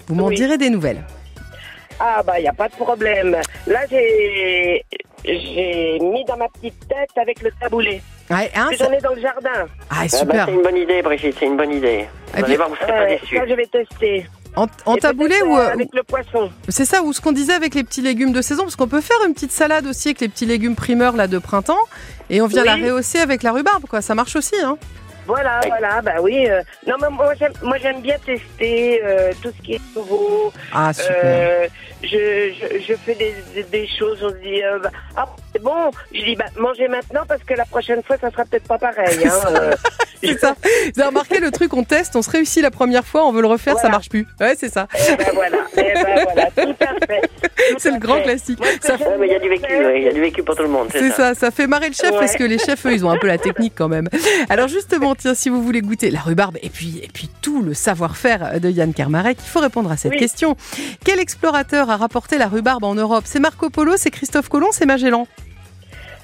Vous 0.07 0.15
m'en 0.15 0.27
Oui. 0.27 0.35
direz 0.35 0.57
des 0.57 0.69
nouvelles. 0.69 1.03
Ah 1.99 2.21
bah, 2.25 2.39
il 2.39 2.43
n'y 2.43 2.47
a 2.47 2.53
pas 2.53 2.69
de 2.69 2.75
problème. 2.75 3.35
Là, 3.65 3.79
j'ai 3.89 4.85
j'ai 5.25 5.97
mis 5.99 6.23
dans 6.25 6.37
ma 6.37 6.47
petite 6.47 6.79
tête 6.87 7.09
avec 7.17 7.41
le 7.41 7.51
taboulé. 7.59 8.01
Ouais, 8.29 8.51
hein, 8.55 8.69
ça- 8.77 8.85
J'en 8.85 8.91
ai 8.91 8.99
dans 9.01 9.13
le 9.13 9.21
jardin. 9.21 9.49
Ah, 9.55 9.65
Ah, 9.89 9.95
bah, 10.03 10.07
super. 10.09 10.45
c'est 10.45 10.53
une 10.53 10.61
bonne 10.63 10.77
idée, 10.77 11.01
Brigitte, 11.01 11.35
c'est 11.39 11.45
une 11.45 11.57
bonne 11.57 11.71
idée. 11.71 11.87
Et 11.87 12.07
Vous 12.33 12.35
allez 12.37 12.43
puis- 12.45 12.55
voir, 12.57 12.69
vous 12.69 12.75
serez 12.75 12.91
Ouais, 12.91 12.97
pas 13.17 13.21
déçus. 13.21 13.37
ça, 13.37 13.47
je 13.47 13.53
vais 13.53 13.65
tester. 13.65 14.25
En, 14.55 14.95
taboulé 14.97 15.39
ou 15.43 15.55
euh, 15.55 15.59
euh, 15.67 15.73
Avec 15.73 15.89
le 15.93 16.01
poisson. 16.01 16.49
c'est 16.67 16.83
ça 16.85 17.03
ou 17.03 17.13
ce 17.13 17.21
qu'on 17.21 17.31
disait 17.31 17.53
avec 17.53 17.75
les 17.75 17.83
petits 17.83 18.01
légumes 18.01 18.31
de 18.31 18.41
saison 18.41 18.63
parce 18.63 18.75
qu'on 18.75 18.87
peut 18.87 19.01
faire 19.01 19.17
une 19.27 19.35
petite 19.35 19.51
salade 19.51 19.85
aussi 19.85 20.07
avec 20.07 20.19
les 20.21 20.29
petits 20.29 20.47
légumes 20.47 20.75
primeurs 20.75 21.15
là 21.15 21.27
de 21.27 21.37
printemps 21.37 21.77
et 22.31 22.41
on 22.41 22.47
vient 22.47 22.63
Oui. 22.63 22.67
la 22.67 22.75
rehausser 22.87 23.19
avec 23.19 23.43
la 23.43 23.51
rhubarbe 23.51 23.83
quoi. 23.87 24.01
Ça 24.01 24.15
marche 24.15 24.35
aussi 24.35 24.55
hein. 24.63 24.75
Voilà, 25.27 25.59
voilà, 25.67 26.01
bah 26.01 26.13
oui. 26.21 26.49
euh, 26.49 26.61
non, 26.87 26.95
mais 27.01 27.09
moi, 27.09 27.33
j'aime, 27.37 27.51
moi, 27.61 27.77
j'aime 27.77 27.99
bien 28.01 28.15
tester 28.25 29.01
euh, 29.05 29.31
tout 29.43 29.51
ce 29.55 29.61
qui 29.61 29.73
est 29.73 29.81
nouveau. 29.95 30.51
Ah 30.73 30.91
super. 30.93 31.67
Euh, 32.03 32.49
je, 32.59 32.77
je, 32.79 32.79
je 32.79 32.93
fais 32.93 33.15
des, 33.15 33.33
des, 33.53 33.63
des 33.63 33.87
choses, 33.87 34.19
on 34.23 34.29
se 34.29 34.35
dit, 34.35 34.63
euh, 34.63 34.79
bah, 34.79 34.91
ah, 35.15 35.27
c'est 35.53 35.61
bon. 35.61 35.91
Je 36.13 36.23
dis, 36.23 36.35
bah, 36.35 36.45
mangez 36.57 36.87
maintenant 36.87 37.23
parce 37.27 37.43
que 37.43 37.53
la 37.53 37.65
prochaine 37.65 38.03
fois, 38.03 38.17
ça 38.19 38.31
sera 38.31 38.45
peut-être 38.45 38.67
pas 38.67 38.77
pareil. 38.77 39.25
Hein, 39.25 39.31
euh, 39.55 39.75
C'est 40.23 40.39
ça. 40.39 40.55
Vous 40.63 40.99
avez 40.99 41.09
remarqué 41.09 41.39
le 41.39 41.51
truc, 41.51 41.73
on 41.75 41.83
teste, 41.83 42.15
on 42.15 42.23
se 42.23 42.29
réussit 42.31 42.63
la 42.63 42.71
première 42.71 43.05
fois, 43.05 43.25
on 43.27 43.31
veut 43.31 43.41
le 43.41 43.47
refaire, 43.47 43.77
ça 43.77 43.89
marche 43.89 44.09
plus. 44.09 44.25
Ouais, 44.39 44.55
c'est 44.57 44.69
ça. 44.73 44.87
Eh 45.11 45.15
ben 45.15 45.27
voilà, 45.33 45.57
eh 45.77 45.93
ben 45.93 46.23
voilà, 46.23 46.49
tout 46.51 46.75
à 46.81 47.05
fait. 47.05 47.21
C'est 47.77 47.91
le 47.91 47.99
grand 47.99 48.21
classique. 48.21 48.59
Ça- 48.81 48.97
mais 49.19 49.27
il 49.27 49.31
y 49.31 49.35
a 49.35 49.39
du 49.39 49.49
vécu, 49.49 49.65
il 49.95 50.03
y 50.03 50.07
a 50.07 50.13
du 50.13 50.21
vécu 50.21 50.43
pour 50.43 50.55
tout 50.55 50.63
le 50.63 50.69
monde, 50.69 50.87
C'est 50.91 50.99
c'est 50.99 51.09
ça. 51.09 51.33
ça, 51.33 51.35
ça 51.35 51.51
fait 51.51 51.67
marrer 51.67 51.87
le 51.89 51.93
chef 51.93 52.11
Ouais. 52.11 52.19
parce 52.19 52.35
que 52.35 52.43
les 52.43 52.57
chefs, 52.57 52.85
eux, 52.85 52.93
ils 52.93 53.05
ont 53.05 53.09
un 53.09 53.17
peu 53.17 53.27
la 53.27 53.37
technique 53.37 53.73
quand 53.75 53.87
même. 53.87 54.07
Alors 54.49 54.67
justement, 54.67 55.15
tiens, 55.15 55.33
si 55.35 55.49
vous 55.49 55.61
voulez 55.61 55.81
goûter 55.81 56.09
la 56.11 56.19
rhubarbe 56.19 56.57
et 56.61 56.69
puis, 56.69 56.99
et 57.03 57.09
puis 57.13 57.29
tout 57.41 57.61
le 57.61 57.73
savoir-faire 57.73 58.59
de 58.59 58.69
Yann 58.69 58.93
Kermarek, 58.93 59.37
il 59.41 59.47
faut 59.49 59.59
répondre 59.59 59.91
à 59.91 59.97
cette 59.97 60.11
Oui. 60.11 60.17
question. 60.17 60.55
Quel 61.05 61.19
explorateur 61.19 61.89
a 61.89 61.97
rapporté 61.97 62.37
la 62.37 62.47
rhubarbe 62.47 62.83
en 62.83 62.95
Europe? 62.95 63.23
C'est 63.25 63.39
Marco 63.39 63.69
Polo, 63.69 63.93
c'est 63.97 64.11
Christophe 64.11 64.49
Colomb, 64.49 64.69
c'est 64.71 64.85
Magellan 64.85 65.27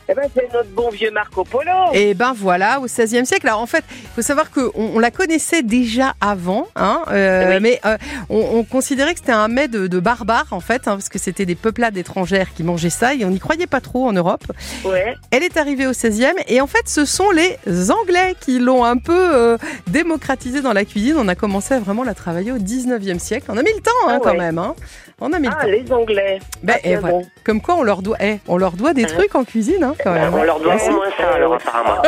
Eh 0.09 0.13
ben, 0.13 0.23
c'est 0.35 0.51
notre 0.53 0.69
bon 0.69 0.89
vieux 0.89 1.11
Marco 1.11 1.43
Polo. 1.45 1.71
Et 1.93 2.13
ben 2.13 2.33
voilà, 2.35 2.79
au 2.81 2.85
XVIe 2.85 3.25
siècle. 3.25 3.47
Alors 3.47 3.61
en 3.61 3.65
fait, 3.65 3.83
il 4.03 4.07
faut 4.15 4.21
savoir 4.21 4.51
qu'on 4.51 4.71
on 4.75 4.99
la 4.99 5.11
connaissait 5.11 5.63
déjà 5.63 6.13
avant, 6.19 6.67
hein, 6.75 7.01
euh, 7.11 7.53
Oui. 7.55 7.59
mais 7.61 7.79
euh, 7.85 7.97
on, 8.29 8.39
on 8.55 8.63
considérait 8.63 9.13
que 9.13 9.19
c'était 9.21 9.31
un 9.31 9.47
mets 9.47 9.67
de, 9.69 9.87
de 9.87 9.99
barbares 9.99 10.47
en 10.51 10.59
fait, 10.59 10.87
hein, 10.87 10.95
parce 10.97 11.07
que 11.09 11.19
c'était 11.19 11.45
des 11.45 11.55
peuplades 11.55 11.95
étrangères 11.97 12.53
qui 12.53 12.63
mangeaient 12.63 12.89
ça 12.89 13.13
et 13.13 13.23
on 13.23 13.29
n'y 13.29 13.39
croyait 13.39 13.67
pas 13.67 13.79
trop 13.81 14.07
en 14.07 14.13
Europe. 14.13 14.43
Ouais. 14.83 15.15
Elle 15.31 15.43
est 15.43 15.55
arrivée 15.57 15.87
au 15.87 15.91
XVIe 15.91 16.25
et 16.47 16.59
en 16.59 16.67
fait, 16.67 16.87
ce 16.87 17.05
sont 17.05 17.31
les 17.31 17.57
Anglais 17.91 18.35
qui 18.41 18.59
l'ont 18.59 18.83
un 18.83 18.97
peu 18.97 19.13
euh, 19.35 19.57
démocratisée 19.87 20.61
dans 20.61 20.73
la 20.73 20.83
cuisine. 20.85 21.15
On 21.17 21.27
a 21.29 21.35
commencé 21.35 21.73
à 21.75 21.79
vraiment 21.79 22.03
la 22.03 22.13
travailler 22.13 22.51
au 22.51 22.57
XIXe 22.57 23.21
siècle. 23.23 23.45
On 23.49 23.57
a 23.57 23.63
mis 23.63 23.71
le 23.73 23.81
temps 23.81 23.91
hein, 24.07 24.15
Ah 24.17 24.19
quand 24.21 24.33
même. 24.35 24.57
Hein. 24.57 24.75
On 25.21 25.31
a 25.31 25.39
mis 25.39 25.47
Ah, 25.47 25.65
le 25.65 25.77
temps. 25.77 25.83
les 25.85 25.93
Anglais. 25.93 26.39
Ben, 26.63 26.73
Ah, 26.83 26.87
et 26.87 26.95
voilà. 26.95 27.15
bon. 27.17 27.21
Comme 27.45 27.61
quoi, 27.61 27.75
on 27.75 27.83
leur 27.83 28.01
doit, 28.01 28.17
eh, 28.19 28.39
on 28.47 28.57
leur 28.57 28.71
doit 28.73 28.93
des 28.93 29.03
Hein. 29.03 29.07
trucs 29.07 29.35
en 29.35 29.43
cuisine 29.43 29.83
hein, 29.83 29.93
quand 30.03 30.11
même. 30.13 30.33
On 30.33 30.43
leur 30.43 30.59
doit 30.59 30.75
au 30.75 30.91
moins 30.91 31.09
ça, 31.17 31.29
alors, 31.35 31.53
apparemment. 31.55 32.01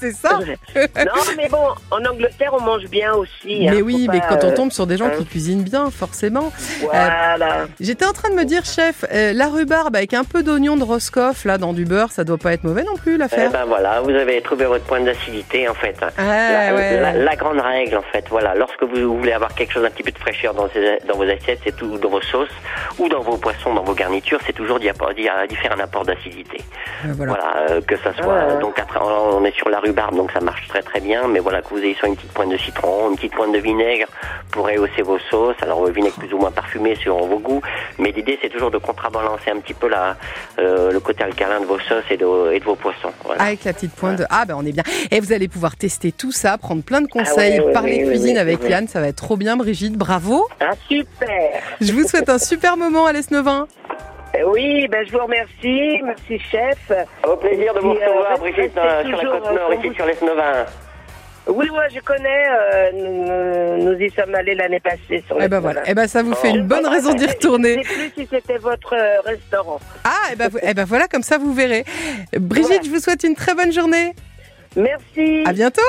c'est 0.00 0.12
ça. 0.12 0.38
non, 0.78 1.12
mais 1.36 1.48
bon, 1.48 1.64
en 1.90 2.04
Angleterre, 2.04 2.52
on 2.52 2.60
mange 2.60 2.84
bien 2.86 3.14
aussi. 3.14 3.66
hein, 3.68 3.72
Mais 3.74 3.82
oui, 3.82 4.06
pas, 4.06 4.12
mais 4.14 4.20
quand 4.28 4.44
on 4.44 4.48
euh, 4.48 4.54
tombe 4.54 4.72
sur 4.72 4.86
des 4.86 4.96
gens 4.96 5.06
hein. 5.06 5.12
qui 5.18 5.24
cuisinent 5.24 5.62
bien, 5.62 5.90
forcément. 5.90 6.52
Voilà. 6.82 7.66
J'étais 7.80 8.04
en 8.04 8.12
train 8.12 8.30
de 8.30 8.34
me 8.34 8.44
dire, 8.44 8.64
chef, 8.64 9.04
euh, 9.12 9.32
la 9.32 9.48
rhubarbe 9.48 9.96
avec 9.96 10.12
un 10.14 10.24
peu 10.24 10.42
d'oignon 10.42 10.76
de 10.76 10.84
Roscoff 10.84 11.44
là 11.44 11.58
dans 11.58 11.72
du 11.72 11.84
beurre, 11.84 12.10
ça 12.12 12.24
doit 12.24 12.38
pas 12.38 12.52
être 12.52 12.64
mauvais 12.64 12.82
non 12.84 12.96
plus 12.96 13.14
Eh 13.14 13.18
l'affaire. 13.18 13.50
ben 13.50 13.64
voilà, 13.66 14.00
vous 14.00 14.10
avez 14.10 14.40
trouvé 14.42 14.64
votre 14.66 14.84
point 14.84 15.00
d'acidité 15.00 15.68
en 15.68 15.74
fait. 15.74 15.96
Ah, 16.02 16.22
La, 16.22 16.74
ouais. 16.74 17.00
la- 17.00 17.12
la 17.12 17.36
grande 17.36 17.60
règle 17.60 17.96
en 17.96 18.02
fait, 18.02 18.24
voilà, 18.30 18.54
lorsque 18.54 18.82
vous 18.82 19.16
voulez 19.18 19.32
avoir 19.32 19.54
quelque 19.54 19.72
chose 19.72 19.84
un 19.84 19.90
petit 19.90 20.02
peu 20.02 20.10
de 20.12 20.18
fraîcheur 20.18 20.54
dans, 20.54 20.68
ces- 20.72 20.98
dans 21.06 21.16
vos 21.16 21.24
assiettes, 21.24 21.60
c'est 21.64 21.76
tout 21.76 21.98
dans 21.98 22.08
vos 22.08 22.20
sauces 22.22 22.47
ou 22.98 23.08
dans 23.08 23.20
vos 23.20 23.36
poissons, 23.36 23.74
dans 23.74 23.82
vos 23.84 23.94
garnitures, 23.94 24.40
c'est 24.46 24.52
toujours 24.52 24.78
d'y 24.78 24.88
faire 24.88 25.72
un 25.72 25.80
apport 25.80 26.04
d'acidité. 26.04 26.58
Euh, 27.04 27.12
voilà. 27.16 27.32
Voilà, 27.32 27.70
euh, 27.70 27.80
que 27.80 27.96
ça 27.96 28.12
soit 28.14 28.38
Ah. 28.38 28.54
donc 28.56 28.78
après 28.78 29.00
on 29.00 29.44
est 29.44 29.54
sur 29.54 29.68
la 29.68 29.80
rhubarbe, 29.80 30.16
donc 30.16 30.30
ça 30.32 30.40
marche 30.40 30.66
très 30.68 30.82
très 30.82 31.00
bien, 31.00 31.28
mais 31.28 31.38
voilà 31.38 31.62
que 31.62 31.68
vous 31.70 31.78
ayez 31.78 31.94
soit 31.94 32.08
une 32.08 32.16
petite 32.16 32.32
pointe 32.32 32.50
de 32.50 32.56
citron, 32.56 33.10
une 33.10 33.16
petite 33.16 33.34
pointe 33.34 33.52
de 33.52 33.58
vinaigre 33.58 34.06
pour 34.50 34.66
rehausser 34.66 35.02
vos 35.02 35.18
sauces. 35.30 35.56
Alors 35.62 35.84
le 35.84 35.92
vinaigre 35.92 36.16
plus 36.16 36.32
ou 36.32 36.38
moins 36.38 36.50
parfumé 36.50 36.96
selon 37.02 37.26
vos 37.26 37.38
goûts, 37.38 37.62
mais 37.98 38.10
l'idée 38.12 38.38
c'est 38.42 38.48
toujours 38.48 38.70
de 38.70 38.78
contrebalancer 38.78 39.50
un 39.50 39.60
petit 39.60 39.74
peu 39.74 39.88
la, 39.88 40.16
euh, 40.58 40.90
le 40.92 41.00
côté 41.00 41.24
alcalin 41.24 41.60
de 41.60 41.66
vos 41.66 41.78
sauces 41.80 42.04
et 42.10 42.16
de, 42.16 42.52
et 42.52 42.60
de 42.60 42.64
vos 42.64 42.74
poissons. 42.76 43.12
Voilà. 43.24 43.42
Avec 43.42 43.64
la 43.64 43.72
petite 43.72 43.94
pointe 43.94 44.18
de... 44.18 44.24
Ah 44.30 44.44
ben 44.44 44.54
on 44.58 44.64
est 44.66 44.72
bien. 44.72 44.84
Et 45.10 45.20
vous 45.20 45.32
allez 45.32 45.48
pouvoir 45.48 45.76
tester 45.76 46.12
tout 46.12 46.32
ça, 46.32 46.58
prendre 46.58 46.82
plein 46.82 47.00
de 47.00 47.08
conseils, 47.08 47.60
ouais, 47.60 47.66
ouais, 47.66 47.72
parler 47.72 48.04
ouais, 48.04 48.10
cuisine 48.10 48.38
avec. 48.38 48.62
Yann, 48.68 48.88
ça 48.88 49.00
va 49.00 49.08
être 49.08 49.16
trop 49.16 49.36
bien 49.36 49.56
Brigitte, 49.56 49.96
bravo. 49.96 50.46
Ah, 50.60 50.72
super. 50.88 51.62
Je 51.80 51.92
vous 51.92 52.06
souhaite 52.06 52.28
un 52.28 52.37
super 52.38 52.76
moment 52.76 53.06
à 53.06 53.12
l'Esnevin. 53.12 53.66
Eh 54.38 54.44
Oui, 54.44 54.86
ben, 54.88 55.04
je 55.06 55.12
vous 55.12 55.18
remercie. 55.24 56.00
Merci, 56.04 56.38
chef. 56.50 56.92
Au 57.26 57.36
plaisir 57.36 57.72
de 57.74 57.80
vous 57.80 57.90
euh, 57.90 57.94
recevoir, 57.94 58.38
Brigitte, 58.38 58.76
euh, 58.76 59.04
sur 59.04 59.16
la 59.16 59.24
côte 59.24 59.52
nord, 59.54 59.70
euh, 59.70 59.74
ici 59.74 59.82
comme 59.82 59.94
sur 59.94 60.06
l'Esnovin. 60.06 60.66
Oui, 61.46 61.70
ouais, 61.70 61.86
je 61.94 62.00
connais. 62.00 62.44
euh, 62.50 62.90
nous, 63.78 63.84
nous 63.92 63.98
y 63.98 64.10
sommes 64.10 64.34
allés 64.34 64.54
l'année 64.54 64.80
passée 64.80 65.24
sur 65.26 65.38
Eh 65.40 65.48
ben 65.48 65.60
voilà, 65.60 65.80
eh 65.86 65.94
ben 65.94 66.06
ça 66.06 66.22
vous 66.22 66.34
fait 66.34 66.50
Oh. 66.52 66.56
une 66.56 66.66
bonne 66.66 66.86
raison 66.86 67.14
d'y 67.14 67.24
retourner. 67.26 67.82
Je 67.82 67.88
sais 67.88 67.94
plus 67.94 68.12
si 68.22 68.28
c'était 68.30 68.58
votre 68.58 68.94
restaurant. 69.24 69.80
Ah, 70.04 70.10
eh 70.32 70.36
ben, 70.36 70.50
eh 70.62 70.74
ben 70.74 70.84
voilà, 70.84 71.08
comme 71.08 71.22
ça 71.22 71.38
vous 71.38 71.54
verrez. 71.54 71.84
Brigitte, 72.38 72.68
Voilà. 72.68 72.82
je 72.84 72.90
vous 72.90 72.98
souhaite 73.00 73.22
une 73.24 73.34
très 73.34 73.54
bonne 73.54 73.72
journée. 73.72 74.12
Merci. 74.76 75.42
À 75.46 75.54
bientôt. 75.54 75.80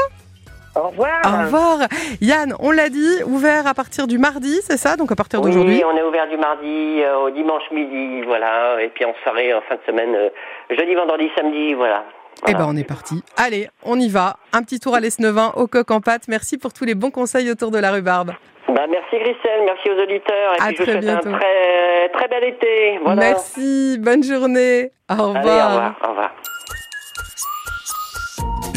Au 0.76 0.89
revoir. 0.89 1.22
Au 1.26 1.43
revoir. 1.45 1.78
Yann, 2.22 2.53
on 2.59 2.72
l'a 2.72 2.89
dit, 2.89 3.24
ouvert 3.26 3.65
à 3.67 3.74
partir 3.74 4.07
du 4.07 4.17
mardi, 4.17 4.59
c'est 4.63 4.78
ça 4.78 4.95
Donc 4.95 5.11
à 5.11 5.15
partir 5.15 5.41
Oui, 5.41 5.47
d'aujourd'hui 5.51 5.84
on 5.86 5.95
est 5.97 6.03
ouvert 6.03 6.28
du 6.30 6.38
mardi 6.38 7.01
euh, 7.01 7.17
au 7.26 7.30
dimanche 7.32 7.63
midi, 7.72 8.22
voilà, 8.26 8.82
et 8.82 8.89
puis 8.89 9.05
en 9.05 9.13
soirée, 9.24 9.53
en 9.53 9.61
fin 9.61 9.76
de 9.76 9.82
semaine, 9.88 10.13
euh, 10.15 10.30
jeudi, 10.70 10.93
vendredi, 10.95 11.30
samedi, 11.38 11.74
voilà. 11.74 12.03
Eh 12.47 12.53
ben, 12.53 12.65
on 12.70 12.76
est 12.78 12.88
parti. 12.88 13.22
Allez, 13.36 13.67
on 13.84 13.99
y 13.99 14.07
va. 14.07 14.38
Un 14.53 14.63
petit 14.63 14.80
tour 14.80 14.95
à 14.95 15.01
l'Esnevin, 15.01 15.51
au 15.57 15.67
coq 15.67 15.91
en 15.91 15.99
pâte. 15.99 16.24
Merci 16.30 16.57
pour 16.57 16.72
tous 16.72 16.86
les 16.86 16.95
bons 16.95 17.11
conseils 17.11 17.51
autour 17.51 17.70
de 17.70 17.80
la 17.80 17.91
rhubarbe. 17.91 18.32
Bah, 18.70 18.86
merci 18.89 19.17
Grisel, 19.17 19.65
merci 19.65 19.89
aux 19.89 20.01
auditeurs. 20.01 20.53
Et 20.57 20.61
À 20.61 20.67
puis 20.67 20.76
je 20.78 20.84
vous 20.84 20.84
très 20.86 20.91
souhaite 20.93 21.03
bientôt. 21.03 21.30
un 21.30 21.38
très, 21.38 22.09
très 22.13 22.28
bel 22.30 22.43
été. 22.45 22.99
Voilà. 23.03 23.20
Merci, 23.20 23.97
bonne 23.99 24.24
journée. 24.24 24.91
Au 25.09 25.13
Allez, 25.13 25.22
au 25.24 25.28
revoir. 25.34 25.67
revoir. 25.70 25.95
Au 26.05 26.09
revoir. 26.11 26.32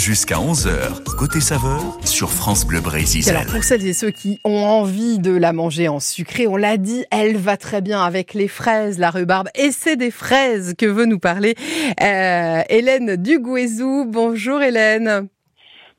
Jusqu'à 0.04 0.34
11h, 0.34 1.04
côté 1.16 1.38
saveur, 1.40 1.80
sur 2.04 2.30
France 2.30 2.66
Bleu 2.66 2.80
Brésil. 2.80 3.22
alors 3.30 3.44
pour 3.46 3.62
celles 3.62 3.86
et 3.86 3.92
ceux 3.92 4.10
qui 4.10 4.40
ont 4.42 4.64
envie 4.64 5.20
de 5.20 5.30
la 5.30 5.52
manger 5.52 5.86
en 5.86 6.00
sucré, 6.00 6.48
on 6.48 6.56
l'a 6.56 6.76
dit, 6.76 7.04
elle 7.12 7.36
va 7.36 7.56
très 7.56 7.82
bien 7.82 8.02
avec 8.02 8.34
les 8.34 8.48
fraises, 8.48 8.98
la 8.98 9.10
rhubarbe. 9.10 9.46
Et 9.54 9.70
c'est 9.70 9.94
des 9.94 10.10
fraises 10.10 10.74
que 10.76 10.86
veut 10.86 11.04
nous 11.04 11.20
parler 11.20 11.54
euh, 12.02 12.62
Hélène 12.68 13.14
Duguezou. 13.14 14.06
Bonjour 14.08 14.60
Hélène. 14.60 15.28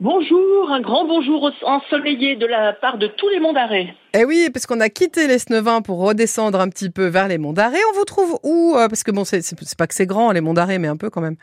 Bonjour, 0.01 0.69
un 0.69 0.81
grand 0.81 1.05
bonjour 1.05 1.49
ensoleillé 1.65 2.35
de 2.35 2.45
la 2.45 2.73
part 2.73 2.97
de 2.97 3.07
tous 3.07 3.29
les 3.29 3.39
mondes 3.39 3.55
d'arrêt. 3.55 3.95
Eh 4.13 4.25
oui, 4.25 4.49
parce 4.51 4.65
qu'on 4.65 4.81
a 4.81 4.89
quitté 4.89 5.27
les 5.27 5.39
Snevins 5.39 5.81
pour 5.81 5.99
redescendre 5.99 6.59
un 6.59 6.67
petit 6.67 6.89
peu 6.89 7.05
vers 7.07 7.29
les 7.29 7.37
Monts 7.37 7.53
d'Arrée. 7.53 7.77
On 7.93 7.97
vous 7.97 8.03
trouve 8.05 8.37
où 8.43 8.75
Euh, 8.75 8.89
Parce 8.89 9.03
que 9.03 9.11
bon, 9.11 9.23
c'est 9.23 9.41
pas 9.77 9.87
que 9.87 9.95
c'est 9.95 10.05
grand 10.05 10.31
les 10.33 10.41
Monts 10.41 10.53
d'Arrée, 10.55 10.77
mais 10.77 10.89
un 10.89 10.97
peu 10.97 11.09
quand 11.09 11.21
même. 11.21 11.37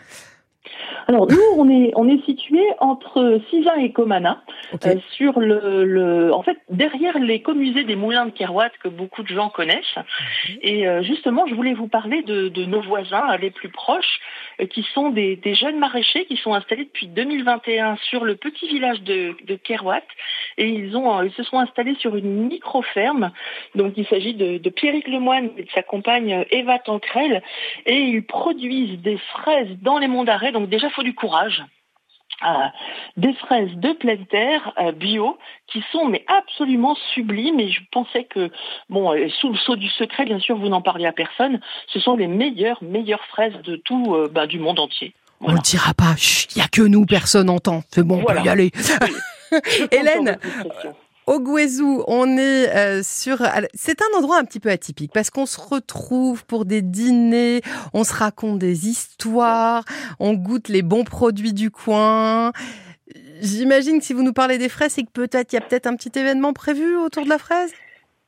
Alors 1.06 1.26
nous, 1.26 1.40
on 1.56 1.68
est 1.70 1.92
on 1.96 2.08
est 2.08 2.22
situé 2.24 2.60
entre 2.78 3.40
Cizin 3.48 3.74
et 3.76 3.92
Comana, 3.92 4.42
euh, 4.84 4.96
sur 5.12 5.40
le, 5.40 5.84
le 5.84 6.32
en 6.34 6.42
fait 6.42 6.58
derrière 6.68 7.18
l'écomusée 7.18 7.84
des 7.84 7.96
Moulins 7.96 8.26
de 8.26 8.30
Kerouat 8.30 8.68
que 8.82 8.88
beaucoup 8.88 9.22
de 9.22 9.28
gens 9.28 9.48
connaissent. 9.48 9.98
Et 10.62 10.86
euh, 10.86 11.02
justement, 11.02 11.46
je 11.46 11.54
voulais 11.54 11.74
vous 11.74 11.88
parler 11.88 12.22
de, 12.22 12.48
de 12.48 12.64
nos 12.66 12.82
voisins 12.82 13.36
les 13.38 13.50
plus 13.50 13.70
proches, 13.70 14.20
qui 14.66 14.82
sont 14.94 15.10
des, 15.10 15.38
jeunes 15.54 15.78
maraîchers 15.78 16.26
qui 16.26 16.36
sont 16.36 16.54
installés 16.54 16.84
depuis 16.84 17.06
2021 17.06 17.96
sur 17.96 18.24
le 18.24 18.36
petit 18.36 18.68
village 18.68 19.00
de, 19.02 19.36
de 19.44 19.56
Kerouat. 19.56 20.02
Et 20.58 20.82
euh, 20.82 21.26
ils 21.26 21.32
se 21.32 21.42
sont 21.42 21.58
installés 21.58 21.96
sur 21.96 22.16
une 22.16 22.46
micro-ferme. 22.48 23.32
Donc 23.74 23.94
il 23.96 24.06
s'agit 24.06 24.34
de, 24.34 24.58
de 24.58 24.70
Pierrick 24.70 25.08
Lemoine 25.08 25.50
et 25.56 25.64
de 25.64 25.70
sa 25.70 25.82
compagne 25.82 26.32
euh, 26.32 26.44
Eva 26.50 26.78
Tancrel. 26.78 27.42
Et 27.86 27.96
ils 27.96 28.24
produisent 28.24 29.00
des 29.00 29.18
fraises 29.18 29.76
dans 29.80 29.98
les 29.98 30.08
monts 30.08 30.24
d'arrêt. 30.24 30.52
Donc 30.52 30.68
déjà, 30.68 30.88
il 30.88 30.92
faut 30.92 31.02
du 31.02 31.14
courage. 31.14 31.62
Des 33.18 33.34
fraises 33.34 33.70
de 33.74 33.92
pleine 33.92 34.24
terre 34.26 34.72
euh, 34.78 34.92
bio 34.92 35.36
qui 35.66 35.84
sont 35.92 36.06
mais 36.06 36.24
absolument 36.26 36.96
sublimes 37.12 37.60
et 37.60 37.70
je 37.70 37.80
pensais 37.92 38.24
que 38.24 38.50
bon 38.88 39.12
euh, 39.12 39.28
sous 39.40 39.50
le 39.50 39.58
sceau 39.58 39.76
du 39.76 39.88
secret 39.90 40.24
bien 40.24 40.38
sûr 40.38 40.56
vous 40.56 40.68
n'en 40.70 40.80
parliez 40.80 41.04
à 41.06 41.12
personne 41.12 41.60
ce 41.88 42.00
sont 42.00 42.16
les 42.16 42.28
meilleures 42.28 42.82
meilleures 42.82 43.24
fraises 43.26 43.52
de 43.64 43.76
tout 43.76 44.14
euh, 44.14 44.28
bah, 44.32 44.46
du 44.46 44.58
monde 44.58 44.80
entier 44.80 45.12
On 45.42 45.52
le 45.52 45.58
dira 45.58 45.92
pas. 45.92 46.14
Il 46.54 46.58
y 46.58 46.62
a 46.62 46.68
que 46.68 46.82
nous, 46.82 47.04
personne 47.06 47.46
n'entend. 47.48 47.82
C'est 47.90 48.02
bon, 48.02 48.18
on 48.18 48.22
Voilà. 48.22 48.40
peut 48.40 48.46
y 48.46 48.50
aller. 48.50 48.70
Hélène. 49.90 50.38
Au 51.30 51.38
Guézou, 51.38 52.02
on 52.08 52.36
est 52.38 52.74
euh, 52.74 53.04
sur. 53.04 53.40
C'est 53.72 54.02
un 54.02 54.18
endroit 54.18 54.38
un 54.38 54.44
petit 54.44 54.58
peu 54.58 54.68
atypique 54.68 55.12
parce 55.14 55.30
qu'on 55.30 55.46
se 55.46 55.60
retrouve 55.60 56.44
pour 56.44 56.64
des 56.64 56.82
dîners, 56.82 57.60
on 57.94 58.02
se 58.02 58.12
raconte 58.12 58.58
des 58.58 58.88
histoires, 58.88 59.84
on 60.18 60.32
goûte 60.32 60.66
les 60.66 60.82
bons 60.82 61.04
produits 61.04 61.52
du 61.52 61.70
coin. 61.70 62.50
J'imagine 63.40 64.00
que 64.00 64.04
si 64.04 64.12
vous 64.12 64.24
nous 64.24 64.32
parlez 64.32 64.58
des 64.58 64.68
fraises, 64.68 64.94
c'est 64.94 65.04
que 65.04 65.12
peut-être 65.12 65.52
il 65.52 65.54
y 65.54 65.58
a 65.60 65.60
peut-être 65.60 65.86
un 65.86 65.94
petit 65.94 66.10
événement 66.18 66.52
prévu 66.52 66.96
autour 66.96 67.22
de 67.22 67.28
la 67.28 67.38
fraise? 67.38 67.70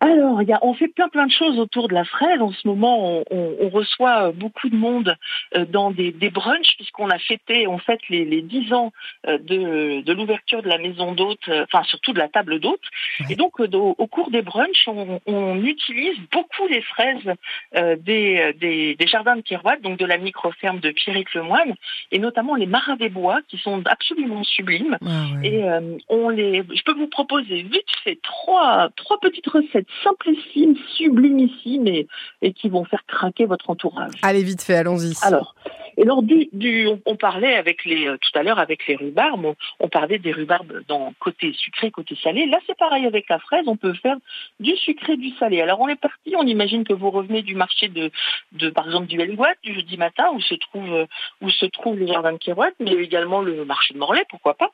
Alors, 0.05 0.43
il 0.43 0.49
y 0.49 0.53
a, 0.53 0.59
on 0.63 0.75
fait 0.75 0.89
plein 0.89 1.09
plein 1.09 1.27
de 1.27 1.31
choses 1.31 1.61
autour 1.61 1.87
de 1.87 1.95
la 1.95 2.05
fraise. 2.05 2.41
En 2.43 2.51
ce 2.51 2.67
moment, 2.67 3.19
on, 3.21 3.25
on- 3.31 3.57
on 3.61 3.69
reçoit 3.69 4.29
euh, 4.29 4.33
beaucoup 4.33 4.69
de 4.69 4.75
monde 4.75 5.15
euh, 5.57 5.65
dans 5.65 5.93
des, 5.93 6.11
des 6.11 6.29
brunchs, 6.29 6.75
puisqu'on 6.77 7.09
a 7.09 7.19
fêté 7.21 7.69
en 7.69 7.79
fait 7.79 8.01
les, 8.09 8.25
les 8.25 8.43
10 8.43 8.73
ans 8.73 8.93
euh, 9.29 9.39
de, 9.39 10.01
de 10.01 10.13
l'ouverture 10.13 10.61
de 10.61 10.69
la 10.69 10.79
maison 10.79 11.13
d'hôtes, 11.13 11.49
euh, 11.49 11.65
enfin 11.73 11.85
surtout 11.85 12.13
de 12.13 12.19
la 12.19 12.27
table 12.29 12.59
d'hôtes. 12.59 12.83
Et 13.31 13.37
donc, 13.37 13.61
au, 13.61 13.95
au 13.97 14.07
cours 14.09 14.33
des 14.33 14.43
brunchs, 14.43 14.89
on, 14.89 15.21
on 15.27 15.63
utilise 15.63 16.19
beaucoup 16.33 16.67
les 16.69 16.83
fraises 16.83 17.33
euh, 17.77 17.95
des, 18.01 18.53
des, 18.59 18.97
des 18.97 19.07
jardins 19.07 19.37
de 19.37 19.43
Kerouat, 19.43 19.77
donc 19.77 19.99
de 20.01 20.05
la 20.07 20.19
micro-ferme 20.19 20.81
de 20.81 20.91
Pierrick 20.91 21.33
Lemoine, 21.35 21.75
et 22.11 22.19
notamment 22.19 22.57
les 22.57 22.67
marins 22.67 22.97
des 22.97 23.09
bois, 23.09 23.39
qui 23.47 23.57
sont 23.59 23.81
absolument 23.87 24.43
sublimes. 24.43 24.99
Et 25.45 25.63
euh, 25.63 25.97
on 26.09 26.29
les, 26.29 26.65
je 26.75 26.83
peux 26.83 26.95
vous 26.95 27.07
proposer 27.07 27.63
vite 27.63 27.87
fait 28.03 28.19
trois, 28.21 28.89
trois 28.97 29.21
petites 29.21 29.47
recettes 29.47 29.87
simplissimes, 30.03 30.77
sublimissimes 30.97 31.87
et, 31.87 32.07
et 32.41 32.53
qui 32.53 32.69
vont 32.69 32.85
faire 32.85 33.05
craquer 33.07 33.47
votre 33.47 33.71
entourage. 33.71 34.15
Allez, 34.23 34.43
vite 34.43 34.63
fait, 34.63 34.75
allons-y. 34.75 35.15
Alors, 35.23 35.55
et 35.97 36.05
lors 36.05 36.23
du, 36.23 36.49
du 36.53 36.89
on, 37.07 37.17
parlait 37.17 37.55
avec 37.55 37.85
les 37.85 38.09
euh, 38.09 38.17
tout 38.17 38.39
à 38.39 38.43
l'heure 38.43 38.59
avec 38.59 38.87
les 38.87 38.97
rhubarbes, 38.97 39.55
on, 39.81 39.89
parlait 39.89 40.19
des 40.19 40.33
rhubarbes 40.33 40.83
dans 40.89 41.13
côté 41.19 41.53
sucré, 41.53 41.91
côté 41.91 42.17
salé. 42.23 42.47
Là, 42.47 42.59
c'est 42.67 42.77
pareil 42.77 43.07
avec 43.07 43.29
la 43.29 43.39
fraise, 43.39 43.65
on 43.67 43.77
peut 43.77 43.95
faire 43.95 44.17
du 44.61 44.77
sucré, 44.77 45.17
du 45.17 45.31
salé. 45.37 45.61
Alors, 45.61 45.81
on 45.81 45.89
est 45.89 46.01
parti, 46.01 46.35
on 46.37 46.47
imagine 46.47 46.85
que 46.85 46.93
vous 46.93 47.11
revenez 47.11 47.43
du 47.43 47.55
marché 47.55 47.89
de, 47.89 48.11
de 48.53 48.71
par 48.71 48.87
exemple 48.87 49.07
du 49.07 49.21
Helgoat 49.21 49.55
du 49.63 49.75
jeudi 49.75 49.97
matin 49.97 50.31
où 50.35 50.41
se 50.41 50.55
trouve 50.55 50.93
euh, 50.93 51.07
où 51.41 51.51
se 51.51 51.67
trouve 51.67 51.99
le 51.99 52.07
jardin 52.07 52.33
de 52.33 52.39
mais 52.81 52.93
également 52.93 53.41
le 53.41 53.65
marché 53.65 53.95
de 53.95 53.99
Morlaix, 53.99 54.25
pourquoi 54.29 54.55
pas. 54.55 54.71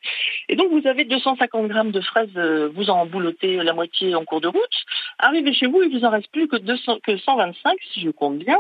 Et 0.49 0.57
donc, 0.57 0.71
vous 0.71 0.87
avez 0.87 1.05
250 1.05 1.69
grammes 1.69 1.91
de 1.91 2.01
fraises, 2.01 2.29
euh, 2.37 2.71
vous 2.75 2.91
en 2.91 3.07
boulotez 3.07 3.57
la 3.57 3.73
moitié 3.73 4.15
en 4.15 4.25
cours 4.25 4.41
de 4.41 4.49
route. 4.49 4.85
Arrivez 5.19 5.53
chez 5.53 5.67
vous, 5.67 5.83
il 5.83 5.97
vous 5.97 6.05
en 6.05 6.11
reste 6.11 6.31
plus 6.31 6.49
que 6.49 6.57
200, 6.57 6.99
que 7.03 7.17
125, 7.17 7.77
si 7.93 8.01
je 8.01 8.11
compte 8.11 8.39
bien. 8.39 8.59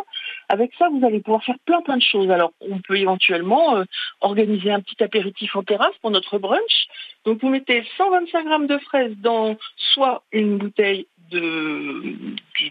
Avec 0.48 0.72
ça, 0.78 0.88
vous 0.88 1.04
allez 1.04 1.20
pouvoir 1.20 1.44
faire 1.44 1.58
plein 1.66 1.82
plein 1.82 1.96
de 1.98 2.02
choses. 2.02 2.30
Alors, 2.30 2.52
on 2.60 2.78
peut 2.80 2.96
éventuellement 2.96 3.76
euh, 3.76 3.84
organiser 4.20 4.70
un 4.70 4.80
petit 4.80 5.02
apéritif 5.02 5.54
en 5.56 5.62
terrasse 5.62 5.96
pour 6.00 6.10
notre 6.10 6.38
brunch. 6.38 6.86
Donc, 7.24 7.40
vous 7.42 7.48
mettez 7.50 7.84
125 7.96 8.44
grammes 8.46 8.66
de 8.66 8.78
fraises 8.78 9.14
dans 9.18 9.56
soit 9.94 10.22
une 10.32 10.56
bouteille 10.58 11.06
de, 11.30 12.14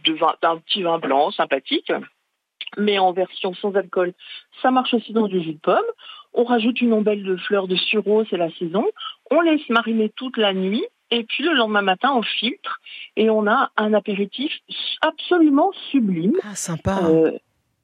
de 0.04 0.14
vin- 0.14 0.36
d'un 0.42 0.58
petit 0.58 0.82
vin 0.82 0.98
blanc 0.98 1.30
sympathique, 1.32 1.92
mais 2.78 2.98
en 2.98 3.12
version 3.14 3.54
sans 3.54 3.76
alcool. 3.76 4.14
Ça 4.62 4.72
marche 4.72 4.94
aussi 4.94 5.14
dans 5.14 5.28
du 5.28 5.42
jus 5.42 5.54
de 5.54 5.60
pomme. 5.60 5.86
On 6.34 6.44
rajoute 6.44 6.82
une 6.82 6.94
ombelle 6.94 7.24
de 7.24 7.36
fleurs 7.38 7.68
de 7.68 7.76
sureau, 7.76 8.26
c'est 8.30 8.38
la 8.38 8.52
saison. 8.52 8.86
On 9.32 9.42
laisse 9.42 9.68
mariner 9.70 10.10
toute 10.16 10.38
la 10.38 10.54
nuit. 10.54 10.86
Et 11.10 11.24
puis 11.24 11.44
le 11.44 11.54
lendemain 11.54 11.82
matin, 11.82 12.12
on 12.16 12.22
filtre 12.22 12.82
et 13.16 13.30
on 13.30 13.48
a 13.48 13.72
un 13.78 13.94
apéritif 13.94 14.52
absolument 15.02 15.72
sublime. 15.90 16.34
Ah, 16.44 16.54
sympa. 16.56 17.00
Euh, 17.06 17.32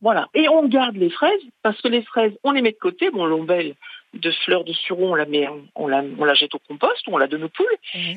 voilà. 0.04 0.28
Et 0.36 0.48
on 0.50 0.68
garde 0.68 0.96
les 0.98 1.10
fraises 1.10 1.42
parce 1.64 1.82
que 1.82 1.88
les 1.88 2.04
fraises, 2.04 2.34
on 2.44 2.52
les 2.52 2.62
met 2.62 2.74
de 2.74 2.78
côté. 2.78 3.10
Bon, 3.10 3.26
l'ombelle 3.26 3.74
de 4.14 4.30
fleurs 4.46 4.64
de 4.64 4.74
sureau, 4.74 5.10
on 5.14 5.16
la 5.16 5.26
met, 5.26 5.48
on 5.74 5.88
la, 5.88 6.04
on 6.20 6.24
la 6.24 6.36
jette 6.36 6.54
au 6.54 6.60
compost 6.60 7.02
on 7.08 7.18
la 7.18 7.26
donne 7.26 7.46
aux 7.46 7.50
poules. 7.50 7.66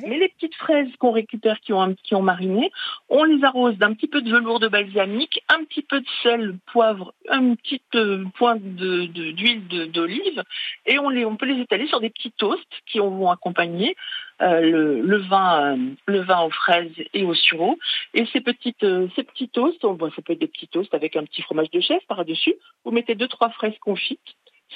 Mais 0.06 0.18
les 0.18 0.28
petites 0.28 0.54
fraises 0.56 0.88
qu'on 0.98 1.10
récupère 1.10 1.58
qui 1.60 1.72
ont, 1.72 1.80
un- 1.80 1.94
qui 1.94 2.14
ont 2.14 2.20
mariné, 2.20 2.70
on 3.08 3.24
les 3.24 3.42
arrose 3.42 3.78
d'un 3.78 3.94
petit 3.94 4.06
peu 4.06 4.20
de 4.20 4.30
velours 4.30 4.60
de 4.60 4.68
balsamique, 4.68 5.42
un 5.48 5.64
petit 5.64 5.80
peu 5.80 6.00
de 6.00 6.06
sel, 6.22 6.56
poivre, 6.70 7.14
une 7.32 7.56
petite 7.56 7.94
euh, 7.94 8.24
de- 8.56 9.30
d'huile 9.32 9.66
d'olive, 9.90 10.42
et 10.84 10.98
on, 10.98 11.08
les, 11.08 11.24
on 11.24 11.36
peut 11.36 11.46
les 11.46 11.62
étaler 11.62 11.86
sur 11.86 12.00
des 12.00 12.10
petits 12.10 12.32
toasts 12.32 12.82
qui 12.86 12.98
vont 12.98 13.30
accompagner 13.30 13.96
euh, 14.42 14.60
le, 14.60 15.00
le 15.00 15.16
vin, 15.18 15.76
euh, 15.76 15.94
le 16.06 16.20
vin 16.20 16.42
aux 16.42 16.50
fraises 16.50 16.92
et 17.14 17.24
au 17.24 17.34
sureau. 17.34 17.78
Et 18.14 18.26
ces 18.32 18.40
petites, 18.40 18.84
euh, 18.84 19.08
ces 19.16 19.22
petits 19.22 19.48
toasts, 19.48 19.84
on 19.84 19.94
voit, 19.94 20.10
ça 20.14 20.22
peut 20.22 20.34
être 20.34 20.40
des 20.40 20.46
petits 20.46 20.68
toasts 20.68 20.92
avec 20.94 21.16
un 21.16 21.24
petit 21.24 21.42
fromage 21.42 21.70
de 21.70 21.80
chef 21.80 22.04
par-dessus. 22.06 22.54
Vous 22.84 22.90
mettez 22.90 23.14
deux 23.14 23.28
trois 23.28 23.50
fraises 23.50 23.78
confites. 23.80 24.20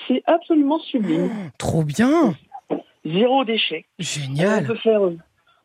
C'est 0.07 0.23
absolument 0.27 0.79
sublime. 0.79 1.31
Trop 1.59 1.85
bien. 1.85 2.35
Zéro 3.05 3.45
déchet. 3.45 3.87
Génial. 3.99 4.65
On 4.65 4.67
peut 4.67 4.77
faire, 4.77 5.05
euh, 5.05 5.17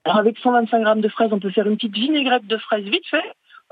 alors 0.04 0.18
avec 0.18 0.38
125 0.40 0.82
grammes 0.82 1.02
de 1.02 1.10
fraises, 1.10 1.32
on 1.32 1.40
peut 1.40 1.52
faire 1.52 1.68
une 1.68 1.76
petite 1.76 1.94
vinaigrette 1.94 2.48
de 2.48 2.58
fraises 2.58 2.86
vite 2.86 3.08
fait. 3.10 3.24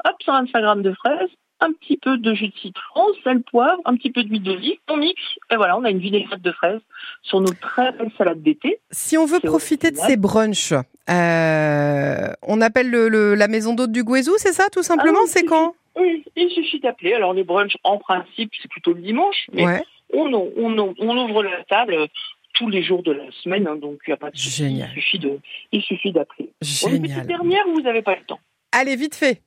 Hop, 0.06 0.16
125 0.26 0.62
grammes 0.62 0.82
de 0.82 0.94
fraises, 0.94 1.30
un 1.66 1.72
petit 1.74 1.98
peu 1.98 2.18
de 2.18 2.34
jus 2.34 2.50
de 2.50 2.54
citron, 2.58 3.06
sel, 3.24 3.42
poivre, 3.42 3.80
un 3.86 3.96
petit 3.96 4.12
peu 4.12 4.24
d'huile 4.24 4.44
d'olive, 4.44 4.78
on 4.90 4.98
mixe, 4.98 5.22
et 5.52 5.56
voilà, 5.56 5.78
on 5.78 5.84
a 5.84 5.90
une 5.90 6.00
vinaigrette 6.00 6.42
de 6.42 6.52
fraises 6.52 6.82
sur 7.22 7.40
nos 7.42 7.54
très 7.54 7.92
belles 7.94 8.12
salades 8.18 8.42
d'été. 8.42 8.80
Si 8.92 9.18
on 9.18 9.26
veut 9.26 9.40
profiter 9.40 9.92
de 9.92 9.98
ces 9.98 10.18
brunchs, 10.18 10.74
euh, 11.10 12.28
on 12.44 12.62
appelle 12.62 12.90
le- 12.90 13.08
le- 13.10 13.36
la 13.36 13.48
maison 13.48 13.74
d'hôte 13.74 13.92
du 13.92 14.04
Guézou, 14.04 14.34
c'est 14.38 14.54
ça, 14.54 14.70
tout 14.72 14.84
simplement 14.84 15.20
Ah 15.24 15.28
C'est 15.28 15.46
quand? 15.46 15.76
Oui, 15.96 16.24
il 16.36 16.50
suffit 16.50 16.80
d'appeler. 16.80 17.14
Alors 17.14 17.34
les 17.34 17.44
brunchs, 17.44 17.78
en 17.84 17.98
principe, 17.98 18.52
c'est 18.62 18.70
plutôt 18.70 18.94
le 18.94 19.02
dimanche, 19.02 19.48
mais 19.54 19.66
Ouais. 19.66 19.84
on, 20.14 20.34
on, 20.34 20.94
on 21.00 21.18
ouvre 21.30 21.44
la 21.44 21.64
table 21.66 21.94
euh, 21.94 22.08
tous 22.56 22.70
les 22.70 22.84
jours 22.84 23.04
de 23.04 23.12
la 23.12 23.26
semaine, 23.44 23.68
hein, 23.68 23.76
donc 23.76 24.00
il 24.06 24.10
n'y 24.10 24.14
a 24.14 24.18
pas 24.18 24.32
de 24.32 24.38
souci. 24.38 24.64
Génial. 24.64 24.90
Il 24.96 25.02
suffit 25.02 25.20
de, 25.20 25.40
il 25.72 25.82
suffit 25.82 26.12
d'appeler. 26.12 26.50
Pour 26.82 26.90
une 26.90 27.02
petite 27.02 27.12
Génial. 27.16 27.28
dernière, 27.28 27.64
vous 27.74 27.82
n'avez 27.82 28.02
pas 28.02 28.16
le 28.16 28.24
temps. 28.26 28.40
Allez, 28.72 28.96
vite 28.96 29.16
fait. 29.16 29.42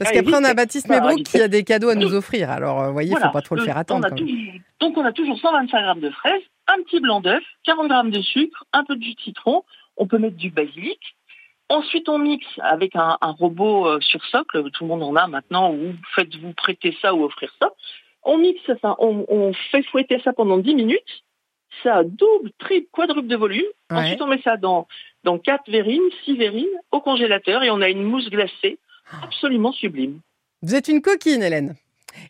Parce 0.00 0.10
Allez, 0.10 0.24
qu'après, 0.24 0.40
on 0.40 0.44
a. 0.44 0.54
Baptiste 0.54 0.86
Voilà, 0.88 1.02
Mébrouk 1.08 1.22
qui 1.26 1.40
a 1.40 1.46
des 1.48 1.62
cadeaux 1.62 1.90
à 1.90 1.94
nous 1.94 2.14
offrir. 2.14 2.50
Alors, 2.50 2.84
vous 2.86 2.92
voyez, 2.92 3.10
il 3.10 3.12
Voilà. 3.12 3.26
faut 3.26 3.32
pas 3.32 3.42
trop 3.42 3.54
le 3.54 3.62
faire 3.62 3.76
on 3.76 3.80
attendre. 3.80 4.06
a 4.06 4.08
quand 4.10 4.16
même. 4.16 4.26
toujours- 4.26 4.52
donc 4.80 4.96
on 4.96 5.04
a 5.04 5.12
toujours 5.12 5.38
125 5.38 5.80
grammes 5.82 6.00
de 6.00 6.10
fraises, 6.10 6.42
un 6.68 6.82
petit 6.82 7.00
blanc 7.00 7.20
d'œuf, 7.20 7.42
40 7.64 7.88
grammes 7.88 8.10
de 8.10 8.20
sucre, 8.22 8.64
un 8.72 8.82
peu 8.84 8.96
de 8.96 9.02
jus 9.04 9.14
de 9.14 9.20
citron. 9.20 9.62
On 9.98 10.06
peut 10.06 10.18
mettre 10.18 10.36
du 10.36 10.50
basilic. 10.50 10.98
Ensuite, 11.68 12.08
on 12.08 12.18
mixe 12.18 12.46
avec 12.62 12.96
un, 12.96 13.16
un 13.20 13.30
robot 13.30 13.86
euh, 13.86 14.00
sur 14.00 14.24
socle. 14.24 14.70
Tout 14.72 14.84
le 14.84 14.88
monde 14.88 15.02
en 15.04 15.14
a 15.16 15.26
maintenant. 15.28 15.72
Ou 15.72 15.92
faites 16.16 16.34
vous 16.36 16.52
prêter 16.54 16.96
ça 17.00 17.14
ou 17.14 17.22
offrir 17.22 17.52
ça. 17.60 17.70
On 18.24 18.38
mixe 18.38 18.60
ça. 18.82 18.96
On, 18.98 19.24
on 19.28 19.52
fait 19.70 19.82
fouetter 19.84 20.18
ça 20.24 20.32
pendant 20.32 20.58
10 20.58 20.74
minutes. 20.74 21.22
ça 21.84 22.02
double, 22.04 22.50
triple, 22.58 22.88
quadruple 22.90 23.28
de 23.28 23.36
volume. 23.36 23.62
Ouais. 23.90 23.98
Ensuite, 23.98 24.20
on 24.22 24.26
met 24.26 24.40
ça 24.42 24.56
dans, 24.56 24.88
dans 25.24 25.38
4 25.38 25.70
verrines, 25.70 26.00
6 26.24 26.36
verrines 26.36 26.66
au 26.90 27.00
congélateur 27.00 27.62
et 27.62 27.70
on 27.70 27.80
a 27.80 27.88
une 27.88 28.02
mousse 28.02 28.28
glacée 28.30 28.78
absolument 29.22 29.72
sublime. 29.72 30.20
Vous 30.62 30.74
êtes 30.74 30.88
une 30.88 31.00
coquine, 31.02 31.42
Hélène. 31.42 31.74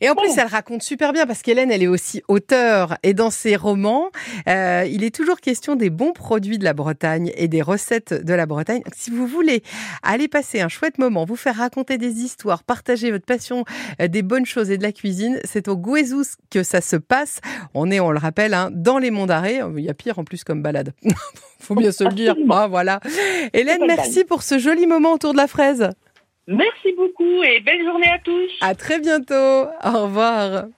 Et 0.03 0.11
en 0.11 0.14
plus, 0.14 0.28
Oh. 0.28 0.35
elle 0.37 0.47
raconte 0.47 0.83
super 0.83 1.14
bien 1.14 1.26
parce 1.26 1.41
qu'Hélène, 1.41 1.70
elle 1.70 1.83
est 1.83 1.87
aussi 1.87 2.22
auteure 2.28 2.99
et 3.03 3.14
dans 3.14 3.31
ses 3.31 3.57
romans, 3.57 4.11
euh, 4.47 4.85
il 4.87 5.03
est 5.05 5.14
toujours 5.14 5.41
question 5.41 5.74
des 5.74 5.89
bons 5.89 6.12
produits 6.12 6.59
de 6.59 6.64
la 6.64 6.74
Bretagne 6.74 7.33
et 7.35 7.49
des 7.49 7.62
recettes 7.62 8.12
de 8.12 8.35
la 8.35 8.45
Bretagne. 8.45 8.83
Si 8.95 9.11
vous 9.11 9.26
voulez 9.26 9.62
aller 10.03 10.28
passer 10.28 10.61
un 10.61 10.68
chouette 10.68 10.99
moment, 10.99 11.24
vous 11.24 11.35
faire 11.35 11.57
raconter 11.57 11.97
des 11.97 12.20
histoires, 12.20 12.62
partager 12.62 13.11
votre 13.11 13.24
passion 13.24 13.64
euh, 14.03 14.07
des 14.07 14.20
bonnes 14.22 14.45
choses 14.47 14.70
et 14.70 14.76
de 14.76 14.83
la 14.83 14.93
cuisine, 14.93 15.41
c'est 15.45 15.66
au 15.66 15.78
Gouezous 15.78 16.37
que 16.51 16.62
ça 16.62 16.83
se 16.83 16.97
passe. 16.97 17.41
On 17.72 17.91
est, 17.91 18.01
on 18.01 18.11
le 18.11 18.18
rappelle, 18.18 18.53
hein, 18.53 18.68
dans 18.70 18.99
les 18.99 19.11
monts 19.11 19.26
d'arrêt. 19.26 19.61
Il 19.78 19.83
y 19.83 19.89
a 19.89 19.95
pire 19.95 20.18
en 20.18 20.24
plus 20.24 20.45
comme 20.45 20.61
balade. 20.61 20.93
Faut 21.59 21.74
bien 21.74 21.91
se 21.91 22.05
le 22.05 22.12
dire. 22.12 22.37
Ah, 22.51 22.66
voilà. 22.68 23.01
Hélène, 23.55 23.81
merci 23.87 24.24
pour 24.24 24.43
ce 24.43 24.59
joli 24.59 24.87
moment 24.87 25.14
autour 25.14 25.33
de 25.33 25.39
la 25.39 25.47
fraise. 25.47 25.89
Merci 26.47 26.93
beaucoup 26.97 27.43
et 27.43 27.61
belle 27.61 27.84
journée 27.84 28.09
à 28.09 28.18
tous. 28.18 28.51
À 28.61 28.74
très 28.74 28.99
bientôt. 28.99 29.34
Au 29.34 30.03
revoir. 30.05 30.64